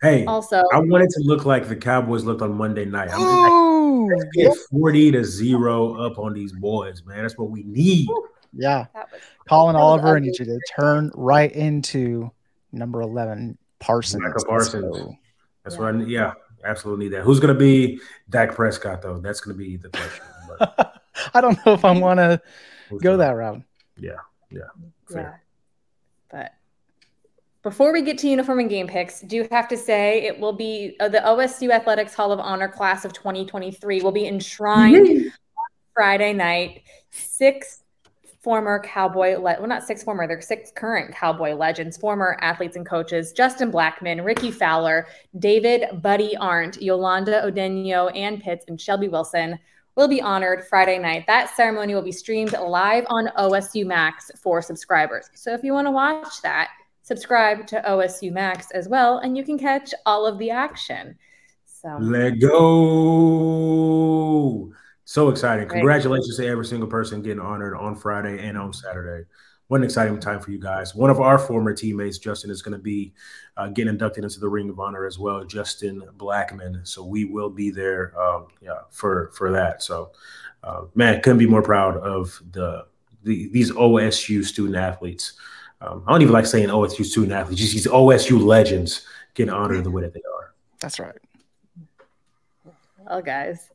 hey, 0.03 0.25
also, 0.27 0.63
I 0.73 0.79
wanted 0.79 1.11
to 1.11 1.23
look 1.25 1.45
like 1.45 1.69
the 1.69 1.77
Cowboys 1.77 2.25
looked 2.25 2.43
on 2.43 2.55
Monday 2.55 2.85
night. 2.85 3.09
I'm 3.13 4.09
like, 4.09 4.19
get 4.35 4.57
40 4.71 5.13
to 5.13 5.25
zero 5.25 5.95
up 5.95 6.19
on 6.19 6.35
these 6.35 6.53
boys, 6.53 7.03
man. 7.05 7.23
That's 7.23 7.39
what 7.39 7.51
we 7.51 7.63
need. 7.63 8.09
Yeah. 8.53 8.87
Collin 9.49 9.77
Oliver, 9.77 10.17
I 10.17 10.21
need 10.21 10.39
you 10.39 10.45
to 10.45 10.61
turn 10.79 11.11
right 11.15 11.51
into 11.51 12.31
number 12.73 13.01
11 13.01 13.57
Parsons. 13.81 14.23
Micah 14.23 14.45
Parsons. 14.47 14.97
So, 14.97 15.17
That's 15.65 15.77
yeah. 15.77 15.81
what 15.81 15.95
I 15.95 15.99
need. 15.99 16.09
Yeah, 16.09 16.33
absolutely 16.65 17.07
need 17.07 17.15
that. 17.15 17.23
Who's 17.23 17.41
going 17.41 17.55
to 17.55 17.59
be 17.59 18.01
Dak 18.31 18.55
Prescott 18.55 19.03
though? 19.03 19.19
That's 19.19 19.41
going 19.41 19.57
to 19.57 19.59
be 19.59 19.77
the 19.77 19.89
question. 19.89 20.25
I 21.35 21.41
don't 21.41 21.59
know 21.65 21.75
if 21.75 21.85
I 21.85 21.93
want 21.93 22.19
to 22.19 22.41
go 23.01 23.17
that 23.17 23.31
route. 23.31 23.63
Yeah, 23.97 24.13
yeah, 24.51 24.61
fair. 25.11 25.23
yeah. 25.23 25.35
But 26.31 26.53
before 27.63 27.93
we 27.93 28.03
get 28.03 28.19
to 28.19 28.29
uniform 28.29 28.59
and 28.59 28.69
game 28.69 28.89
picks, 28.89 29.21
do 29.21 29.47
have 29.51 29.69
to 29.69 29.77
say 29.77 30.23
it 30.23 30.39
will 30.39 30.53
be 30.53 30.97
uh, 31.01 31.09
the 31.09 31.19
OSU 31.19 31.71
Athletics 31.71 32.15
Hall 32.15 32.33
of 32.33 32.41
Honor 32.41 32.69
class 32.69 33.05
of 33.05 33.13
2023 33.13 34.03
will 34.03 34.11
be 34.11 34.27
enshrined 34.27 35.07
mm-hmm. 35.07 35.29
Friday 35.95 36.33
night. 36.33 36.83
Six 37.11 37.83
former 38.43 38.81
Cowboy, 38.81 39.37
le- 39.37 39.59
well, 39.61 39.69
not 39.69 39.85
six 39.85 40.03
former, 40.03 40.27
they're 40.27 40.41
six 40.41 40.73
current 40.75 41.15
Cowboy 41.15 41.55
legends, 41.55 41.97
former 41.97 42.37
athletes 42.41 42.75
and 42.75 42.85
coaches 42.85 43.33
Justin 43.33 43.71
Blackmon, 43.71 44.25
Rickie 44.25 44.51
Fowler, 44.51 45.07
David 45.39 46.03
Buddy 46.03 46.37
Arndt, 46.37 46.83
Yolanda 46.83 47.43
Odenyo, 47.43 48.15
Ann 48.17 48.41
Pitts, 48.41 48.65
and 48.67 48.81
Shelby 48.81 49.07
Wilson 49.07 49.59
will 49.95 50.09
be 50.09 50.21
honored 50.21 50.65
Friday 50.65 50.99
night. 50.99 51.27
That 51.29 51.55
ceremony 51.55 51.95
will 51.95 52.03
be 52.03 52.11
streamed 52.11 52.53
live 52.53 53.05
on 53.09 53.29
OSU 53.39 53.87
Max 53.87 54.31
for 54.43 54.61
subscribers. 54.61 55.31
So 55.35 55.53
if 55.53 55.63
you 55.63 55.73
want 55.73 55.87
to 55.87 55.93
watch 55.93 56.43
that, 56.43 56.71
subscribe 57.13 57.67
to 57.67 57.83
OSU 57.83 58.33
Max 58.33 58.71
as 58.71 58.89
well, 58.89 59.19
and 59.19 59.37
you 59.37 59.45
can 59.45 59.59
catch 59.59 59.93
all 60.07 60.25
of 60.25 60.39
the 60.39 60.49
action. 60.49 61.15
So 61.67 61.99
let 62.01 62.41
go. 62.41 62.63
So 65.05 65.29
exciting. 65.29 65.69
Congratulations 65.69 66.39
to 66.39 66.47
every 66.47 66.65
single 66.65 66.89
person 66.89 67.21
getting 67.21 67.39
honored 67.41 67.77
on 67.77 67.97
Friday 67.97 68.39
and 68.49 68.57
on 68.57 68.73
Saturday. 68.73 69.27
What 69.69 69.81
an 69.81 69.85
exciting 69.85 70.19
time 70.21 70.41
for 70.41 70.53
you 70.53 70.59
guys. 70.59 70.95
One 70.95 71.11
of 71.11 71.21
our 71.21 71.39
former 71.39 71.75
teammates, 71.75 72.17
Justin, 72.17 72.51
is 72.51 72.63
going 72.63 72.79
to 72.79 72.83
be 72.83 73.13
uh, 73.59 73.69
getting 73.69 73.91
inducted 73.91 74.25
into 74.25 74.41
the 74.41 74.49
Ring 74.49 74.71
of 74.71 74.81
Honor 74.81 75.05
as 75.05 75.19
well, 75.19 75.45
Justin 75.45 76.03
Blackmon. 76.17 76.89
So 76.89 77.05
we 77.05 77.27
will 77.27 77.51
be 77.51 77.71
there 77.71 78.19
um, 78.19 78.47
yeah, 78.63 78.79
for, 78.91 79.31
for 79.35 79.53
that. 79.53 79.83
So, 79.83 80.13
uh, 80.65 80.85
man, 80.95 81.21
couldn't 81.21 81.39
be 81.39 81.47
more 81.47 81.63
proud 81.63 81.99
of 81.99 82.43
the, 82.53 82.87
the 83.23 83.51
these 83.51 83.71
OSU 83.71 84.43
student 84.45 84.77
athletes. 84.77 85.35
Um, 85.83 86.05
I 86.07 86.13
don't 86.13 86.23
even 86.23 86.33
like 86.33 86.47
saying 86.47 86.69
OSU 86.69 87.05
student 87.05 87.33
athletes, 87.33 87.61
just 87.61 87.73
these 87.73 87.87
OSU 87.87 88.43
legends 88.43 89.05
getting 89.35 89.53
honored 89.53 89.83
the 89.85 89.91
way 89.91 90.03
that 90.03 90.15
they 90.15 90.23
are. 90.33 90.53
That's 90.81 91.01
right. 91.01 91.17
Well, 92.99 93.23
guys, 93.23 93.71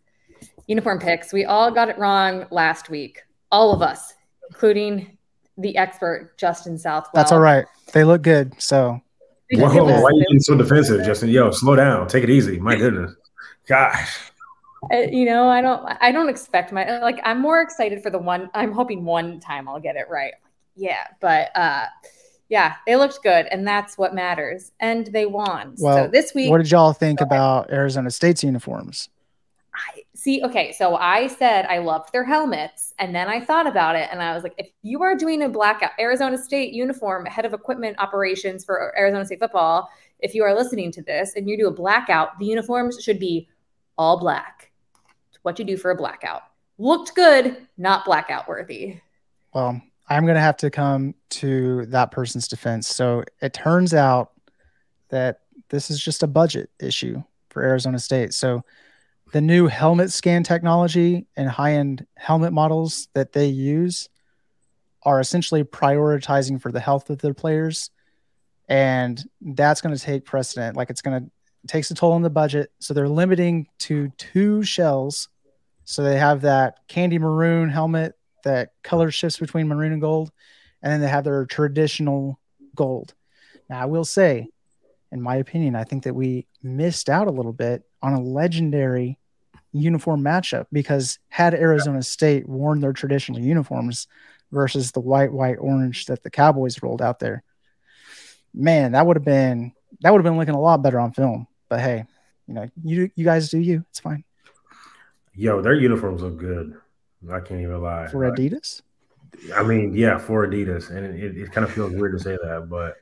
uniform 0.68 1.00
picks. 1.00 1.34
We 1.34 1.46
all 1.46 1.70
got 1.70 1.90
it 1.90 1.98
wrong 1.98 2.46
last 2.50 2.90
week. 2.90 3.24
All 3.52 3.74
of 3.74 3.82
us, 3.82 4.14
including 4.50 5.18
the 5.58 5.76
expert 5.76 6.38
Justin 6.38 6.78
Southwell. 6.78 7.12
That's 7.14 7.32
all 7.32 7.40
right. 7.40 7.66
They 7.94 8.04
look 8.04 8.22
good. 8.22 8.54
So 8.62 9.02
Whoa, 9.52 9.84
why 9.84 10.10
are 10.10 10.12
you 10.12 10.26
being 10.30 10.40
so 10.40 10.56
defensive, 10.56 11.06
Justin? 11.06 11.30
Yo, 11.30 11.52
slow 11.52 11.76
down. 11.76 12.08
Take 12.08 12.24
it 12.24 12.30
easy. 12.30 12.60
My 12.60 12.76
goodness. 12.76 13.14
Gosh. 13.68 14.18
Uh, 14.94 14.98
you 14.98 15.26
know, 15.26 15.48
I 15.48 15.62
don't 15.62 15.98
I 16.02 16.12
don't 16.12 16.30
expect 16.30 16.72
my 16.72 17.00
like 17.00 17.20
I'm 17.24 17.42
more 17.42 17.62
excited 17.62 18.04
for 18.04 18.10
the 18.10 18.18
one 18.18 18.50
I'm 18.54 18.72
hoping 18.72 19.04
one 19.04 19.40
time 19.40 19.68
I'll 19.68 19.80
get 19.80 19.96
it 19.96 20.08
right. 20.10 20.34
Yeah, 20.78 21.08
but 21.20 21.50
uh 21.56 21.86
yeah, 22.50 22.76
they 22.86 22.96
looked 22.96 23.22
good, 23.24 23.46
and 23.52 23.68
that's 23.68 23.98
what 23.98 24.16
matters. 24.16 24.72
And 24.80 25.08
they 25.08 25.26
won. 25.26 25.76
Well, 25.80 26.06
so 26.06 26.08
this 26.10 26.34
week, 26.34 26.50
what 26.50 26.60
did 26.60 26.72
y'all 26.72 26.94
think 26.94 27.20
about 27.20 27.72
Arizona 27.72 28.10
State's 28.10 28.44
uniforms? 28.44 29.10
I 29.74 30.04
see, 30.16 30.42
okay, 30.44 30.72
so 30.72 30.96
I 30.96 31.28
said 31.28 31.66
I 31.66 31.80
loved 31.80 32.12
their 32.12 32.24
helmets, 32.24 32.94
and 33.00 33.14
then 33.14 33.28
I 33.28 33.44
thought 33.44 33.68
about 33.68 33.96
it, 33.96 34.10
and 34.12 34.22
I 34.22 34.34
was 34.34 34.44
like, 34.44 34.56
if 34.58 34.70
you 34.82 35.04
are 35.04 35.16
doing 35.16 35.44
a 35.44 35.50
blackout 35.50 35.92
Arizona 36.00 36.38
State 36.38 36.74
uniform, 36.74 37.26
head 37.26 37.46
of 37.46 37.54
equipment 37.54 37.98
operations 38.00 38.64
for 38.64 38.98
Arizona 38.98 39.26
State 39.26 39.40
football, 39.40 39.90
if 40.20 40.34
you 40.34 40.44
are 40.44 40.56
listening 40.56 40.92
to 40.94 41.02
this 41.02 41.36
and 41.36 41.50
you 41.50 41.58
do 41.58 41.68
a 41.68 41.72
blackout, 41.72 42.40
the 42.40 42.46
uniforms 42.46 43.04
should 43.04 43.20
be 43.20 43.48
all 43.98 44.20
black. 44.20 44.72
It's 45.30 45.40
what 45.44 45.60
you 45.60 45.66
do 45.66 45.78
for 45.78 45.92
a 45.92 45.96
blackout. 45.96 46.44
Looked 46.80 47.14
good, 47.14 47.68
not 47.78 48.06
blackout 48.06 48.48
worthy. 48.48 49.00
Well, 49.54 49.82
I'm 50.10 50.24
going 50.24 50.36
to 50.36 50.42
have 50.42 50.58
to 50.58 50.70
come 50.70 51.16
to 51.30 51.86
that 51.88 52.12
person's 52.12 52.48
defense. 52.48 52.88
So 52.88 53.24
it 53.42 53.54
turns 53.54 53.94
out 53.94 54.32
that 55.10 55.42
this 55.70 55.90
is 55.90 56.02
just 56.02 56.24
a 56.24 56.28
budget 56.28 56.70
issue 56.80 57.22
for 57.50 57.64
Arizona 57.64 58.00
State. 58.00 58.34
So 58.34 58.64
the 59.34 59.42
new 59.42 59.68
helmet 59.68 60.12
scan 60.12 60.44
technology 60.44 61.28
and 61.36 61.50
high 61.50 61.74
end 61.74 62.06
helmet 62.16 62.54
models 62.54 63.10
that 63.14 63.34
they 63.34 63.48
use 63.48 64.08
are 65.04 65.20
essentially 65.20 65.64
prioritizing 65.64 66.62
for 66.62 66.72
the 66.72 66.80
health 66.80 67.10
of 67.10 67.20
their 67.20 67.34
players. 67.34 67.90
And 68.70 69.22
that's 69.42 69.82
going 69.82 69.96
to 69.96 70.02
take 70.02 70.26
precedent. 70.26 70.76
Like 70.78 70.90
it's 70.90 71.02
going 71.02 71.24
to 71.24 71.32
takes 71.68 71.92
a 71.92 71.94
toll 71.96 72.14
on 72.14 72.22
the 72.22 72.30
budget. 72.30 72.72
So 72.80 72.94
they're 72.94 73.10
limiting 73.10 73.68
to 73.80 74.10
two 74.18 74.64
shells. 74.64 75.30
So 75.84 76.04
they 76.04 76.18
have 76.18 76.42
that 76.42 76.80
candy 76.88 77.20
maroon 77.20 77.70
helmet 77.70 78.17
that 78.48 78.72
color 78.84 79.12
shifts 79.12 79.38
between 79.38 79.68
maroon 79.68 79.92
and 79.92 80.02
gold. 80.02 80.32
And 80.82 80.92
then 80.92 81.02
they 81.02 81.08
have 81.08 81.24
their 81.24 81.46
traditional 81.46 82.40
gold. 82.76 83.14
Now, 83.70 83.82
I 83.82 83.86
will 83.86 84.06
say, 84.06 84.50
in 85.12 85.22
my 85.22 85.36
opinion, 85.36 85.76
I 85.76 85.84
think 85.84 86.04
that 86.04 86.16
we 86.16 86.48
missed 86.64 87.10
out 87.10 87.28
a 87.28 87.32
little 87.32 87.54
bit 87.54 87.84
on 88.02 88.14
a 88.14 88.22
legendary 88.22 89.18
uniform 89.74 90.22
matchup 90.22 90.68
because 90.72 91.20
had 91.30 91.54
Arizona 91.54 92.02
State 92.02 92.48
worn 92.48 92.80
their 92.80 92.94
traditional 92.94 93.40
uniforms 93.40 94.08
versus 94.52 94.92
the 94.92 95.00
white, 95.00 95.32
white, 95.32 95.58
orange 95.60 96.06
that 96.06 96.24
the 96.24 96.30
Cowboys 96.30 96.82
rolled 96.82 97.02
out 97.02 97.20
there, 97.20 97.44
man, 98.54 98.94
that 98.94 99.06
would 99.06 99.18
have 99.18 99.26
been 99.26 99.74
that 100.02 100.12
would 100.12 100.20
have 100.20 100.32
been 100.32 100.38
looking 100.38 100.56
a 100.56 100.60
lot 100.60 100.82
better 100.82 101.00
on 101.00 101.12
film. 101.12 101.48
But 101.70 101.80
hey, 101.80 102.06
you 102.48 102.54
know, 102.54 102.70
you 102.84 103.10
you 103.16 103.26
guys 103.26 103.50
do 103.50 103.60
you. 103.60 103.84
It's 103.90 104.00
fine. 104.00 104.24
Yo, 105.34 105.62
their 105.62 105.74
uniforms 105.74 106.22
look 106.22 106.38
good. 106.38 106.76
I 107.32 107.40
can't 107.40 107.62
even 107.62 107.82
lie. 107.82 108.08
For 108.08 108.30
Adidas? 108.32 108.82
I 109.56 109.64
mean, 109.64 109.94
yeah, 109.96 110.18
for 110.18 110.48
Adidas, 110.48 110.90
and 110.90 111.20
it, 111.20 111.38
it 111.38 111.52
kind 111.52 111.66
of 111.66 111.72
feels 111.72 111.94
weird 111.94 112.14
to 112.14 112.20
say 112.20 112.38
that, 112.42 112.68
but 112.70 112.98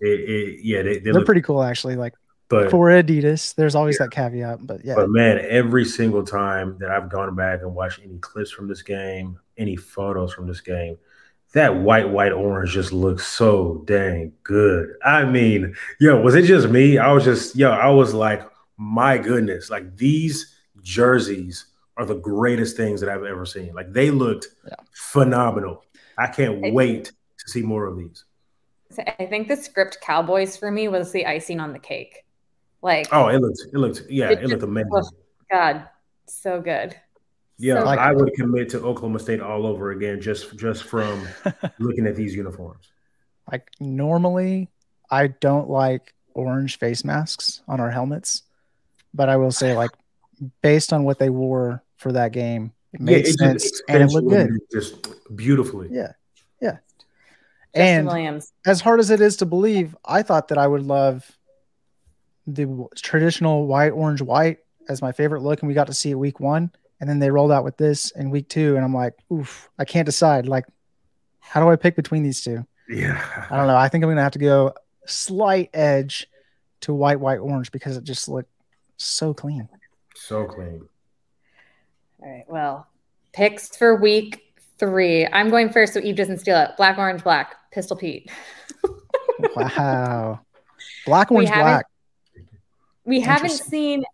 it, 0.00 0.20
it 0.20 0.60
yeah, 0.62 0.82
they, 0.82 0.98
they 0.98 1.10
are 1.10 1.24
pretty 1.24 1.42
cool 1.42 1.62
actually. 1.62 1.96
Like 1.96 2.14
but 2.48 2.70
for 2.70 2.88
Adidas, 2.88 3.54
there's 3.54 3.74
always 3.74 3.96
yeah. 3.98 4.06
that 4.06 4.12
caveat. 4.12 4.66
But 4.66 4.84
yeah. 4.84 4.94
But 4.94 5.10
man, 5.10 5.44
every 5.48 5.84
single 5.84 6.24
time 6.24 6.76
that 6.78 6.90
I've 6.90 7.08
gone 7.08 7.34
back 7.34 7.62
and 7.62 7.74
watched 7.74 8.00
any 8.04 8.18
clips 8.18 8.50
from 8.50 8.68
this 8.68 8.82
game, 8.82 9.38
any 9.56 9.76
photos 9.76 10.32
from 10.32 10.46
this 10.46 10.60
game, 10.60 10.98
that 11.52 11.74
white, 11.76 12.08
white, 12.08 12.32
orange 12.32 12.72
just 12.72 12.92
looks 12.92 13.26
so 13.26 13.82
dang 13.86 14.32
good. 14.42 14.94
I 15.04 15.24
mean, 15.24 15.74
yo, 16.00 16.20
was 16.20 16.34
it 16.34 16.42
just 16.42 16.68
me? 16.68 16.98
I 16.98 17.12
was 17.12 17.24
just, 17.24 17.56
yo, 17.56 17.70
I 17.70 17.88
was 17.88 18.12
like, 18.12 18.42
my 18.76 19.18
goodness, 19.18 19.70
like 19.70 19.96
these 19.96 20.54
jerseys 20.82 21.66
are 21.96 22.04
the 22.04 22.14
greatest 22.14 22.76
things 22.76 23.00
that 23.00 23.08
I've 23.08 23.24
ever 23.24 23.46
seen. 23.46 23.74
Like 23.74 23.92
they 23.92 24.10
looked 24.10 24.48
yeah. 24.66 24.74
phenomenal. 24.92 25.84
I 26.18 26.26
can't 26.28 26.64
I 26.64 26.70
wait 26.70 27.06
to 27.06 27.48
see 27.48 27.62
more 27.62 27.86
of 27.86 27.96
these. 27.96 28.24
I 29.18 29.26
think 29.26 29.48
the 29.48 29.56
script 29.56 29.98
Cowboys 30.00 30.56
for 30.56 30.70
me 30.70 30.88
was 30.88 31.12
the 31.12 31.26
icing 31.26 31.60
on 31.60 31.72
the 31.72 31.78
cake. 31.78 32.24
Like 32.82 33.08
oh, 33.12 33.28
it 33.28 33.40
looks 33.40 33.60
it 33.64 33.74
looks 33.74 34.02
yeah, 34.08 34.30
it, 34.30 34.44
it 34.44 34.48
looked 34.48 34.62
amazing. 34.62 34.90
Oh, 34.92 35.10
God, 35.50 35.88
so 36.26 36.60
good. 36.60 36.94
Yeah, 37.56 37.80
so 37.80 37.86
I 37.86 38.12
would 38.12 38.34
commit 38.34 38.68
to 38.70 38.80
Oklahoma 38.80 39.20
State 39.20 39.40
all 39.40 39.66
over 39.66 39.92
again 39.92 40.20
just 40.20 40.56
just 40.56 40.84
from 40.84 41.26
looking 41.78 42.06
at 42.06 42.16
these 42.16 42.34
uniforms. 42.34 42.92
Like 43.50 43.70
normally, 43.78 44.70
I 45.10 45.28
don't 45.28 45.68
like 45.70 46.14
orange 46.34 46.78
face 46.78 47.04
masks 47.04 47.62
on 47.68 47.80
our 47.80 47.90
helmets, 47.90 48.42
but 49.12 49.28
I 49.28 49.36
will 49.36 49.52
say 49.52 49.76
like 49.76 49.90
based 50.62 50.92
on 50.92 51.04
what 51.04 51.18
they 51.18 51.30
wore 51.30 51.82
for 51.96 52.12
that 52.12 52.32
game, 52.32 52.72
it 52.92 53.00
made 53.00 53.24
yeah, 53.24 53.30
it 53.30 53.38
sense 53.38 53.82
and 53.88 54.02
it 54.02 54.10
looked 54.10 54.28
good, 54.28 54.50
just 54.72 55.08
beautifully. 55.36 55.88
Yeah, 55.90 56.12
yeah. 56.60 56.78
Justin 57.74 57.98
and 57.98 58.06
Williams. 58.06 58.52
as 58.66 58.80
hard 58.80 59.00
as 59.00 59.10
it 59.10 59.20
is 59.20 59.36
to 59.38 59.46
believe, 59.46 59.96
I 60.04 60.22
thought 60.22 60.48
that 60.48 60.58
I 60.58 60.66
would 60.66 60.82
love 60.82 61.28
the 62.46 62.86
traditional 62.94 63.66
white, 63.66 63.90
orange, 63.90 64.22
white 64.22 64.58
as 64.88 65.02
my 65.02 65.12
favorite 65.12 65.42
look, 65.42 65.60
and 65.60 65.68
we 65.68 65.74
got 65.74 65.86
to 65.88 65.94
see 65.94 66.10
it 66.10 66.14
week 66.14 66.40
one. 66.40 66.70
And 67.00 67.10
then 67.10 67.18
they 67.18 67.30
rolled 67.30 67.50
out 67.50 67.64
with 67.64 67.76
this 67.76 68.12
in 68.12 68.30
week 68.30 68.48
two, 68.48 68.76
and 68.76 68.84
I'm 68.84 68.94
like, 68.94 69.14
oof, 69.32 69.68
I 69.78 69.84
can't 69.84 70.06
decide. 70.06 70.46
Like, 70.46 70.64
how 71.40 71.60
do 71.60 71.68
I 71.68 71.76
pick 71.76 71.96
between 71.96 72.22
these 72.22 72.42
two? 72.42 72.64
Yeah, 72.88 73.20
I 73.50 73.56
don't 73.56 73.66
know. 73.66 73.76
I 73.76 73.88
think 73.88 74.04
I'm 74.04 74.10
gonna 74.10 74.22
have 74.22 74.32
to 74.32 74.38
go 74.38 74.72
slight 75.06 75.70
edge 75.74 76.28
to 76.82 76.94
white, 76.94 77.18
white, 77.18 77.38
orange 77.38 77.72
because 77.72 77.96
it 77.96 78.04
just 78.04 78.28
looked 78.28 78.50
so 78.96 79.34
clean. 79.34 79.68
So 80.14 80.44
clean. 80.44 80.88
All 82.22 82.30
right. 82.30 82.44
Well, 82.48 82.86
picks 83.32 83.76
for 83.76 83.96
week 83.96 84.42
three. 84.78 85.26
I'm 85.26 85.50
going 85.50 85.68
first, 85.68 85.94
so 85.94 86.00
Yves 86.00 86.16
doesn't 86.16 86.38
steal 86.38 86.56
it. 86.58 86.70
Black, 86.76 86.98
orange, 86.98 87.22
black. 87.22 87.56
Pistol 87.70 87.96
Pete. 87.96 88.30
wow. 89.56 90.40
Black, 91.06 91.30
orange, 91.30 91.50
black. 91.50 91.86
We 93.04 93.20
haven't 93.20 93.50
seen 93.50 94.04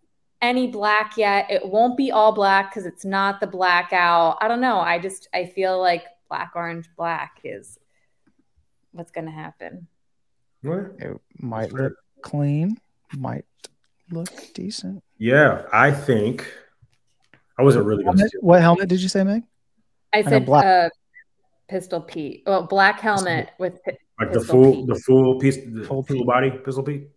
any 0.41 0.67
black 0.67 1.15
yet. 1.15 1.49
It 1.49 1.65
won't 1.65 1.95
be 1.95 2.11
all 2.11 2.31
black 2.31 2.71
because 2.71 2.85
it's 2.85 3.05
not 3.05 3.39
the 3.39 3.47
blackout. 3.47 4.37
I 4.41 4.47
don't 4.47 4.61
know. 4.61 4.79
I 4.79 4.99
just 4.99 5.29
I 5.33 5.45
feel 5.45 5.79
like 5.79 6.05
black, 6.27 6.51
orange, 6.55 6.89
black 6.97 7.39
is 7.43 7.77
what's 8.91 9.11
going 9.11 9.25
to 9.25 9.31
happen. 9.31 9.87
What? 10.63 10.95
It 10.99 11.17
might 11.39 11.71
look 11.71 11.93
clean. 12.21 12.77
Might 13.17 13.45
look 14.11 14.53
decent. 14.53 15.03
Yeah, 15.17 15.63
I 15.71 15.91
think 15.91 16.51
I 17.57 17.63
wasn't 17.63 17.85
really 17.85 18.03
going 18.03 18.17
to. 18.17 18.29
What 18.41 18.61
helmet 18.61 18.89
did 18.89 19.01
you 19.01 19.09
say, 19.09 19.23
Meg? 19.23 19.43
I 20.13 20.23
said 20.23 20.45
black. 20.45 20.65
Uh, 20.65 20.89
Pistol 21.69 22.01
Pete. 22.01 22.43
Well, 22.45 22.63
black 22.63 22.99
helmet 22.99 23.51
with 23.57 23.79
like 24.19 24.33
the 24.33 24.41
full, 24.41 24.73
Pete. 24.73 24.87
the 24.87 24.95
full 24.95 25.39
piece, 25.39 25.57
the 25.57 25.83
full, 25.85 26.03
full 26.03 26.25
body 26.25 26.51
Pistol 26.51 26.83
Pete. 26.83 27.07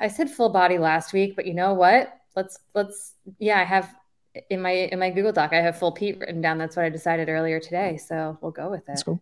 I 0.00 0.08
said 0.08 0.30
full 0.30 0.50
body 0.50 0.78
last 0.78 1.12
week, 1.12 1.34
but 1.34 1.46
you 1.46 1.54
know 1.54 1.74
what? 1.74 2.14
Let's 2.36 2.58
let's 2.74 3.14
yeah, 3.38 3.60
I 3.60 3.64
have 3.64 3.94
in 4.50 4.62
my 4.62 4.70
in 4.70 4.98
my 4.98 5.10
Google 5.10 5.32
Doc, 5.32 5.52
I 5.52 5.60
have 5.60 5.78
full 5.78 5.92
Pete 5.92 6.18
written 6.20 6.40
down. 6.40 6.58
That's 6.58 6.76
what 6.76 6.84
I 6.84 6.88
decided 6.88 7.28
earlier 7.28 7.58
today. 7.58 7.96
So 7.96 8.38
we'll 8.40 8.52
go 8.52 8.70
with 8.70 8.80
it. 8.80 8.88
Let's 8.88 9.02
go. 9.02 9.20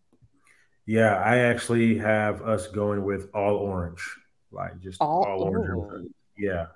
Yeah, 0.86 1.16
I 1.16 1.38
actually 1.38 1.98
have 1.98 2.42
us 2.42 2.66
going 2.68 3.04
with 3.04 3.30
all 3.34 3.56
orange, 3.56 4.02
like 4.50 4.80
just 4.80 5.00
all, 5.00 5.24
all 5.24 5.42
orange. 5.42 6.10
Yeah. 6.36 6.66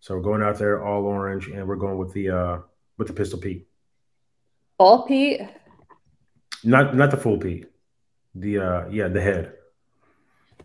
So 0.00 0.14
we're 0.14 0.22
going 0.22 0.42
out 0.42 0.58
there 0.58 0.84
all 0.84 1.04
orange, 1.04 1.48
and 1.48 1.66
we're 1.66 1.76
going 1.76 1.98
with 1.98 2.12
the 2.12 2.30
uh 2.30 2.58
with 2.98 3.08
the 3.08 3.14
pistol 3.14 3.38
Pete. 3.38 3.66
All 4.78 5.06
Pete. 5.06 5.40
Not 6.64 6.94
not 6.96 7.10
the 7.10 7.16
full 7.16 7.38
Pete. 7.38 7.66
The 8.34 8.58
uh 8.58 8.88
yeah 8.88 9.08
the 9.08 9.20
head. 9.20 9.54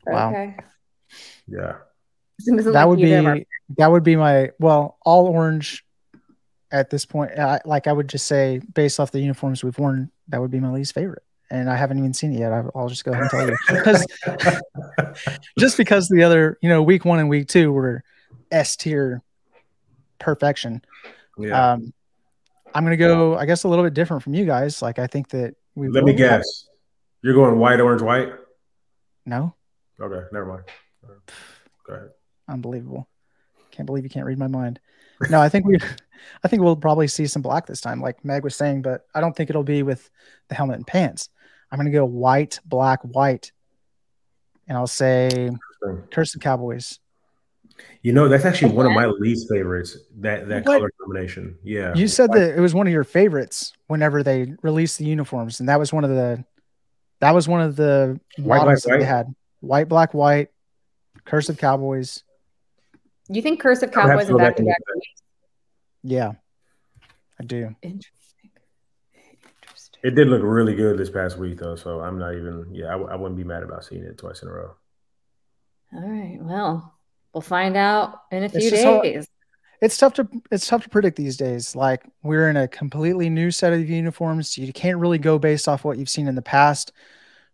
Wow. 0.06 0.30
Okay. 0.30 0.56
Yeah 1.48 1.78
that 2.46 2.88
would 2.88 3.00
be 3.00 3.46
that 3.78 3.92
would 3.92 4.04
be 4.04 4.16
my 4.16 4.52
well 4.60 4.98
all 5.04 5.28
orange 5.28 5.86
at 6.72 6.90
this 6.90 7.06
point. 7.06 7.38
I, 7.38 7.60
like 7.66 7.88
I 7.88 7.94
would 7.94 8.08
just 8.08 8.28
say, 8.28 8.62
based 8.74 9.00
off 9.00 9.12
the 9.12 9.20
uniforms 9.20 9.64
we've 9.64 9.78
worn, 9.78 10.12
that 10.30 10.40
would 10.40 10.52
be 10.52 10.60
my 10.60 10.72
least 10.72 10.94
favorite. 10.94 11.24
And 11.50 11.70
I 11.70 11.76
haven't 11.76 11.98
even 11.98 12.14
seen 12.14 12.34
it 12.34 12.40
yet. 12.40 12.54
I'll 12.74 12.88
just 12.88 13.04
go 13.04 13.12
ahead 13.12 13.24
and 13.24 13.32
tell 13.32 13.50
you 13.50 13.58
because 13.68 14.06
just 15.60 15.78
because 15.78 16.08
the 16.08 16.24
other, 16.24 16.58
you 16.62 16.70
know, 16.70 16.82
week 16.82 17.04
one 17.04 17.20
and 17.20 17.28
week 17.28 17.50
two 17.50 17.74
were 17.74 18.04
S 18.52 18.76
tier 18.76 19.22
perfection. 20.20 20.82
Yeah. 21.38 21.74
Um, 21.74 21.94
I'm 22.74 22.84
gonna 22.84 22.98
go, 22.98 23.38
I 23.38 23.46
guess, 23.46 23.64
a 23.64 23.68
little 23.68 23.84
bit 23.84 23.94
different 23.94 24.24
from 24.24 24.34
you 24.34 24.46
guys. 24.46 24.82
Like 24.82 25.00
I 25.00 25.08
think 25.08 25.30
that 25.30 25.56
we. 25.76 25.90
Let 25.90 26.04
me 26.04 26.14
guess. 26.14 26.68
You're 27.22 27.36
going 27.36 27.60
white, 27.60 27.80
orange, 27.80 28.02
white. 28.02 28.30
No. 29.26 29.54
Okay, 30.00 30.26
never 30.32 30.46
mind. 30.46 30.64
Go 31.86 31.94
ahead 31.94 32.10
unbelievable. 32.52 33.08
Can't 33.72 33.86
believe 33.86 34.04
you 34.04 34.10
can't 34.10 34.26
read 34.26 34.38
my 34.38 34.48
mind. 34.48 34.80
No, 35.30 35.40
I 35.40 35.50
think 35.50 35.66
we, 35.66 35.78
I 36.44 36.48
think 36.48 36.62
we'll 36.62 36.76
probably 36.76 37.08
see 37.08 37.26
some 37.26 37.42
black 37.42 37.66
this 37.66 37.82
time, 37.82 38.02
like 38.02 38.24
Meg 38.24 38.44
was 38.44 38.56
saying, 38.56 38.82
but 38.82 39.06
I 39.16 39.22
don't 39.22 39.36
think 39.36 39.50
it'll 39.50 39.64
be 39.64 39.84
with 39.84 40.10
the 40.50 40.56
helmet 40.56 40.78
and 40.78 40.88
pants. 40.88 41.30
I'm 41.72 41.78
going 41.78 41.92
to 41.92 41.98
go 41.98 42.06
white, 42.06 42.60
black, 42.66 43.02
white, 43.04 43.52
and 44.68 44.78
I'll 44.78 44.88
say 44.88 45.50
Curse 46.12 46.36
of 46.36 46.42
Cowboys. 46.42 47.00
You 48.02 48.14
know, 48.14 48.28
that's 48.28 48.46
actually 48.46 48.74
one 48.74 48.86
of 48.86 48.94
my 48.94 49.06
least 49.06 49.48
favorites. 49.50 49.98
That 50.20 50.48
that 50.50 50.66
what? 50.66 50.80
color 50.80 50.92
combination. 51.00 51.58
Yeah. 51.64 51.94
You 51.94 52.08
said 52.08 52.30
white. 52.30 52.40
that 52.40 52.58
it 52.58 52.60
was 52.60 52.74
one 52.74 52.88
of 52.88 52.94
your 52.94 53.04
favorites 53.04 53.74
whenever 53.88 54.24
they 54.24 54.54
released 54.64 54.98
the 54.98 55.06
uniforms, 55.06 55.60
and 55.60 55.70
that 55.70 55.80
was 55.80 55.94
one 55.94 56.04
of 56.04 56.10
the 56.10 56.44
that 57.20 57.32
was 57.36 57.48
one 57.48 57.62
of 57.62 57.76
the 57.76 58.20
white, 58.38 58.64
black, 58.64 58.80
that 58.80 58.98
they 59.00 59.04
had. 59.04 59.28
White, 59.60 59.88
black, 59.88 60.16
white, 60.16 60.50
Curse 61.24 61.50
of 61.50 61.60
Cowboys, 61.60 62.24
you 63.36 63.42
think 63.42 63.62
Curse 63.62 63.82
of 63.82 63.92
Cowboys 63.92 64.28
and 64.28 64.38
back 64.38 64.58
to 64.58 64.64
back 64.64 64.78
weeks? 64.94 65.08
Yeah, 66.04 66.34
I 67.40 67.44
do. 67.44 67.76
Interesting. 67.82 68.12
It 70.04 70.16
did 70.16 70.28
look 70.28 70.42
really 70.44 70.76
good 70.76 70.98
this 70.98 71.10
past 71.10 71.38
week, 71.38 71.60
though. 71.60 71.76
So 71.76 72.02
I'm 72.02 72.18
not 72.18 72.34
even. 72.34 72.66
Yeah, 72.74 72.88
I, 72.88 72.98
I 72.98 73.16
wouldn't 73.16 73.38
be 73.38 73.44
mad 73.44 73.64
about 73.64 73.86
seeing 73.86 74.04
it 74.04 74.18
twice 74.18 74.42
in 74.42 74.50
a 74.50 74.52
row. 74.52 74.76
All 75.94 76.02
right. 76.02 76.40
Well, 76.42 76.94
we'll 77.34 77.42
find 77.42 77.76
out 77.76 78.22
in 78.32 78.44
a 78.44 78.50
few 78.50 78.70
days. 78.70 79.28
it's 79.82 79.98
tough 79.98 80.14
to 80.16 80.28
it's 80.52 80.68
tough 80.68 80.84
to 80.84 80.90
predict 80.90 81.18
these 81.18 81.38
days. 81.38 81.76
Like 81.76 82.04
we're 82.24 82.50
in 82.50 82.58
a 82.58 82.68
completely 82.68 83.30
new 83.30 83.52
set 83.52 83.74
of 83.74 83.90
uniforms. 83.90 84.58
You 84.58 84.72
can't 84.74 84.98
really 84.98 85.18
go 85.18 85.40
based 85.40 85.68
off 85.68 85.84
what 85.84 85.98
you've 85.98 86.10
seen 86.10 86.28
in 86.28 86.36
the 86.36 86.42
past. 86.42 86.92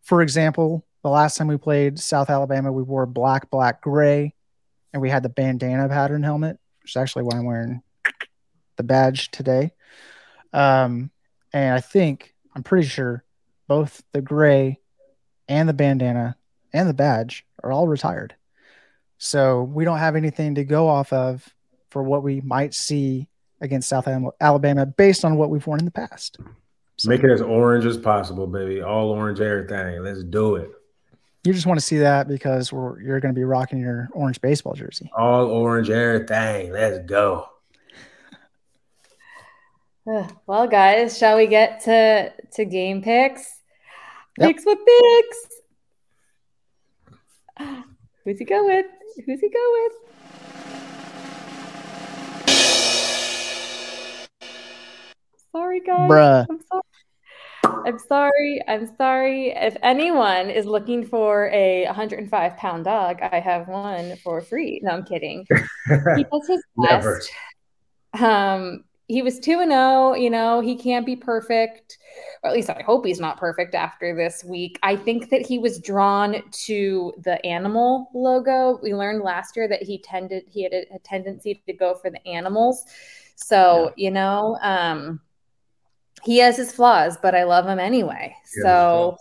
For 0.02 0.22
example, 0.22 0.86
the 1.04 1.10
last 1.10 1.38
time 1.38 1.48
we 1.48 1.58
played 1.58 2.00
South 2.00 2.30
Alabama, 2.30 2.72
we 2.72 2.84
wore 2.84 3.06
black, 3.06 3.50
black, 3.50 3.82
gray 3.82 4.34
and 4.94 5.02
we 5.02 5.10
had 5.10 5.24
the 5.24 5.30
bandana 5.30 5.88
pattern 5.90 6.24
helmet, 6.24 6.60
which 6.82 6.92
is 6.92 6.98
actually 6.98 7.24
why 7.24 7.38
I'm 7.38 7.46
wearing 7.46 7.82
the 8.78 8.84
badge 8.84 9.32
today. 9.32 9.72
Um, 10.54 11.12
and 11.54 11.76
I 11.76 11.82
think 11.82 12.34
I'm 12.56 12.64
pretty 12.64 12.88
sure 12.88 13.24
both 13.68 14.04
the 14.12 14.22
gray 14.22 14.80
and 15.48 15.68
the 15.68 15.74
bandana 15.74 16.36
and 16.74 16.90
the 16.90 16.94
badge 16.94 17.46
are 17.64 17.72
all 17.72 17.88
retired. 17.88 18.36
So 19.18 19.64
we 19.64 19.86
don't 19.86 19.98
have 19.98 20.16
anything 20.16 20.56
to 20.56 20.64
go 20.64 20.88
off 20.88 21.12
of 21.12 21.48
for 21.90 22.04
what 22.04 22.24
we 22.24 22.42
might 22.42 22.74
see 22.74 23.30
against 23.62 23.90
South 23.90 24.08
Alabama 24.40 24.86
based 24.86 25.26
on 25.26 25.36
what 25.36 25.50
we've 25.50 25.66
worn 25.66 25.80
in 25.80 25.86
the 25.86 25.92
past. 25.92 26.38
So, 26.98 27.10
Make 27.10 27.24
it 27.24 27.32
as 27.32 27.42
orange 27.42 27.86
as 27.86 27.98
possible, 27.98 28.48
baby. 28.48 28.82
All 28.82 29.10
orange 29.12 29.40
everything. 29.40 30.04
Let's 30.04 30.24
do 30.24 30.56
it. 30.56 30.72
You 31.44 31.54
just 31.54 31.66
want 31.66 31.80
to 31.80 31.86
see 31.86 32.00
that 32.00 32.28
because 32.28 32.72
you're 32.72 33.20
going 33.20 33.34
to 33.34 33.40
be 33.40 33.44
rocking 33.44 33.80
your 33.80 34.10
orange 34.14 34.42
baseball 34.42 34.74
jersey. 34.74 35.10
All 35.18 35.46
orange 35.46 35.90
everything. 35.90 36.72
Let's 36.72 37.00
go. 37.06 37.50
Well, 40.48 40.68
guys, 40.68 41.18
shall 41.18 41.36
we 41.36 41.48
get 41.48 41.82
to 41.82 42.32
to 42.54 42.64
game 42.64 43.02
picks? 43.02 43.60
Yep. 44.40 44.48
Picks 44.48 44.66
with 44.66 44.78
picks. 47.58 47.78
Who's 48.24 48.40
he 48.40 48.46
go 48.46 48.66
with? 48.66 48.86
Who's 49.26 49.40
he 49.40 49.50
go 49.50 49.74
with? 49.74 49.94
Sorry, 55.52 55.80
guys. 55.80 56.10
Bruh. 56.10 56.46
I'm 56.50 56.60
sorry. 56.70 56.84
I'm 57.86 58.00
sorry. 58.00 58.62
I'm 58.68 58.96
sorry. 58.98 59.50
If 59.50 59.76
anyone 59.82 60.50
is 60.50 60.66
looking 60.66 61.06
for 61.06 61.50
a 61.52 61.86
105 61.86 62.58
pound 62.58 62.86
dog, 62.86 63.22
I 63.22 63.40
have 63.40 63.68
one 63.68 64.18
for 64.18 64.42
free. 64.42 64.80
No, 64.84 64.92
I'm 64.92 65.04
kidding. 65.04 65.46
he 66.16 66.24
does 66.24 66.48
his 66.48 66.64
best. 66.78 67.32
Um, 68.20 68.84
he 69.08 69.22
was 69.22 69.40
2 69.40 69.60
and 69.62 69.72
0, 69.72 70.16
you 70.16 70.30
know, 70.30 70.60
he 70.60 70.76
can't 70.76 71.06
be 71.06 71.16
perfect. 71.16 71.98
Or 72.44 72.50
at 72.50 72.56
least 72.56 72.70
I 72.70 72.82
hope 72.86 73.06
he's 73.06 73.20
not 73.20 73.38
perfect 73.38 73.74
after 73.74 74.14
this 74.14 74.44
week. 74.44 74.78
I 74.84 74.98
think 74.98 75.30
that 75.30 75.46
he 75.46 75.60
was 75.60 75.80
drawn 75.80 76.44
to 76.66 77.14
the 77.24 77.44
animal 77.46 78.10
logo. 78.14 78.80
We 78.84 78.94
learned 78.94 79.24
last 79.24 79.56
year 79.56 79.68
that 79.70 79.82
he 79.82 80.00
tended 80.00 80.44
he 80.48 80.64
had 80.64 80.74
a, 80.74 80.96
a 80.96 81.00
tendency 81.00 81.62
to 81.66 81.74
go 81.74 81.96
for 81.96 82.10
the 82.10 82.26
animals. 82.28 82.84
So, 83.36 83.94
yeah. 83.96 84.06
you 84.06 84.12
know, 84.12 84.58
um 84.62 85.22
he 86.24 86.40
has 86.40 86.58
his 86.58 86.74
flaws, 86.74 87.18
but 87.22 87.36
I 87.36 87.44
love 87.44 87.66
him 87.66 87.80
anyway. 87.80 88.36
Yeah, 88.58 88.64
so, 88.64 89.18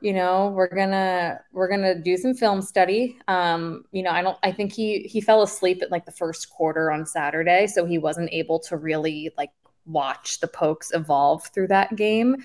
you 0.00 0.12
know, 0.12 0.48
we're 0.48 0.74
gonna 0.74 1.40
we're 1.52 1.68
gonna 1.68 1.94
do 1.94 2.16
some 2.16 2.34
film 2.34 2.62
study. 2.62 3.18
Um, 3.28 3.84
you 3.92 4.02
know, 4.02 4.10
I 4.10 4.22
don't 4.22 4.38
I 4.42 4.52
think 4.52 4.72
he 4.72 5.00
he 5.00 5.20
fell 5.20 5.42
asleep 5.42 5.82
at 5.82 5.90
like 5.90 6.06
the 6.06 6.12
first 6.12 6.50
quarter 6.50 6.90
on 6.90 7.06
Saturday, 7.06 7.66
so 7.66 7.84
he 7.84 7.98
wasn't 7.98 8.30
able 8.32 8.58
to 8.60 8.76
really 8.76 9.30
like 9.36 9.50
watch 9.86 10.40
the 10.40 10.48
pokes 10.48 10.90
evolve 10.94 11.46
through 11.48 11.68
that 11.68 11.96
game. 11.96 12.36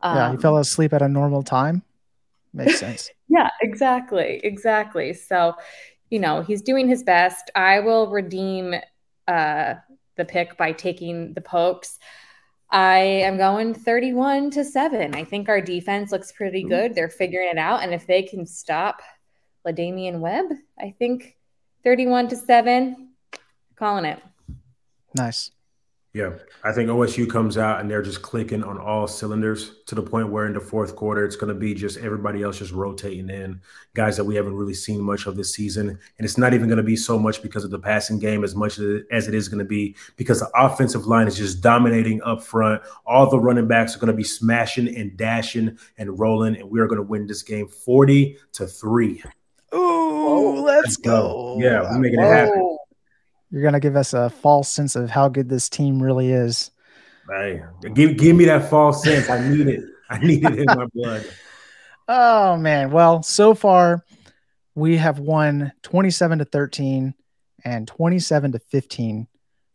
Um, 0.00 0.16
yeah, 0.16 0.30
he 0.32 0.36
fell 0.38 0.56
um, 0.56 0.60
asleep 0.60 0.92
at 0.92 1.02
a 1.02 1.08
normal 1.08 1.42
time. 1.42 1.82
Makes 2.52 2.78
sense. 2.78 3.10
yeah, 3.28 3.50
exactly. 3.62 4.40
Exactly. 4.44 5.12
So, 5.12 5.54
you 6.10 6.20
know, 6.20 6.42
he's 6.42 6.62
doing 6.62 6.88
his 6.88 7.02
best. 7.02 7.50
I 7.54 7.80
will 7.80 8.10
redeem 8.10 8.74
uh 9.28 9.74
the 10.16 10.24
pick 10.24 10.56
by 10.56 10.72
taking 10.72 11.32
the 11.34 11.40
pokes. 11.40 11.98
I 12.70 12.98
am 12.98 13.36
going 13.36 13.74
31 13.74 14.50
to 14.52 14.64
7. 14.64 15.14
I 15.14 15.24
think 15.24 15.48
our 15.48 15.60
defense 15.60 16.12
looks 16.12 16.32
pretty 16.32 16.62
hmm. 16.62 16.68
good. 16.68 16.94
They're 16.94 17.08
figuring 17.08 17.50
it 17.50 17.58
out. 17.58 17.82
And 17.82 17.94
if 17.94 18.06
they 18.06 18.22
can 18.22 18.46
stop 18.46 19.00
LaDamian 19.66 20.20
Webb, 20.20 20.46
I 20.78 20.94
think 20.98 21.36
31 21.84 22.28
to 22.28 22.36
7, 22.36 23.10
calling 23.76 24.04
it. 24.04 24.20
Nice. 25.16 25.50
Yeah, 26.14 26.34
I 26.62 26.70
think 26.70 26.88
OSU 26.88 27.28
comes 27.28 27.58
out 27.58 27.80
and 27.80 27.90
they're 27.90 28.00
just 28.00 28.22
clicking 28.22 28.62
on 28.62 28.78
all 28.78 29.08
cylinders 29.08 29.78
to 29.86 29.96
the 29.96 30.02
point 30.02 30.30
where 30.30 30.46
in 30.46 30.52
the 30.52 30.60
fourth 30.60 30.94
quarter 30.94 31.24
it's 31.24 31.34
going 31.34 31.52
to 31.52 31.58
be 31.58 31.74
just 31.74 31.98
everybody 31.98 32.44
else 32.44 32.60
just 32.60 32.70
rotating 32.70 33.28
in 33.28 33.60
guys 33.94 34.16
that 34.16 34.22
we 34.22 34.36
haven't 34.36 34.54
really 34.54 34.74
seen 34.74 35.00
much 35.00 35.26
of 35.26 35.34
this 35.34 35.52
season, 35.52 35.88
and 35.88 36.24
it's 36.24 36.38
not 36.38 36.54
even 36.54 36.68
going 36.68 36.76
to 36.76 36.84
be 36.84 36.94
so 36.94 37.18
much 37.18 37.42
because 37.42 37.64
of 37.64 37.72
the 37.72 37.80
passing 37.80 38.20
game 38.20 38.44
as 38.44 38.54
much 38.54 38.78
as 38.78 39.26
it 39.26 39.34
is 39.34 39.48
going 39.48 39.58
to 39.58 39.64
be 39.64 39.96
because 40.14 40.38
the 40.38 40.48
offensive 40.54 41.08
line 41.08 41.26
is 41.26 41.36
just 41.36 41.60
dominating 41.60 42.22
up 42.22 42.40
front. 42.40 42.80
All 43.06 43.28
the 43.28 43.40
running 43.40 43.66
backs 43.66 43.96
are 43.96 43.98
going 43.98 44.06
to 44.06 44.16
be 44.16 44.22
smashing 44.22 44.96
and 44.96 45.16
dashing 45.16 45.76
and 45.98 46.16
rolling, 46.16 46.54
and 46.54 46.70
we 46.70 46.78
are 46.78 46.86
going 46.86 46.98
to 46.98 47.02
win 47.02 47.26
this 47.26 47.42
game 47.42 47.66
forty 47.66 48.38
to 48.52 48.68
three. 48.68 49.20
Ooh, 49.74 49.78
oh. 49.80 50.62
let's 50.64 50.96
go! 50.96 51.56
Yeah, 51.58 51.82
we're 51.90 51.98
making 51.98 52.20
it 52.20 52.22
happen. 52.22 52.73
You're 53.54 53.62
gonna 53.62 53.78
give 53.78 53.94
us 53.94 54.14
a 54.14 54.30
false 54.30 54.68
sense 54.68 54.96
of 54.96 55.08
how 55.08 55.28
good 55.28 55.48
this 55.48 55.68
team 55.68 56.02
really 56.02 56.32
is. 56.32 56.72
Hey, 57.30 57.62
give 57.94 58.16
give 58.16 58.34
me 58.34 58.46
that 58.46 58.68
false 58.68 59.04
sense. 59.04 59.30
I 59.30 59.48
need 59.48 59.68
it. 59.68 59.84
I 60.10 60.18
need 60.18 60.44
it 60.44 60.58
in 60.58 60.64
my 60.66 60.86
blood. 60.92 61.24
Oh 62.06 62.58
man. 62.58 62.90
Well, 62.90 63.22
so 63.22 63.54
far 63.54 64.04
we 64.74 64.98
have 64.98 65.20
won 65.20 65.72
27 65.84 66.40
to 66.40 66.44
13 66.44 67.14
and 67.64 67.88
27 67.88 68.52
to 68.52 68.58
15. 68.58 69.26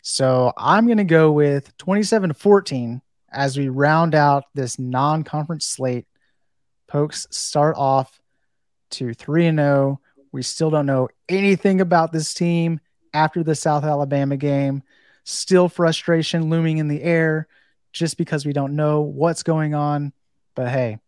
So 0.03 0.53
I'm 0.55 0.86
going 0.86 0.99
to 0.99 1.05
go 1.05 1.32
with 1.32 1.75
27 1.77 2.30
to 2.30 2.36
14 2.36 3.01
as 3.32 3.57
we 3.57 3.69
round 3.69 4.13
out 4.13 4.43
this 4.53 4.77
non-conference 4.77 5.65
slate. 5.65 6.05
Pokes 6.88 7.25
start 7.32 7.75
off 7.80 8.21
to 8.91 9.15
3 9.15 9.47
and 9.47 9.57
0. 9.57 9.99
We 10.32 10.43
still 10.43 10.69
don't 10.69 10.86
know 10.86 11.09
anything 11.27 11.82
about 11.82 12.11
this 12.11 12.36
team 12.36 12.80
after 13.14 13.43
the 13.43 13.55
South 13.55 13.84
Alabama 13.84 14.38
game. 14.38 14.84
Still 15.24 15.70
frustration 15.70 16.49
looming 16.49 16.78
in 16.78 16.88
the 16.88 17.01
air 17.01 17.47
just 17.91 18.18
because 18.18 18.45
we 18.45 18.53
don't 18.53 18.76
know 18.76 19.01
what's 19.01 19.43
going 19.43 19.74
on. 19.74 20.14
But 20.55 20.70
hey, 20.70 20.99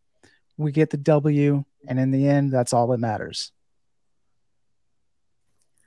we 0.57 0.71
get 0.71 0.89
the 0.89 0.97
W, 0.97 1.63
and 1.87 1.99
in 1.99 2.11
the 2.11 2.27
end, 2.27 2.51
that's 2.51 2.73
all 2.73 2.87
that 2.87 2.99
matters. 2.99 3.51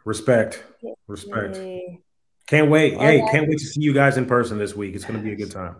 Respect. 0.05 0.63
Respect. 1.07 1.57
Yay. 1.57 2.01
Can't 2.47 2.71
wait. 2.71 2.95
hey, 2.95 3.27
can't 3.31 3.49
wait 3.49 3.59
to 3.59 3.65
see 3.65 3.81
you 3.81 3.95
guys 3.95 4.19
in 4.19 4.27
person 4.27 4.59
this 4.59 4.77
week. 4.77 4.95
It's 4.95 5.05
going 5.05 5.19
to 5.19 5.25
be 5.25 5.33
a 5.33 5.37
good 5.37 5.51
time. 5.51 5.77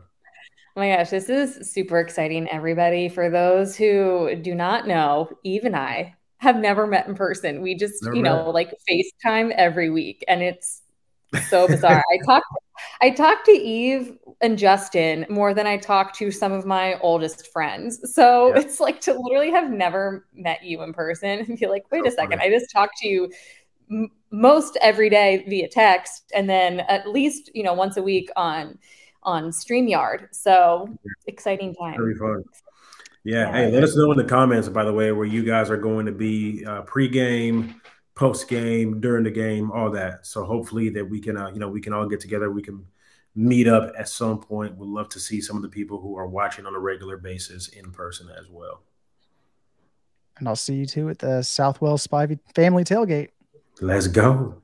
Oh 0.77 0.81
my 0.81 0.97
gosh, 0.97 1.11
this 1.11 1.29
is 1.29 1.71
super 1.71 2.01
exciting, 2.01 2.49
everybody. 2.49 3.09
For 3.09 3.31
those 3.31 3.77
who 3.77 4.35
do 4.35 4.55
not 4.55 4.89
know, 4.89 5.29
Yves 5.45 5.65
and 5.65 5.77
I 5.77 6.15
have 6.45 6.57
never 6.57 6.87
met 6.87 7.07
in 7.07 7.15
person. 7.15 7.63
We 7.63 7.75
just, 7.75 8.03
never 8.03 8.15
you 8.15 8.23
know, 8.23 8.47
met. 8.47 8.55
like 8.55 8.75
FaceTime 8.89 9.53
every 9.57 9.91
week 9.91 10.25
and 10.29 10.43
it's 10.43 10.83
so 11.49 11.67
bizarre. 11.67 12.05
I 12.13 12.25
talked 12.25 12.47
I 13.01 13.11
talked 13.11 13.47
to 13.47 13.53
Yves 13.53 14.13
and 14.41 14.59
Justin 14.59 15.27
more 15.29 15.55
than 15.55 15.67
I 15.67 15.77
talk 15.77 16.13
to 16.15 16.31
some 16.31 16.53
of 16.53 16.67
my 16.67 16.99
oldest 17.01 17.53
friends. 17.53 18.01
So 18.15 18.49
yeah. 18.49 18.61
it's 18.61 18.81
like 18.81 19.01
to 19.03 19.15
literally 19.15 19.51
have 19.51 19.71
never 19.71 20.27
met 20.35 20.65
you 20.65 20.83
in 20.83 20.93
person 20.93 21.41
and 21.41 21.59
be 21.59 21.67
like, 21.67 21.85
wait 21.91 22.03
so 22.05 22.09
a 22.09 22.11
second, 22.11 22.39
funny. 22.39 22.55
I 22.55 22.59
just 22.59 22.71
talked 22.71 22.99
to 22.99 23.09
you 23.09 23.33
m- 23.91 24.11
most 24.31 24.77
every 24.81 25.09
day 25.09 25.45
via 25.49 25.69
text 25.69 26.31
and 26.35 26.49
then 26.49 26.81
at 26.81 27.09
least, 27.09 27.51
you 27.55 27.63
know, 27.63 27.75
once 27.75 27.97
a 27.97 28.03
week 28.03 28.31
on 28.37 28.79
on 29.23 29.45
StreamYard. 29.45 30.29
So 30.33 30.89
exciting 31.27 31.75
time. 31.75 31.97
Very 31.97 32.15
fun. 32.17 32.45
Yeah. 33.25 33.51
Hey, 33.51 33.71
let 33.71 33.83
us 33.83 33.97
know 33.97 34.13
in 34.13 34.19
the 34.19 34.25
comments, 34.25 34.69
by 34.69 34.85
the 34.85 34.93
way, 34.93 35.11
where 35.11 35.27
you 35.27 35.43
guys 35.43 35.71
are 35.71 35.79
going 35.79 36.07
to 36.07 36.13
be 36.13 36.65
uh, 36.65 36.83
pre-game, 36.83 37.81
post-game, 38.15 39.01
during 39.01 39.25
the 39.25 39.31
game, 39.31 39.71
all 39.73 39.91
that. 39.93 40.27
So 40.27 40.45
hopefully 40.45 40.91
that 40.91 41.09
we 41.09 41.21
can, 41.21 41.37
uh, 41.37 41.49
you 41.49 41.59
know, 41.59 41.69
we 41.69 41.81
can 41.81 41.95
all 41.95 42.07
get 42.07 42.21
together. 42.21 42.51
We 42.51 42.63
can 42.63 42.85
meet 43.35 43.67
up 43.67 43.93
at 43.99 44.09
some 44.09 44.39
point. 44.41 44.77
We'd 44.77 44.89
love 44.89 45.09
to 45.11 45.21
see 45.21 45.41
some 45.41 45.57
of 45.57 45.63
the 45.63 45.69
people 45.69 46.01
who 46.01 46.17
are 46.17 46.27
watching 46.27 46.67
on 46.67 46.75
a 46.75 46.79
regular 46.79 47.17
basis 47.17 47.69
in 47.69 47.91
person 47.91 48.29
as 48.39 48.49
well. 48.51 48.83
And 50.39 50.47
I'll 50.47 50.57
see 50.57 50.75
you 50.75 50.87
too 50.87 51.09
at 51.09 51.19
the 51.19 51.43
Southwell 51.43 51.97
Spivey 51.97 52.39
family 52.55 52.85
tailgate. 52.85 53.31
Let's 53.81 54.07
go. 54.07 54.63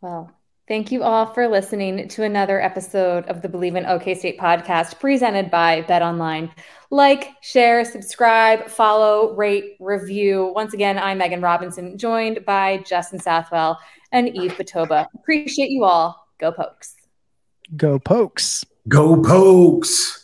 Well, 0.00 0.30
Thank 0.66 0.90
you 0.90 1.02
all 1.02 1.26
for 1.26 1.46
listening 1.46 2.08
to 2.08 2.22
another 2.22 2.58
episode 2.58 3.26
of 3.26 3.42
the 3.42 3.50
Believe 3.50 3.76
in 3.76 3.84
OK 3.84 4.14
State 4.14 4.38
podcast 4.40 4.98
presented 4.98 5.50
by 5.50 5.82
Bet 5.82 6.00
Online. 6.00 6.50
Like, 6.90 7.32
share, 7.42 7.84
subscribe, 7.84 8.68
follow, 8.70 9.34
rate, 9.34 9.76
review. 9.78 10.52
Once 10.54 10.72
again, 10.72 10.98
I'm 10.98 11.18
Meghan 11.18 11.42
Robinson, 11.42 11.98
joined 11.98 12.46
by 12.46 12.78
Justin 12.78 13.18
Southwell 13.18 13.78
and 14.10 14.28
Yves 14.28 14.54
Batoba. 14.54 15.06
Appreciate 15.14 15.68
you 15.68 15.84
all. 15.84 16.26
Go 16.38 16.50
Pokes. 16.50 16.94
Go 17.76 17.98
Pokes. 17.98 18.64
Go 18.88 19.20
Pokes. 19.20 20.23